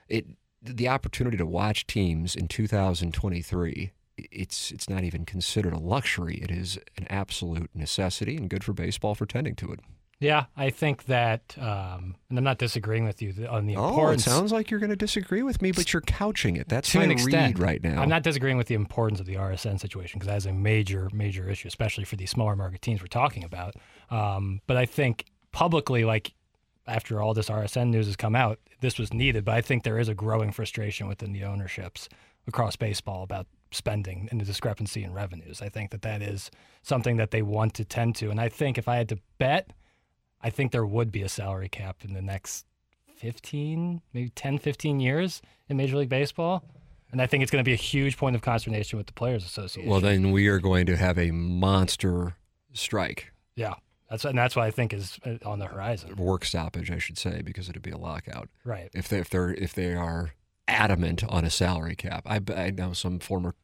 it 0.07 0.25
the 0.61 0.87
opportunity 0.87 1.37
to 1.37 1.45
watch 1.45 1.87
teams 1.87 2.35
in 2.35 2.47
2023 2.47 3.91
it's 4.17 4.71
it's 4.71 4.89
not 4.89 5.03
even 5.03 5.25
considered 5.25 5.71
a 5.73 5.77
luxury 5.79 6.35
it 6.41 6.51
is 6.51 6.77
an 6.97 7.07
absolute 7.09 7.69
necessity 7.73 8.35
and 8.35 8.49
good 8.49 8.63
for 8.63 8.73
baseball 8.73 9.15
for 9.15 9.25
tending 9.25 9.55
to 9.55 9.71
it 9.71 9.79
Yeah, 10.21 10.47
I 10.57 10.69
think 10.69 11.05
that, 11.05 11.55
um, 11.57 12.15
and 12.29 12.37
I'm 12.37 12.43
not 12.43 12.57
disagreeing 12.57 13.05
with 13.05 13.21
you 13.21 13.47
on 13.49 13.65
the 13.67 13.77
oh 13.77 13.85
it 13.85 13.89
importance. 13.91 14.25
sounds 14.25 14.51
like 14.51 14.69
you're 14.69 14.81
going 14.81 14.89
to 14.89 14.97
disagree 14.97 15.43
with 15.43 15.61
me 15.61 15.71
but 15.71 15.93
you're 15.93 16.01
couching 16.01 16.57
it 16.57 16.67
that's 16.67 16.91
to 16.91 16.97
my 16.97 17.05
an 17.05 17.11
extent 17.11 17.57
read 17.57 17.65
right 17.65 17.81
now 17.81 18.01
I'm 18.01 18.09
not 18.09 18.23
disagreeing 18.23 18.57
with 18.57 18.67
the 18.67 18.75
importance 18.75 19.21
of 19.21 19.25
the 19.25 19.35
RSN 19.35 19.79
situation 19.79 20.19
because 20.19 20.27
that 20.27 20.35
is 20.37 20.45
a 20.45 20.51
major, 20.51 21.09
major 21.13 21.49
issue, 21.49 21.69
especially 21.69 22.03
for 22.03 22.17
these 22.17 22.29
smaller 22.31 22.57
market 22.57 22.81
teams 22.81 22.99
we're 23.01 23.07
talking 23.07 23.45
about. 23.45 23.75
Um, 24.09 24.59
but 24.67 24.75
I 24.75 24.85
think 24.85 25.23
publicly, 25.53 26.03
like 26.03 26.33
after 26.89 27.21
all 27.21 27.33
this 27.33 27.49
RSN 27.49 27.89
news 27.89 28.07
has 28.07 28.15
come 28.15 28.35
out, 28.35 28.59
this 28.81 28.97
was 28.97 29.13
needed. 29.13 29.45
But 29.45 29.55
I 29.55 29.61
think 29.61 29.83
there 29.83 29.99
is 29.99 30.09
a 30.09 30.15
growing 30.15 30.51
frustration 30.51 31.07
within 31.07 31.31
the 31.31 31.43
ownerships 31.43 32.09
across 32.47 32.75
baseball 32.75 33.23
about 33.23 33.47
spending 33.71 34.27
and 34.31 34.41
the 34.41 34.45
discrepancy 34.45 35.03
in 35.03 35.13
revenues. 35.13 35.61
I 35.61 35.69
think 35.69 35.91
that 35.91 36.01
that 36.01 36.21
is 36.21 36.49
something 36.81 37.17
that 37.17 37.31
they 37.31 37.41
want 37.41 37.75
to 37.75 37.85
tend 37.85 38.15
to. 38.15 38.31
And 38.31 38.41
I 38.41 38.49
think 38.49 38.77
if 38.77 38.87
I 38.87 38.95
had 38.95 39.09
to 39.09 39.19
bet, 39.37 39.71
I 40.41 40.49
think 40.49 40.71
there 40.71 40.85
would 40.85 41.11
be 41.11 41.21
a 41.21 41.29
salary 41.29 41.69
cap 41.69 41.97
in 42.03 42.13
the 42.13 42.21
next 42.21 42.65
15, 43.17 44.01
maybe 44.13 44.29
10, 44.29 44.57
15 44.57 44.99
years 44.99 45.41
in 45.67 45.77
Major 45.77 45.97
League 45.97 46.09
Baseball. 46.09 46.63
And 47.11 47.21
I 47.21 47.27
think 47.27 47.43
it's 47.43 47.51
going 47.51 47.63
to 47.63 47.67
be 47.67 47.73
a 47.73 47.77
huge 47.77 48.17
point 48.17 48.35
of 48.35 48.41
consternation 48.41 48.97
with 48.97 49.07
the 49.07 49.13
Players 49.13 49.43
Association. 49.43 49.89
well 49.89 49.99
then 49.99 50.31
we 50.31 50.47
are 50.47 50.59
going 50.59 50.85
to 50.85 50.95
have 50.95 51.17
a 51.17 51.31
monster 51.31 52.35
strike 52.73 53.31
yeah, 53.59 53.73
that's 54.09 54.25
and 54.25 54.37
that's 54.37 54.55
what 54.55 54.65
I 54.65 54.71
think 54.71 54.93
is 54.93 55.19
uh, 55.25 55.37
on 55.45 55.59
the 55.59 55.65
horizon. 55.67 56.15
work 56.15 56.45
stoppage 56.45 56.89
I 56.91 56.97
should 56.97 57.17
say 57.17 57.41
because 57.41 57.69
it'd 57.69 57.81
be 57.81 57.91
a 57.91 57.97
lockout 57.97 58.49
Right. 58.63 58.89
if 58.93 59.07
they 59.07 59.19
if 59.19 59.29
they're 59.29 59.51
if 59.53 59.73
they 59.73 59.93
are 59.93 60.31
adamant 60.67 61.23
on 61.23 61.43
a 61.45 61.49
salary 61.49 61.95
cap. 61.95 62.23
I, 62.27 62.39
I 62.55 62.69
know 62.71 62.93
some 62.93 63.19
former 63.19 63.55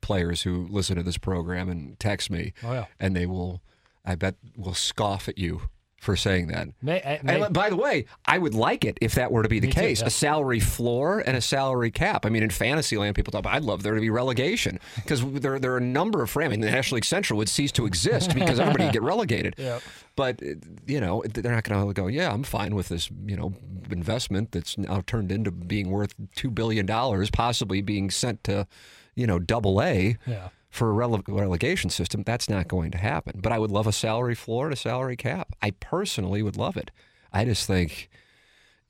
players 0.00 0.42
who 0.42 0.66
listen 0.70 0.96
to 0.96 1.02
this 1.02 1.18
program 1.18 1.68
and 1.68 1.98
text 2.00 2.30
me, 2.30 2.54
Oh 2.62 2.72
yeah. 2.72 2.86
and 2.98 3.14
they 3.14 3.26
will, 3.26 3.60
I 4.02 4.14
bet, 4.14 4.36
will 4.56 4.72
scoff 4.72 5.28
at 5.28 5.36
you 5.36 5.68
for 6.04 6.16
saying 6.16 6.48
that. 6.48 6.68
May, 6.82 7.00
uh, 7.02 7.18
may, 7.22 7.42
And 7.42 7.54
by 7.54 7.70
the 7.70 7.76
way, 7.76 8.04
I 8.26 8.38
would 8.38 8.54
like 8.54 8.84
it 8.84 8.98
if 9.00 9.14
that 9.14 9.32
were 9.32 9.42
to 9.42 9.48
be 9.48 9.58
the 9.58 9.66
Me 9.68 9.72
too, 9.72 9.80
case. 9.80 10.00
yeah. 10.00 10.06
A 10.06 10.10
salary 10.10 10.60
floor 10.60 11.20
and 11.26 11.36
a 11.36 11.40
salary 11.40 11.90
cap. 11.90 12.24
I 12.26 12.28
mean, 12.28 12.42
in 12.42 12.50
fantasy 12.50 12.96
land, 12.96 13.16
people 13.16 13.32
talk 13.32 13.40
about, 13.40 13.54
I'd 13.54 13.62
love 13.64 13.82
there 13.82 13.94
to 13.94 14.00
be 14.00 14.10
relegation 14.10 14.78
because 14.96 15.24
there, 15.32 15.58
there 15.58 15.72
are 15.72 15.78
a 15.78 15.80
number 15.80 16.22
of, 16.22 16.36
I 16.36 16.48
mean, 16.48 16.60
the 16.60 16.70
National 16.70 16.96
League 16.96 17.04
Central 17.04 17.36
would 17.38 17.48
cease 17.48 17.72
to 17.72 17.86
exist 17.86 18.34
because 18.34 18.60
everybody 18.60 18.84
would 18.84 18.92
get 18.92 19.02
relegated. 19.02 19.54
Yep. 19.58 19.82
But, 20.16 20.42
uh, 20.42 20.54
you 20.86 21.00
know, 21.00 21.22
they're 21.26 21.52
not 21.52 21.64
going 21.64 21.86
to 21.88 21.92
go, 21.94 22.06
yeah, 22.06 22.32
I'm 22.32 22.44
fine 22.44 22.74
with 22.74 22.88
this, 22.88 23.10
you 23.26 23.36
know, 23.36 23.54
investment 23.90 24.52
that's 24.52 24.76
now 24.78 25.02
turned 25.06 25.32
into 25.32 25.50
being 25.50 25.90
worth 25.90 26.14
$2 26.36 26.54
billion, 26.54 26.86
possibly 27.32 27.80
being 27.80 28.10
sent 28.10 28.44
to, 28.44 28.66
you 29.14 29.26
know, 29.26 29.38
double 29.38 29.82
A 29.82 30.16
yeah. 30.26 30.48
For 30.74 30.90
a 30.90 31.06
rele- 31.06 31.22
relegation 31.28 31.88
system, 31.88 32.24
that's 32.24 32.50
not 32.50 32.66
going 32.66 32.90
to 32.90 32.98
happen. 32.98 33.38
But 33.40 33.52
I 33.52 33.58
would 33.58 33.70
love 33.70 33.86
a 33.86 33.92
salary 33.92 34.34
floor 34.34 34.66
and 34.66 34.72
a 34.72 34.76
salary 34.76 35.16
cap. 35.16 35.54
I 35.62 35.70
personally 35.70 36.42
would 36.42 36.56
love 36.56 36.76
it. 36.76 36.90
I 37.32 37.44
just 37.44 37.66
think 37.66 38.10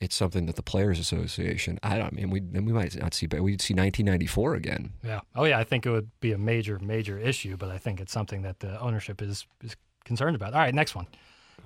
it's 0.01 0.15
something 0.15 0.47
that 0.47 0.57
the 0.57 0.63
Players 0.63 0.99
Association. 0.99 1.79
I 1.83 1.99
don't 1.99 2.07
I 2.07 2.11
mean 2.11 2.31
we 2.31 2.41
we 2.41 2.73
might 2.73 2.97
not 2.97 3.13
see, 3.13 3.27
but 3.27 3.43
we'd 3.43 3.61
see 3.61 3.75
1994 3.75 4.55
again. 4.55 4.93
Yeah. 5.05 5.21
Oh 5.37 5.45
yeah. 5.45 5.59
I 5.59 5.65
think 5.65 5.85
it 5.85 5.91
would 5.91 6.11
be 6.21 6.33
a 6.33 6.39
major, 6.39 6.79
major 6.79 7.19
issue, 7.19 7.57
but 7.57 7.71
I 7.71 7.77
think 7.77 8.01
it's 8.01 8.13
something 8.13 8.43
that 8.43 8.61
the 8.61 8.81
ownership 8.81 9.21
is 9.21 9.47
is 9.63 9.77
concerned 10.05 10.37
about. 10.37 10.55
All 10.55 10.61
right, 10.61 10.75
next 10.75 10.95
one. 10.95 11.07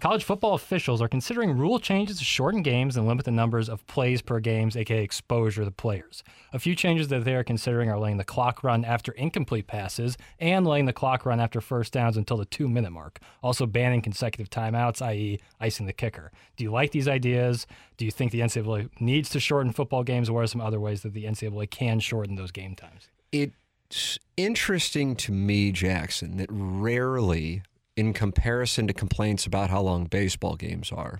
College 0.00 0.22
football 0.22 0.54
officials 0.54 1.02
are 1.02 1.08
considering 1.08 1.58
rule 1.58 1.80
changes 1.80 2.18
to 2.18 2.24
shorten 2.24 2.62
games 2.62 2.96
and 2.96 3.08
limit 3.08 3.24
the 3.24 3.32
numbers 3.32 3.68
of 3.68 3.84
plays 3.88 4.22
per 4.22 4.38
games, 4.38 4.76
aka 4.76 5.02
exposure 5.02 5.64
to 5.64 5.72
players. 5.72 6.22
A 6.52 6.60
few 6.60 6.76
changes 6.76 7.08
that 7.08 7.24
they 7.24 7.34
are 7.34 7.42
considering 7.42 7.90
are 7.90 7.98
letting 7.98 8.16
the 8.16 8.24
clock 8.24 8.62
run 8.62 8.84
after 8.84 9.10
incomplete 9.12 9.66
passes 9.66 10.16
and 10.38 10.64
letting 10.64 10.86
the 10.86 10.92
clock 10.92 11.26
run 11.26 11.40
after 11.40 11.60
first 11.60 11.92
downs 11.92 12.16
until 12.16 12.36
the 12.36 12.44
two 12.44 12.68
minute 12.68 12.92
mark. 12.92 13.18
Also 13.42 13.66
banning 13.66 14.00
consecutive 14.00 14.48
timeouts, 14.48 15.02
i.e., 15.02 15.40
icing 15.58 15.86
the 15.86 15.92
kicker. 15.92 16.30
Do 16.56 16.62
you 16.62 16.70
like 16.70 16.92
these 16.92 17.08
ideas? 17.08 17.66
Do 17.96 18.04
you 18.04 18.12
think 18.12 18.30
the 18.30 18.40
NCAA 18.40 18.90
needs 19.00 19.28
to 19.30 19.40
shorten 19.40 19.72
football 19.72 20.04
games? 20.04 20.30
What 20.30 20.44
are 20.44 20.46
some 20.46 20.60
other 20.60 20.78
ways 20.78 21.02
that 21.02 21.12
the 21.12 21.24
NCAA 21.24 21.70
can 21.70 21.98
shorten 21.98 22.36
those 22.36 22.52
game 22.52 22.76
times? 22.76 23.08
It's 23.32 24.20
interesting 24.36 25.16
to 25.16 25.32
me, 25.32 25.72
Jackson, 25.72 26.36
that 26.36 26.48
rarely, 26.52 27.62
in 27.98 28.12
comparison 28.12 28.86
to 28.86 28.92
complaints 28.92 29.46
about 29.46 29.70
how 29.70 29.80
long 29.80 30.04
baseball 30.06 30.56
games 30.56 30.88
are, 30.92 31.18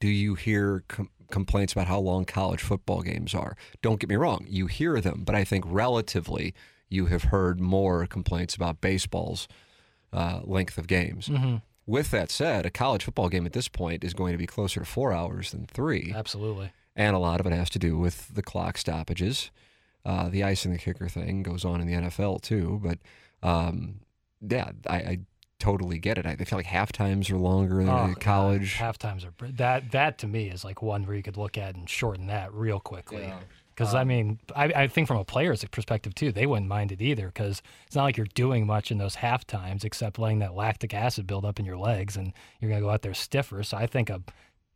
do 0.00 0.08
you 0.08 0.34
hear 0.34 0.84
com- 0.88 1.10
complaints 1.30 1.72
about 1.72 1.86
how 1.86 1.98
long 1.98 2.24
college 2.24 2.62
football 2.62 3.02
games 3.02 3.34
are. 3.34 3.56
Don't 3.82 3.98
get 4.00 4.08
me 4.08 4.16
wrong, 4.16 4.46
you 4.48 4.66
hear 4.66 5.00
them, 5.00 5.22
but 5.26 5.34
I 5.34 5.44
think 5.44 5.64
relatively 5.66 6.54
you 6.88 7.06
have 7.06 7.24
heard 7.24 7.60
more 7.60 8.06
complaints 8.06 8.54
about 8.54 8.80
baseball's 8.80 9.48
uh, 10.12 10.40
length 10.44 10.78
of 10.78 10.86
games. 10.86 11.28
With 11.86 12.10
that 12.10 12.30
said, 12.30 12.66
a 12.66 12.70
college 12.70 13.04
football 13.04 13.28
game 13.28 13.46
at 13.46 13.52
this 13.52 13.68
point 13.68 14.02
is 14.04 14.14
going 14.14 14.32
to 14.32 14.38
be 14.38 14.46
closer 14.46 14.80
to 14.80 14.86
four 14.86 15.12
hours 15.12 15.50
than 15.52 15.66
three. 15.66 16.12
Absolutely. 16.14 16.70
and 16.94 17.14
a 17.14 17.18
lot 17.18 17.40
of 17.40 17.46
it 17.46 17.52
has 17.52 17.70
to 17.70 17.78
do 17.78 17.98
with 17.98 18.34
the 18.34 18.42
clock 18.42 18.78
stoppages. 18.78 19.50
Uh, 20.04 20.28
the 20.28 20.42
ice 20.44 20.64
and 20.64 20.72
the 20.74 20.78
kicker 20.78 21.08
thing 21.08 21.42
goes 21.42 21.64
on 21.64 21.80
in 21.80 21.86
the 21.86 21.94
NFL 21.94 22.40
too, 22.40 22.80
but 22.82 22.98
um, 23.42 24.00
yeah, 24.40 24.70
I, 24.88 24.96
I 24.96 25.18
totally 25.58 25.98
get 25.98 26.18
it. 26.18 26.26
I 26.26 26.36
feel 26.36 26.58
like 26.58 26.66
half 26.66 26.92
times 26.92 27.30
are 27.30 27.38
longer 27.38 27.76
than 27.76 27.88
Oh, 27.88 28.04
in 28.04 28.12
God, 28.14 28.20
college. 28.20 28.74
half 28.74 28.98
times 28.98 29.24
are 29.24 29.32
that. 29.52 29.90
That 29.92 30.18
to 30.18 30.26
me 30.26 30.48
is 30.48 30.64
like 30.64 30.82
one 30.82 31.06
where 31.06 31.16
you 31.16 31.22
could 31.22 31.36
look 31.36 31.56
at 31.56 31.74
and 31.74 31.88
shorten 31.88 32.26
that 32.26 32.52
real 32.52 32.80
quickly. 32.80 33.32
Because 33.74 33.94
I 33.94 34.02
um, 34.02 34.08
mean, 34.08 34.38
I, 34.54 34.64
I 34.64 34.86
think 34.88 35.06
from 35.06 35.18
a 35.18 35.24
player's 35.24 35.62
perspective 35.66 36.14
too, 36.14 36.32
they 36.32 36.46
wouldn't 36.46 36.68
mind 36.68 36.92
it 36.92 37.02
either. 37.02 37.26
Because 37.26 37.62
it's 37.86 37.96
not 37.96 38.04
like 38.04 38.16
you're 38.16 38.26
doing 38.34 38.66
much 38.66 38.90
in 38.90 38.98
those 38.98 39.16
half 39.16 39.46
times 39.46 39.84
except 39.84 40.18
letting 40.18 40.38
that 40.38 40.54
lactic 40.54 40.94
acid 40.94 41.26
build 41.26 41.44
up 41.44 41.58
in 41.58 41.64
your 41.64 41.76
legs, 41.76 42.16
and 42.16 42.32
you're 42.60 42.70
gonna 42.70 42.80
go 42.80 42.90
out 42.90 43.02
there 43.02 43.14
stiffer. 43.14 43.62
So 43.62 43.76
I 43.76 43.86
think 43.86 44.10
a 44.10 44.22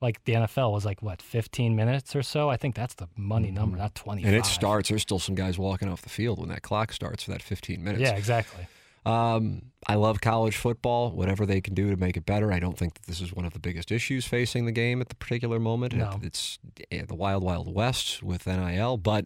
like 0.00 0.24
the 0.24 0.32
NFL 0.32 0.72
was 0.72 0.84
like 0.84 1.02
what 1.02 1.20
15 1.20 1.76
minutes 1.76 2.16
or 2.16 2.22
so. 2.22 2.48
I 2.48 2.56
think 2.56 2.74
that's 2.74 2.94
the 2.94 3.08
money 3.16 3.48
mm-hmm. 3.48 3.56
number, 3.56 3.76
not 3.76 3.94
20. 3.94 4.24
and 4.24 4.34
it 4.34 4.46
starts. 4.46 4.88
There's 4.88 5.02
still 5.02 5.18
some 5.18 5.34
guys 5.34 5.58
walking 5.58 5.88
off 5.88 6.02
the 6.02 6.08
field 6.08 6.38
when 6.38 6.48
that 6.48 6.62
clock 6.62 6.92
starts 6.92 7.24
for 7.24 7.30
that 7.32 7.42
15 7.42 7.82
minutes. 7.82 8.02
Yeah, 8.02 8.16
exactly. 8.16 8.66
Um, 9.06 9.62
I 9.86 9.94
love 9.94 10.20
college 10.20 10.56
football. 10.56 11.10
Whatever 11.10 11.46
they 11.46 11.60
can 11.60 11.74
do 11.74 11.90
to 11.90 11.96
make 11.96 12.16
it 12.16 12.26
better. 12.26 12.52
I 12.52 12.60
don't 12.60 12.76
think 12.76 12.94
that 12.94 13.06
this 13.06 13.20
is 13.20 13.32
one 13.32 13.44
of 13.44 13.52
the 13.52 13.58
biggest 13.58 13.90
issues 13.90 14.26
facing 14.26 14.66
the 14.66 14.72
game 14.72 15.00
at 15.00 15.08
the 15.08 15.14
particular 15.14 15.58
moment. 15.58 15.94
No. 15.94 16.20
It's 16.22 16.58
the 16.90 17.14
wild, 17.14 17.42
wild 17.42 17.72
west 17.74 18.22
with 18.22 18.46
NIL. 18.46 18.98
But 18.98 19.24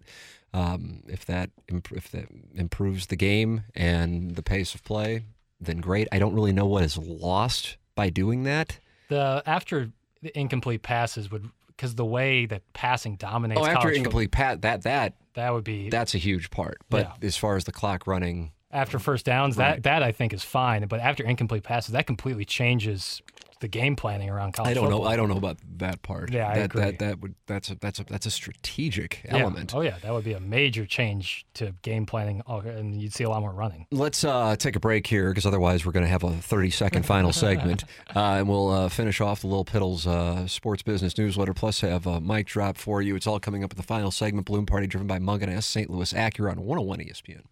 um, 0.53 1.03
if 1.09 1.25
that 1.27 1.51
if 1.91 2.11
that 2.13 2.27
improves 2.55 3.07
the 3.07 3.17
game 3.17 3.65
and 3.75 4.37
the 4.37 4.43
pace 4.43 4.75
of 4.75 4.85
play, 4.85 5.25
then 5.61 5.79
great. 5.79 6.07
I 6.13 6.19
don't 6.19 6.35
really 6.35 6.53
know 6.53 6.67
what 6.67 6.85
is 6.85 6.97
lost 6.97 7.77
by 7.97 8.11
doing 8.11 8.45
that. 8.45 8.79
The 9.09 9.43
after 9.47 9.91
the 10.23 10.39
incomplete 10.39 10.83
passes 10.83 11.31
would 11.31 11.51
because 11.67 11.97
the 11.97 12.05
way 12.05 12.47
that 12.47 12.63
passing 12.73 13.17
dominates. 13.17 13.61
Oh, 13.61 13.67
after 13.67 13.91
incomplete 13.91 14.31
pat, 14.31 14.63
that 14.63 14.83
that 14.83 15.15
that 15.35 15.53
would 15.53 15.65
be 15.65 15.91
that's 15.91 16.15
a 16.15 16.19
huge 16.19 16.51
part. 16.51 16.79
But 16.89 17.23
as 17.23 17.37
far 17.37 17.57
as 17.57 17.65
the 17.65 17.73
clock 17.73 18.07
running, 18.07 18.53
after 18.75 18.99
first 18.99 19.25
downs. 19.25 19.57
Right. 19.57 19.75
That 19.75 19.83
that 19.85 20.03
I 20.03 20.13
think 20.13 20.33
is 20.33 20.43
fine, 20.43 20.87
but 20.87 21.01
after 21.01 21.25
incomplete 21.25 21.63
passes, 21.63 21.93
that 21.93 22.07
completely 22.07 22.45
changes 22.45 23.23
the 23.61 23.69
game 23.69 23.97
planning 23.97 24.29
around 24.29 24.53
college. 24.53 24.73
I 24.73 24.75
don't 24.75 24.91
know. 24.91 25.05
I 25.05 25.17
don't 25.17 25.29
know 25.31 25.39
about 25.39 25.57
that 25.79 26.03
part. 26.03 26.31
Yeah, 26.31 26.51
I 26.51 26.55
that, 26.57 26.65
agree. 26.67 26.81
That 26.83 26.99
that 26.99 27.21
would 27.21 27.35
that's 27.47 27.71
a 27.71 27.77
that's 27.77 27.99
a 27.99 28.05
that's 28.05 28.27
a 28.27 28.31
strategic 28.31 29.21
Yeah. 29.25 29.39
element. 29.39 29.75
Oh 29.75 29.81
yeah, 29.81 29.97
that 30.03 30.13
would 30.13 30.25
be 30.25 30.35
a 30.35 30.41
major 30.41 30.85
change 30.85 31.47
to 31.55 31.73
game 31.83 32.05
planning, 32.05 32.43
oh, 32.47 32.59
and 32.59 33.01
you'd 33.01 33.15
see 33.15 33.25
a 33.25 33.31
lot 33.31 33.41
more 33.41 33.53
running. 33.53 33.87
Let's 33.91 34.23
uh, 34.25 34.57
take 34.57 34.77
a 34.77 34.81
break 34.81 35.07
here 35.07 35.31
because 35.31 35.47
otherwise 35.47 35.87
we're 35.87 35.93
going 35.93 36.05
to 36.05 36.11
have 36.11 36.25
a 36.25 36.33
30 36.33 36.71
second 36.71 37.07
final 37.07 37.33
segment. 37.45 37.85
Uh, 38.15 38.37
and 38.39 38.49
we'll 38.49 38.71
uh, 38.71 38.89
finish 38.91 39.21
off 39.21 39.41
the 39.41 39.47
Little 39.47 39.65
Piddles 39.65 40.07
uh, 40.07 40.47
Sports 40.47 40.83
Business 40.83 41.17
Newsletter, 41.17 41.55
plus 41.55 41.81
have 41.81 42.07
a 42.07 42.21
mic 42.21 42.47
drop 42.49 42.77
for 42.77 43.01
you. 43.01 43.17
It's 43.17 43.27
all 43.27 43.41
coming 43.41 43.65
up 43.65 43.71
at 43.71 43.77
the 43.79 43.83
final 43.83 44.11
segment. 44.11 44.47
Balloon 44.47 44.67
Party 44.67 44.87
driven 44.87 45.07
by 45.07 45.19
Mungenast 45.19 45.65
St. 45.65 45.89
Louis 45.89 46.13
Acura 46.13 46.51
on 46.51 46.61
101 46.61 46.99
ESPN. 46.99 47.43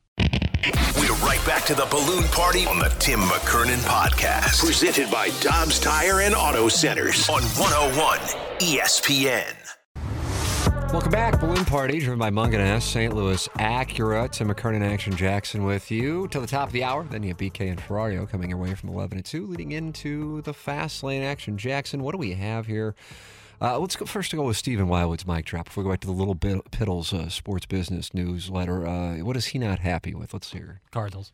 We're 0.65 1.15
right 1.15 1.45
back 1.45 1.65
to 1.67 1.75
the 1.75 1.87
balloon 1.87 2.23
party 2.25 2.67
on 2.67 2.79
the 2.79 2.89
Tim 3.01 3.19
McKernan 3.19 3.79
podcast. 3.79 4.65
Presented 4.65 5.11
by 5.11 5.31
Dobbs 5.41 5.81
Tire 5.81 6.21
and 6.21 6.37
Auto 6.37 6.69
Centers 6.69 7.29
on 7.29 7.43
101 7.43 8.19
ESPN. 8.61 9.57
Welcome 10.93 11.11
back, 11.11 11.41
Balloon 11.41 11.65
Party, 11.65 11.99
driven 11.99 12.19
by 12.19 12.31
Mungenast 12.31 12.83
St. 12.83 13.13
Louis 13.13 13.49
Acura. 13.59 14.31
Tim 14.31 14.51
McKernan, 14.51 14.83
Action 14.83 15.17
Jackson 15.17 15.65
with 15.65 15.91
you 15.91 16.29
till 16.29 16.43
the 16.43 16.47
top 16.47 16.69
of 16.69 16.73
the 16.73 16.85
hour. 16.85 17.05
Then 17.11 17.25
you 17.25 17.31
have 17.31 17.39
BK 17.39 17.71
and 17.71 17.81
Ferrario 17.81 18.29
coming 18.29 18.51
your 18.51 18.59
way 18.59 18.75
from 18.75 18.91
11 18.91 19.17
to 19.17 19.25
2, 19.25 19.47
leading 19.47 19.73
into 19.73 20.43
the 20.43 20.55
fast 20.55 21.03
lane. 21.03 21.23
Action 21.23 21.59
Jackson, 21.59 22.03
what 22.05 22.13
do 22.13 22.19
we 22.19 22.35
have 22.35 22.67
here? 22.67 22.95
Uh, 23.63 23.79
let's 23.79 23.95
go 23.95 24.05
first 24.05 24.33
to 24.33 24.37
go 24.37 24.43
with 24.43 24.57
Stephen 24.57 24.89
Wildwood's 24.89 25.25
mic 25.25 25.45
drop 25.45 25.67
before 25.67 25.85
we 25.85 25.87
go 25.87 25.93
back 25.93 26.01
to 26.01 26.09
the 26.09 26.13
Little 26.13 26.35
Bit 26.35 26.73
Piddles 26.73 27.13
uh, 27.13 27.29
Sports 27.29 27.65
Business 27.65 28.13
Newsletter. 28.13 28.85
Uh, 28.85 29.19
what 29.19 29.37
is 29.37 29.47
he 29.47 29.59
not 29.61 29.79
happy 29.79 30.15
with? 30.15 30.33
Let's 30.33 30.51
hear. 30.51 30.81
Cardinals. 30.91 31.33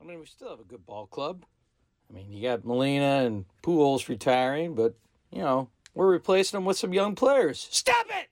I 0.00 0.04
mean, 0.06 0.20
we 0.20 0.24
still 0.26 0.48
have 0.48 0.60
a 0.60 0.64
good 0.64 0.86
ball 0.86 1.06
club. 1.06 1.44
I 2.08 2.14
mean, 2.14 2.32
you 2.32 2.40
got 2.40 2.64
Molina 2.64 3.26
and 3.26 3.44
Pujols 3.62 4.08
retiring, 4.08 4.74
but 4.74 4.94
you 5.30 5.42
know 5.42 5.68
we're 5.92 6.10
replacing 6.10 6.56
them 6.56 6.64
with 6.64 6.78
some 6.78 6.94
young 6.94 7.14
players. 7.14 7.68
Stop 7.70 8.06
it! 8.08 8.28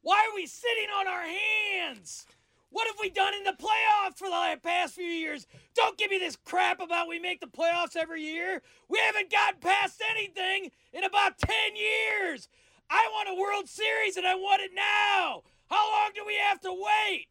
Why 0.00 0.26
are 0.30 0.34
we 0.34 0.46
sitting 0.46 0.88
on 0.98 1.06
our 1.06 1.26
hands? 1.26 2.24
What 2.72 2.86
have 2.86 2.96
we 3.00 3.10
done 3.10 3.34
in 3.34 3.44
the 3.44 3.52
playoffs 3.52 4.16
for 4.16 4.28
the 4.28 4.58
past 4.62 4.94
few 4.94 5.04
years? 5.04 5.46
Don't 5.74 5.98
give 5.98 6.10
me 6.10 6.18
this 6.18 6.36
crap 6.36 6.80
about 6.80 7.06
we 7.06 7.18
make 7.18 7.40
the 7.40 7.46
playoffs 7.46 7.96
every 7.96 8.22
year. 8.22 8.62
We 8.88 8.98
haven't 9.04 9.30
gotten 9.30 9.60
past 9.60 10.02
anything 10.10 10.70
in 10.94 11.04
about 11.04 11.38
10 11.38 11.54
years. 11.76 12.48
I 12.88 13.08
want 13.12 13.28
a 13.28 13.40
World 13.40 13.68
Series 13.68 14.16
and 14.16 14.26
I 14.26 14.34
want 14.34 14.62
it 14.62 14.70
now. 14.74 15.42
How 15.68 15.90
long 15.92 16.12
do 16.14 16.24
we 16.26 16.36
have 16.48 16.60
to 16.60 16.72
wait? 16.72 17.26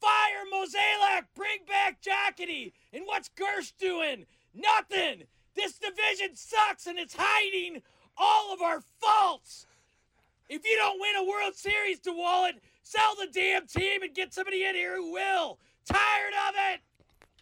Fire 0.00 0.44
Mozeliak, 0.52 1.26
bring 1.36 1.58
back 1.68 2.02
Jocketty. 2.02 2.72
And 2.92 3.04
what's 3.06 3.30
Girsch 3.30 3.72
doing? 3.78 4.26
Nothing. 4.52 5.24
This 5.54 5.78
division 5.78 6.34
sucks 6.34 6.86
and 6.88 6.98
it's 6.98 7.14
hiding 7.16 7.82
all 8.18 8.52
of 8.52 8.62
our 8.62 8.80
faults. 9.00 9.66
If 10.48 10.64
you 10.64 10.76
don't 10.76 11.00
win 11.00 11.16
a 11.16 11.28
World 11.28 11.54
Series, 11.54 12.00
DeWallet, 12.00 12.54
sell 12.86 13.14
the 13.18 13.26
damn 13.32 13.66
team 13.66 14.02
and 14.02 14.14
get 14.14 14.32
somebody 14.32 14.64
in 14.64 14.74
here 14.74 14.96
who 14.96 15.12
will. 15.12 15.58
Tired 15.90 16.34
of 16.48 16.54
it. 16.72 16.80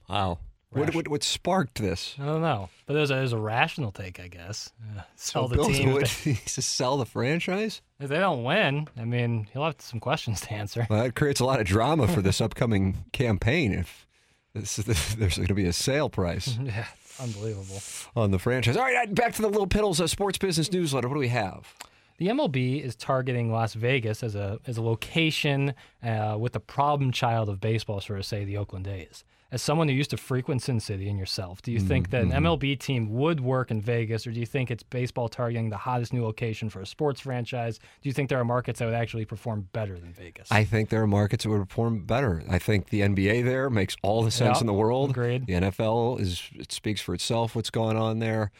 Wow. 0.08 0.38
What, 0.70 0.92
what, 0.94 1.08
what 1.08 1.22
sparked 1.22 1.78
this? 1.80 2.16
I 2.20 2.24
don't 2.24 2.40
know, 2.40 2.68
but 2.86 2.94
there's 2.94 3.12
a, 3.12 3.14
there's 3.14 3.32
a 3.32 3.38
rational 3.38 3.92
take, 3.92 4.18
I 4.18 4.26
guess. 4.26 4.72
Uh, 4.82 5.02
sell 5.14 5.46
the 5.46 5.54
Bill 5.54 5.66
team. 5.66 5.92
would 5.92 6.02
If 6.02 6.24
they, 6.24 6.32
he 6.32 6.48
to 6.50 6.62
sell 6.62 6.96
the 6.96 7.06
franchise? 7.06 7.80
if 8.00 8.08
they 8.08 8.18
don't 8.18 8.42
win, 8.42 8.88
I 8.98 9.04
mean, 9.04 9.46
he'll 9.52 9.64
have 9.64 9.76
some 9.78 10.00
questions 10.00 10.40
to 10.42 10.52
answer. 10.52 10.84
Well, 10.90 11.04
that 11.04 11.14
creates 11.14 11.38
a 11.38 11.44
lot 11.44 11.60
of 11.60 11.66
drama 11.66 12.08
for 12.08 12.22
this 12.22 12.40
upcoming 12.40 13.04
campaign 13.12 13.72
if 13.72 14.08
this, 14.52 14.76
there's 15.14 15.36
going 15.36 15.46
to 15.46 15.54
be 15.54 15.66
a 15.66 15.72
sale 15.72 16.08
price 16.08 16.58
yeah, 16.62 16.86
unbelievable. 17.20 17.80
on 18.16 18.32
the 18.32 18.40
franchise. 18.40 18.76
All 18.76 18.82
right, 18.82 19.14
back 19.14 19.34
to 19.34 19.42
the 19.42 19.48
Little 19.48 19.68
Piddles 19.68 20.00
uh, 20.00 20.08
Sports 20.08 20.38
Business 20.38 20.72
Newsletter. 20.72 21.06
What 21.08 21.14
do 21.14 21.20
we 21.20 21.28
have? 21.28 21.72
The 22.18 22.28
MLB 22.28 22.80
is 22.82 22.94
targeting 22.94 23.50
Las 23.50 23.74
Vegas 23.74 24.22
as 24.22 24.34
a 24.34 24.58
as 24.66 24.76
a 24.76 24.82
location 24.82 25.74
uh, 26.02 26.36
with 26.38 26.52
the 26.52 26.60
problem 26.60 27.10
child 27.12 27.48
of 27.48 27.60
baseball, 27.60 28.00
sort 28.00 28.18
of 28.20 28.26
say 28.26 28.44
the 28.44 28.56
Oakland 28.56 28.86
A's. 28.86 29.24
As 29.52 29.62
someone 29.62 29.86
who 29.86 29.94
used 29.94 30.10
to 30.10 30.16
frequent 30.16 30.62
Sin 30.62 30.80
City 30.80 31.08
and 31.08 31.16
yourself, 31.16 31.62
do 31.62 31.70
you 31.70 31.78
think 31.78 32.10
that 32.10 32.22
an 32.22 32.30
MLB 32.32 32.76
team 32.76 33.12
would 33.12 33.38
work 33.40 33.70
in 33.70 33.80
Vegas, 33.80 34.26
or 34.26 34.32
do 34.32 34.40
you 34.40 34.46
think 34.46 34.68
it's 34.68 34.82
baseball 34.82 35.28
targeting 35.28 35.70
the 35.70 35.76
hottest 35.76 36.12
new 36.12 36.24
location 36.24 36.68
for 36.68 36.80
a 36.80 36.86
sports 36.86 37.20
franchise? 37.20 37.78
Do 37.78 38.08
you 38.08 38.12
think 38.12 38.30
there 38.30 38.40
are 38.40 38.44
markets 38.44 38.80
that 38.80 38.86
would 38.86 38.94
actually 38.96 39.26
perform 39.26 39.68
better 39.72 39.96
than 39.96 40.12
Vegas? 40.12 40.50
I 40.50 40.64
think 40.64 40.88
there 40.88 41.02
are 41.02 41.06
markets 41.06 41.44
that 41.44 41.50
would 41.50 41.68
perform 41.68 42.00
better. 42.04 42.42
I 42.50 42.58
think 42.58 42.88
the 42.90 43.02
NBA 43.02 43.44
there 43.44 43.70
makes 43.70 43.96
all 44.02 44.24
the 44.24 44.32
sense 44.32 44.56
Yeah, 44.56 44.62
in 44.62 44.66
the 44.66 44.72
world. 44.72 45.10
agreed. 45.10 45.46
The 45.46 45.52
NFL 45.52 46.18
is 46.20 46.42
it 46.54 46.72
speaks 46.72 47.00
for 47.00 47.14
itself. 47.14 47.54
What's 47.54 47.70
going 47.70 47.96
on 47.96 48.18
there, 48.18 48.50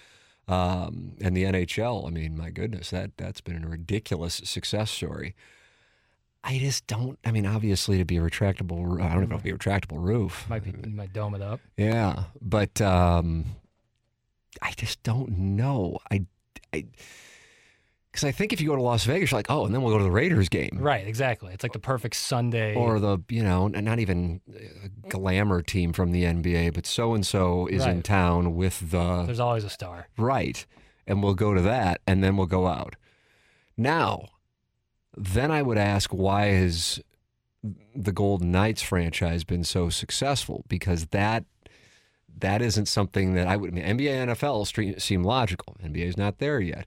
um, 0.49 1.13
and 1.21 1.37
the 1.37 1.45
NHL. 1.45 2.07
I 2.07 2.11
mean, 2.11 2.37
my 2.37 2.51
goodness, 2.51 2.91
that 2.91 3.13
that's 3.17 3.41
been 3.41 3.65
a 3.65 3.69
ridiculous 3.69 4.41
success 4.45 4.91
story. 4.91 5.35
I 6.43 6.59
just 6.59 6.87
don't. 6.87 7.19
I 7.25 7.31
mean, 7.31 7.47
obviously, 7.47 7.97
to 7.99 8.05
be 8.05 8.19
a 8.19 8.21
retractable, 8.21 9.01
I 9.01 9.09
don't 9.09 9.25
even 9.25 9.29
know 9.31 9.37
if 9.37 9.45
it'd 9.45 9.45
be 9.45 9.51
a 9.51 9.57
retractable 9.59 10.03
roof. 10.03 10.47
might 10.49 10.63
be 10.63 10.71
you 10.71 10.95
might 10.95 11.13
dome 11.13 11.35
it 11.35 11.41
up. 11.41 11.61
Yeah, 11.77 12.25
but 12.43 12.81
um, 12.83 13.47
I 14.61 14.73
just 14.73 15.03
don't 15.03 15.31
know. 15.31 15.99
I, 16.11 16.27
I, 16.73 16.85
because 18.15 18.23
I 18.23 18.31
think 18.31 18.53
if 18.53 18.61
you 18.61 18.69
go 18.69 18.77
to 18.77 18.83
Las 18.83 19.03
Vegas, 19.07 19.33
you're 19.33 19.39
like, 19.39 19.51
oh, 19.51 19.67
and 19.67 19.75
then 19.75 19.83
we'll 19.83 19.93
go 19.93 19.99
to 19.99 20.05
the 20.05 20.11
Raiders 20.11 20.49
game, 20.49 20.79
Right, 20.79 21.05
exactly. 21.05 21.53
It's 21.53 21.65
like 21.65 21.73
the 21.73 21.81
perfect 21.81 22.15
Sunday. 22.15 22.77
Or 22.77 23.01
the 23.01 23.19
you 23.29 23.43
know, 23.43 23.67
not 23.67 23.99
even 23.99 24.41
a 24.47 25.09
glamour 25.09 25.63
team 25.63 25.93
from 25.93 26.13
the 26.13 26.23
NBA, 26.23 26.75
but 26.75 26.87
so 26.87 27.15
and 27.15 27.27
so 27.27 27.67
is 27.67 27.85
in 27.85 28.03
town 28.03 28.55
with 28.55 28.93
the 28.93 29.25
There's 29.25 29.41
always 29.41 29.65
a 29.65 29.69
star. 29.69 30.07
right, 30.17 30.65
and 31.09 31.25
we'll 31.25 31.35
go 31.35 31.55
to 31.55 31.61
that, 31.63 32.03
and 32.07 32.23
then 32.23 32.37
we'll 32.37 32.47
go 32.47 32.69
out. 32.69 32.95
Now, 33.77 34.29
then 35.17 35.51
I 35.51 35.63
would 35.63 35.79
ask, 35.79 36.11
why 36.11 36.47
has 36.53 37.01
the 37.97 38.13
Golden 38.13 38.53
Knights 38.53 38.83
franchise 38.83 39.43
been 39.43 39.65
so 39.65 39.91
successful? 39.91 40.65
Because 40.69 41.07
that 41.07 41.47
that 42.39 42.63
isn't 42.63 42.87
something 42.87 43.35
that 43.35 43.49
I 43.49 43.57
would. 43.57 43.71
I 43.71 43.75
mean, 43.75 43.99
NBA, 43.99 44.29
NFL 44.29 45.01
seem 45.03 45.25
logical. 45.25 45.77
NBA 45.83 46.07
is 46.07 46.17
not 46.17 46.39
there 46.39 46.61
yet, 46.61 46.87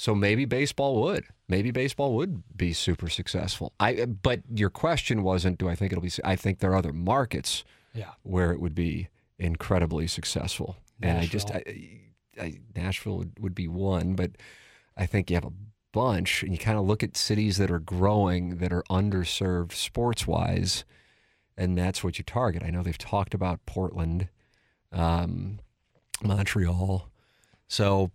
so 0.00 0.14
maybe 0.14 0.44
baseball 0.44 1.02
would. 1.02 1.24
Maybe 1.48 1.72
baseball 1.72 2.14
would 2.14 2.44
be 2.56 2.72
super 2.72 3.08
successful. 3.08 3.72
I. 3.80 4.04
But 4.04 4.42
your 4.54 4.70
question 4.70 5.24
wasn't, 5.24 5.58
do 5.58 5.68
I 5.68 5.74
think 5.74 5.90
it'll 5.90 6.02
be? 6.02 6.12
I 6.24 6.36
think 6.36 6.60
there 6.60 6.70
are 6.70 6.76
other 6.76 6.92
markets 6.92 7.64
Yeah. 7.94 8.12
where 8.22 8.52
it 8.52 8.60
would 8.60 8.76
be 8.76 9.08
incredibly 9.40 10.06
successful. 10.06 10.76
And 11.02 11.18
I 11.18 11.26
just, 11.26 11.50
I, 11.50 11.62
I, 12.40 12.60
Nashville 12.76 13.18
would, 13.18 13.32
would 13.40 13.54
be 13.56 13.66
one, 13.66 14.14
but 14.14 14.30
I 14.96 15.04
think 15.06 15.30
you 15.30 15.36
have 15.36 15.44
a 15.44 15.52
bunch, 15.92 16.44
and 16.44 16.52
you 16.52 16.58
kind 16.58 16.78
of 16.78 16.84
look 16.86 17.02
at 17.02 17.16
cities 17.16 17.56
that 17.56 17.70
are 17.70 17.80
growing 17.80 18.58
that 18.58 18.72
are 18.72 18.84
underserved 18.90 19.72
sports 19.72 20.26
wise, 20.28 20.84
and 21.56 21.76
that's 21.76 22.04
what 22.04 22.18
you 22.18 22.24
target. 22.24 22.62
I 22.62 22.70
know 22.70 22.82
they've 22.84 22.96
talked 22.98 23.34
about 23.34 23.64
Portland, 23.66 24.28
um, 24.92 25.58
Montreal. 26.22 27.08
So 27.68 28.10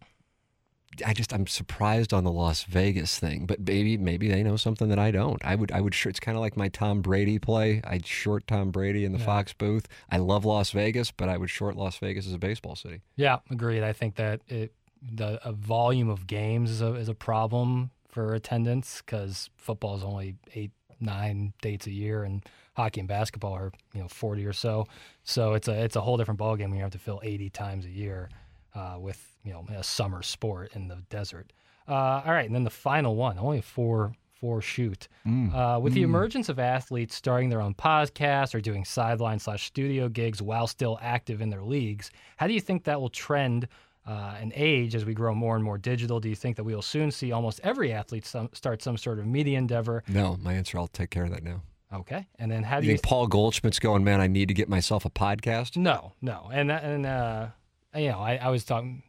I 1.06 1.14
just 1.14 1.34
I'm 1.34 1.48
surprised 1.48 2.14
on 2.14 2.24
the 2.24 2.32
Las 2.32 2.64
Vegas 2.64 3.20
thing, 3.20 3.46
but 3.46 3.60
maybe 3.60 3.98
maybe 3.98 4.30
they 4.30 4.44
know 4.44 4.58
something 4.58 4.90
that 4.90 5.00
I 5.00 5.12
don't. 5.12 5.44
I 5.46 5.56
would 5.56 5.72
I 5.72 5.82
would 5.82 5.96
sure 5.96 6.10
it's 6.10 6.20
kind 6.20 6.38
of 6.38 6.42
like 6.42 6.58
my 6.58 6.70
Tom 6.70 7.02
Brady 7.02 7.40
play. 7.40 7.82
I'd 7.84 8.06
short 8.06 8.48
Tom 8.48 8.72
Brady 8.72 9.06
in 9.06 9.12
the 9.12 9.20
Fox 9.20 9.54
booth. 9.54 9.88
I 10.10 10.18
love 10.18 10.46
Las 10.46 10.72
Vegas, 10.72 11.12
but 11.12 11.30
I 11.30 11.38
would 11.38 11.50
short 11.50 11.76
Las 11.76 11.98
Vegas 11.98 12.28
as 12.28 12.34
a 12.34 12.38
baseball 12.40 12.76
city. 12.76 13.02
Yeah, 13.16 13.40
agreed. 13.50 13.84
I 13.84 13.94
think 13.94 14.16
that 14.16 14.42
it 14.48 14.74
the 15.02 15.40
a 15.48 15.52
volume 15.52 16.10
of 16.10 16.28
games 16.28 16.72
is 16.72 16.82
a 16.82 16.94
is 16.96 17.10
a 17.10 17.16
problem 17.16 17.92
for 18.08 18.34
attendance 18.34 19.02
because 19.06 19.50
football 19.56 19.98
is 19.98 20.04
only 20.04 20.36
eight 20.56 20.72
nine 21.00 21.54
dates 21.62 21.88
a 21.88 21.92
year 21.92 22.24
and 22.24 22.46
hockey 22.76 23.02
and 23.02 23.08
basketball 23.08 23.54
are 23.54 23.72
you 23.94 24.02
know 24.02 24.08
forty 24.08 24.46
or 24.46 24.54
so. 24.54 24.86
So 25.24 25.54
it's 25.54 25.68
a 25.68 25.84
it's 25.84 25.96
a 25.96 26.02
whole 26.02 26.18
different 26.18 26.40
ballgame 26.40 26.70
when 26.70 26.76
you 26.76 26.84
have 26.84 26.92
to 26.92 27.00
fill 27.00 27.20
eighty 27.24 27.50
times 27.50 27.86
a 27.86 27.90
year 27.90 28.30
uh, 28.76 28.98
with 29.00 29.38
you 29.44 29.52
know 29.54 29.66
a 29.76 29.84
summer 29.84 30.22
sport 30.24 30.72
in 30.76 30.88
the 30.88 30.98
desert. 31.10 31.52
Uh, 31.88 31.94
all 32.26 32.32
right, 32.32 32.46
and 32.46 32.56
then 32.56 32.64
the 32.64 32.70
final 32.70 33.16
one, 33.16 33.38
only 33.38 33.62
four 33.62 34.14
four 34.40 34.62
shoot. 34.62 35.08
Uh, 35.26 35.80
with 35.82 35.94
the 35.94 36.02
emergence 36.04 36.50
of 36.50 36.60
athletes 36.60 37.16
starting 37.16 37.50
their 37.50 37.62
own 37.62 37.74
podcasts 37.74 38.54
or 38.54 38.60
doing 38.60 38.84
sideline 38.84 39.40
slash 39.40 39.66
studio 39.68 40.10
gigs 40.10 40.42
while 40.42 40.68
still 40.68 41.00
active 41.02 41.40
in 41.42 41.50
their 41.50 41.64
leagues, 41.64 42.12
how 42.38 42.46
do 42.48 42.54
you 42.54 42.60
think 42.60 42.84
that 42.84 43.00
will 43.00 43.10
trend 43.10 43.68
uh, 44.06 44.36
and 44.42 44.52
age 44.56 44.96
as 44.96 45.06
we 45.06 45.14
grow 45.14 45.34
more 45.34 45.56
and 45.56 45.64
more 45.64 45.78
digital? 45.78 46.20
Do 46.20 46.28
you 46.28 46.36
think 46.36 46.58
that 46.58 46.66
we 46.66 46.76
will 46.76 46.82
soon 46.82 47.10
see 47.10 47.32
almost 47.32 47.62
every 47.64 47.94
athlete 47.94 48.26
some, 48.26 48.50
start 48.52 48.82
some 48.82 48.98
sort 48.98 49.18
of 49.18 49.26
media 49.26 49.58
endeavor? 49.58 50.04
No, 50.10 50.36
my 50.42 50.54
answer. 50.54 50.78
I'll 50.78 50.88
take 50.88 51.10
care 51.10 51.24
of 51.24 51.30
that 51.32 51.44
now. 51.44 51.62
Okay, 51.94 52.28
and 52.40 52.52
then 52.52 52.64
how 52.64 52.80
do 52.82 52.86
You 52.86 52.92
you? 52.94 52.98
think 52.98 53.06
Paul 53.06 53.28
Goldschmidt's 53.28 53.80
going, 53.80 54.04
man? 54.04 54.20
I 54.20 54.28
need 54.28 54.50
to 54.50 54.54
get 54.54 54.68
myself 54.68 55.06
a 55.06 55.10
podcast. 55.10 55.78
no, 55.78 56.12
no, 56.22 56.50
and 56.52 56.70
and 56.70 57.06
uh, 57.06 57.48
you 57.96 58.10
know, 58.10 58.20
I, 58.20 58.36
I 58.36 58.50
was 58.50 58.64
talking 58.64 59.04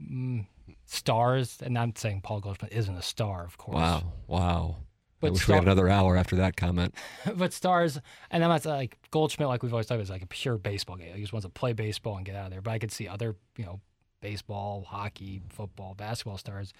mm, 0.00 0.46
stars, 0.86 1.58
and 1.62 1.78
I'm 1.78 1.94
saying 1.96 2.22
Paul 2.22 2.40
Goldschmidt 2.40 2.72
isn't 2.72 2.96
a 2.96 3.02
star, 3.02 3.44
of 3.44 3.58
course. 3.58 3.76
Wow, 3.76 4.12
wow. 4.26 4.76
But 5.20 5.28
I 5.28 5.30
wish 5.30 5.42
star- 5.42 5.54
we 5.54 5.56
had 5.56 5.64
another 5.64 5.88
hour 5.88 6.16
after 6.16 6.36
that 6.36 6.56
comment. 6.56 6.94
but 7.34 7.52
stars, 7.52 7.98
and 8.30 8.44
I'm 8.44 8.50
not 8.50 8.64
like 8.64 8.98
Goldschmidt, 9.10 9.48
like 9.48 9.62
we've 9.62 9.72
always 9.72 9.86
talked 9.86 9.96
about, 9.96 10.04
is 10.04 10.10
like 10.10 10.22
a 10.22 10.26
pure 10.26 10.58
baseball 10.58 10.96
guy. 10.96 11.12
He 11.14 11.20
just 11.20 11.32
wants 11.32 11.44
to 11.44 11.50
play 11.50 11.72
baseball 11.72 12.16
and 12.16 12.24
get 12.24 12.36
out 12.36 12.46
of 12.46 12.50
there. 12.52 12.60
But 12.60 12.72
I 12.72 12.78
could 12.78 12.92
see 12.92 13.08
other, 13.08 13.34
you 13.56 13.64
know, 13.64 13.80
baseball, 14.20 14.84
hockey, 14.88 15.42
football, 15.48 15.94
basketball 15.94 16.38
stars 16.38 16.72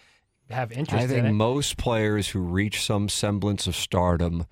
have 0.50 0.72
interest 0.72 1.00
I 1.00 1.02
in 1.02 1.09
think 1.09 1.26
it. 1.26 1.32
most 1.32 1.76
players 1.76 2.28
who 2.28 2.40
reach 2.40 2.84
some 2.84 3.09
semblance 3.09 3.66
of 3.66 3.76
stardom 3.76 4.46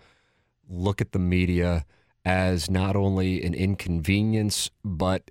look 0.68 1.00
at 1.00 1.12
the 1.12 1.18
media 1.18 1.84
as 2.24 2.68
not 2.68 2.96
only 2.96 3.42
an 3.42 3.54
inconvenience, 3.54 4.70
but 4.84 5.30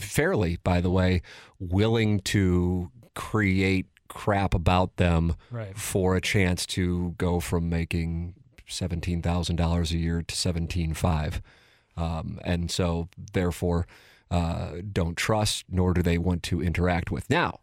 fairly, 0.00 0.58
by 0.64 0.80
the 0.80 0.90
way, 0.90 1.22
willing 1.58 2.20
to 2.20 2.90
create 3.14 3.86
crap 4.08 4.54
about 4.54 4.96
them 4.96 5.34
Right. 5.50 5.76
for 5.76 6.16
a 6.16 6.20
chance 6.20 6.64
to 6.66 7.14
go 7.18 7.40
from 7.40 7.68
making 7.68 8.34
seventeen 8.68 9.22
thousand 9.22 9.56
dollars 9.56 9.92
a 9.92 9.98
year 9.98 10.22
to 10.22 10.34
seventeen 10.36 10.94
five, 10.94 11.40
um, 11.96 12.38
and 12.44 12.70
so 12.70 13.08
therefore 13.32 13.86
uh, 14.30 14.72
don't 14.92 15.16
trust 15.16 15.64
nor 15.68 15.92
do 15.94 16.02
they 16.02 16.18
want 16.18 16.42
to 16.44 16.62
interact 16.62 17.10
with. 17.10 17.28
Now, 17.30 17.60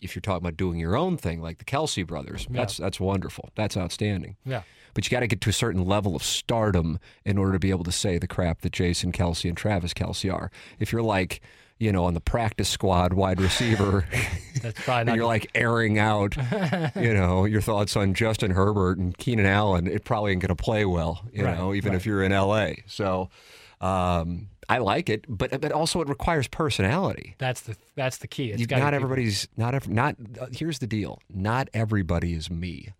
if 0.00 0.14
you're 0.14 0.20
talking 0.20 0.38
about 0.44 0.56
doing 0.56 0.78
your 0.78 0.96
own 0.96 1.16
thing, 1.16 1.40
like 1.42 1.58
the 1.58 1.64
Kelce 1.64 2.06
brothers, 2.06 2.46
Yeah. 2.50 2.60
that's 2.60 2.76
that's 2.76 3.00
wonderful. 3.00 3.50
That's 3.54 3.76
outstanding. 3.76 4.36
Yeah. 4.44 4.62
But 4.94 5.04
you 5.04 5.10
got 5.10 5.20
to 5.20 5.26
get 5.28 5.40
to 5.42 5.50
a 5.50 5.52
certain 5.52 5.84
level 5.84 6.16
of 6.16 6.22
stardom 6.22 6.98
in 7.24 7.38
order 7.38 7.52
to 7.52 7.58
be 7.58 7.70
able 7.70 7.84
to 7.84 7.92
say 7.92 8.18
the 8.18 8.26
crap 8.26 8.62
that 8.62 8.72
Jason 8.72 9.12
Kelce 9.12 9.48
and 9.48 9.56
Travis 9.56 9.92
Kelce 9.94 10.32
are. 10.32 10.50
If 10.80 10.92
you're 10.92 11.02
like, 11.02 11.40
you 11.78 11.92
know, 11.92 12.04
on 12.06 12.14
the 12.14 12.20
practice 12.20 12.68
squad 12.68 13.12
wide 13.12 13.40
receiver, 13.40 14.06
That's 14.62 14.80
probably 14.82 15.00
and 15.02 15.06
not. 15.08 15.16
you're 15.16 15.26
like 15.26 15.48
airing 15.54 15.98
out, 16.00 16.36
you 16.96 17.14
know, 17.14 17.44
your 17.44 17.60
thoughts 17.60 17.96
on 17.96 18.14
Justin 18.14 18.50
Herbert 18.50 18.98
and 18.98 19.16
Keenan 19.16 19.46
Allen, 19.46 19.86
it 19.86 20.04
probably 20.04 20.32
ain't 20.32 20.40
going 20.42 20.56
to 20.56 20.60
play 20.60 20.84
well, 20.84 21.22
you 21.32 21.44
Right, 21.44 21.56
know, 21.56 21.74
even 21.74 21.94
if 21.94 22.04
you're 22.04 22.24
in 22.24 22.32
LA. 22.32 22.70
So 22.86 23.28
um, 23.80 24.48
I 24.68 24.78
like 24.78 25.08
it, 25.08 25.24
but 25.28 25.60
but 25.60 25.72
also 25.72 26.00
it 26.02 26.08
requires 26.08 26.46
personality. 26.48 27.34
that's 27.38 27.62
the 27.62 27.76
that's 27.94 28.18
the 28.18 28.28
key. 28.28 28.50
It's 28.52 28.60
You, 28.60 28.66
not 28.66 28.92
everybody's 28.94 29.48
not 29.56 29.74
ev- 29.74 29.88
not. 29.88 30.16
Uh, 30.40 30.46
here's 30.52 30.78
the 30.78 30.86
deal: 30.86 31.20
not 31.32 31.68
everybody 31.72 32.34
is 32.34 32.50
me, 32.50 32.92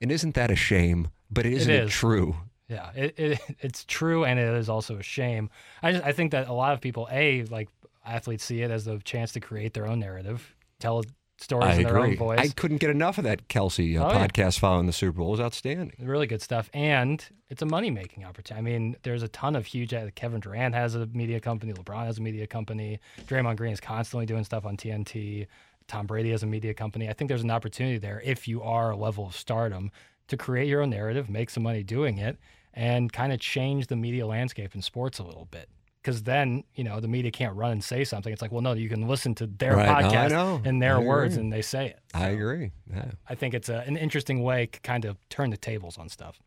and 0.00 0.10
isn't 0.10 0.34
that 0.34 0.50
a 0.50 0.56
shame? 0.56 1.08
But 1.30 1.46
it 1.46 1.52
isn't 1.54 1.72
it, 1.72 1.84
is. 1.84 1.90
true? 1.92 2.36
Yeah, 2.68 2.90
it, 2.94 3.18
it 3.18 3.40
it's 3.60 3.84
true, 3.84 4.24
and 4.24 4.38
it 4.38 4.52
is 4.54 4.68
also 4.68 4.96
a 4.98 5.02
shame. 5.02 5.48
I 5.82 5.92
just, 5.92 6.04
I 6.04 6.12
think 6.12 6.32
that 6.32 6.48
a 6.48 6.52
lot 6.52 6.72
of 6.74 6.80
people, 6.80 7.08
a 7.10 7.44
like 7.44 7.68
athletes, 8.04 8.44
see 8.44 8.60
it 8.62 8.70
as 8.70 8.86
a 8.86 8.98
chance 8.98 9.32
to 9.32 9.40
create 9.40 9.74
their 9.74 9.86
own 9.86 10.00
narrative, 10.00 10.54
tell 10.80 11.02
stories 11.42 11.70
I 11.70 11.74
in 11.74 11.82
their 11.84 11.98
own 11.98 12.04
agree. 12.04 12.16
voice. 12.16 12.38
I 12.40 12.48
couldn't 12.48 12.78
get 12.78 12.90
enough 12.90 13.18
of 13.18 13.24
that 13.24 13.48
Kelce 13.48 13.98
uh, 14.00 14.04
Oh, 14.06 14.12
yeah. 14.12 14.26
podcast 14.26 14.58
following 14.58 14.86
the 14.86 14.92
Super 14.92 15.18
Bowl. 15.18 15.28
It 15.28 15.32
was 15.32 15.40
outstanding. 15.40 15.92
really 16.00 16.26
good 16.26 16.40
stuff, 16.42 16.70
and 16.72 17.24
it's 17.50 17.62
a 17.62 17.66
money 17.66 17.90
making 17.90 18.24
opportunity. 18.24 18.58
I 18.74 18.78
mean, 18.78 18.96
there's 19.02 19.22
a 19.22 19.28
ton 19.28 19.56
of 19.56 19.66
huge. 19.66 19.92
uh, 19.92 20.08
Kevin 20.14 20.40
Durant 20.40 20.74
has 20.74 20.94
a 20.94 21.06
media 21.06 21.40
company. 21.40 21.72
LeBron 21.72 22.06
has 22.06 22.18
a 22.18 22.22
media 22.22 22.46
company. 22.46 23.00
Draymond 23.26 23.56
Green 23.56 23.72
is 23.72 23.80
constantly 23.80 24.26
doing 24.26 24.44
stuff 24.44 24.64
on 24.64 24.76
TNT. 24.76 25.46
Tom 25.88 26.06
Brady 26.06 26.30
has 26.30 26.42
a 26.42 26.46
media 26.46 26.72
company. 26.72 27.08
I 27.08 27.12
think 27.12 27.28
there's 27.28 27.42
an 27.42 27.50
opportunity 27.50 27.98
there 27.98 28.22
if 28.24 28.46
you 28.48 28.62
are 28.62 28.90
a 28.92 28.96
level 28.96 29.26
of 29.26 29.36
stardom 29.36 29.90
to 30.28 30.36
create 30.36 30.68
your 30.68 30.80
own 30.80 30.90
narrative, 30.90 31.28
make 31.28 31.50
some 31.50 31.64
money 31.64 31.82
doing 31.82 32.18
it, 32.18 32.38
and 32.72 33.12
kind 33.12 33.32
of 33.32 33.40
change 33.40 33.88
the 33.88 33.96
media 33.96 34.26
landscape 34.26 34.74
in 34.74 34.80
sports 34.80 35.18
a 35.18 35.24
little 35.24 35.46
bit. 35.50 35.68
Because 36.02 36.24
then, 36.24 36.64
you 36.74 36.82
know, 36.82 36.98
the 36.98 37.06
media 37.06 37.30
can't 37.30 37.54
run 37.54 37.70
and 37.70 37.84
say 37.84 38.02
something. 38.02 38.32
It's 38.32 38.42
like, 38.42 38.50
well, 38.50 38.60
no, 38.60 38.72
you 38.72 38.88
can 38.88 39.06
listen 39.06 39.36
to 39.36 39.46
their 39.46 39.76
Right. 39.76 40.04
Podcast 40.04 40.30
know. 40.30 40.60
in 40.64 40.80
their 40.80 41.00
words 41.00 41.36
and 41.36 41.52
they 41.52 41.62
say 41.62 41.86
it. 41.86 42.00
I 42.12 42.28
agree. 42.30 42.72
Yeah. 42.92 43.12
I 43.28 43.36
think 43.36 43.54
it's 43.54 43.68
a, 43.68 43.84
an 43.86 43.96
interesting 43.96 44.42
way 44.42 44.66
to 44.66 44.80
kind 44.80 45.04
of 45.04 45.16
turn 45.28 45.50
the 45.50 45.56
tables 45.56 45.98
on 45.98 46.08
stuff. 46.08 46.40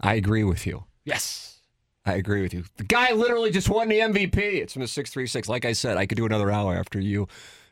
I 0.00 0.14
agree 0.14 0.42
with 0.42 0.66
you. 0.66 0.84
Yes. 1.04 1.60
I 2.04 2.14
agree 2.14 2.42
with 2.42 2.52
you. 2.52 2.64
The 2.76 2.82
guy 2.84 3.12
literally 3.12 3.52
just 3.52 3.68
won 3.68 3.88
the 3.88 4.00
MVP. 4.00 4.36
It's 4.36 4.72
from 4.72 4.82
the 4.82 4.88
636. 4.88 5.48
Like 5.48 5.64
I 5.64 5.72
said, 5.72 5.96
I 5.96 6.06
could 6.06 6.16
do 6.16 6.26
another 6.26 6.50
hour 6.50 6.74
after 6.74 6.98
you 6.98 7.28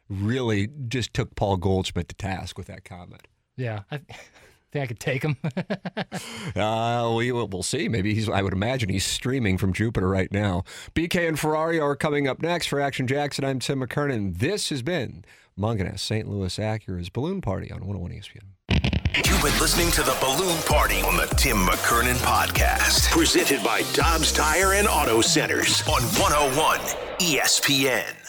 really 0.08 0.68
just 0.86 1.12
took 1.12 1.34
Paul 1.34 1.56
Goldschmidt 1.56 2.08
to 2.10 2.14
task 2.14 2.56
with 2.56 2.68
that 2.68 2.84
comment. 2.84 3.26
Yeah, 3.56 3.80
I 3.90 4.00
think 4.72 4.82
I 4.84 4.86
could 4.86 5.00
take 5.00 5.22
him. 5.22 5.36
Uh, 6.56 7.14
we 7.16 7.30
will 7.32 7.46
we'll 7.46 7.62
see. 7.62 7.88
Maybe 7.88 8.14
he's. 8.14 8.28
I 8.28 8.42
would 8.42 8.52
imagine 8.52 8.88
he's 8.88 9.04
streaming 9.04 9.56
from 9.58 9.72
Jupiter 9.72 10.08
right 10.08 10.30
now. 10.32 10.64
BK 10.94 11.28
and 11.28 11.38
Ferrari 11.38 11.78
are 11.78 11.94
coming 11.94 12.26
up 12.26 12.42
next 12.42 12.66
for 12.66 12.80
Action 12.80 13.06
Jackson. 13.06 13.44
I'm 13.44 13.60
Tim 13.60 13.80
McKernan. 13.80 14.38
This 14.38 14.68
has 14.70 14.82
been 14.82 15.24
Mungenast 15.58 16.00
St. 16.00 16.28
Louis 16.28 16.58
Acura's 16.58 17.08
Balloon 17.08 17.40
Party 17.40 17.70
on 17.70 17.86
101 17.86 18.10
ESPN. 18.12 18.42
You've 19.16 19.42
been 19.42 19.60
listening 19.60 19.90
to 19.92 20.02
the 20.02 20.16
Balloon 20.20 20.56
Party 20.62 21.00
on 21.02 21.16
the 21.16 21.26
Tim 21.36 21.58
McKernan 21.58 22.16
Podcast. 22.16 23.10
Presented 23.10 23.62
by 23.62 23.82
Dobbs 23.92 24.32
Tire 24.32 24.74
and 24.74 24.88
Auto 24.88 25.20
Centers 25.20 25.82
on 25.82 26.02
101 26.18 26.78
ESPN. 27.20 28.19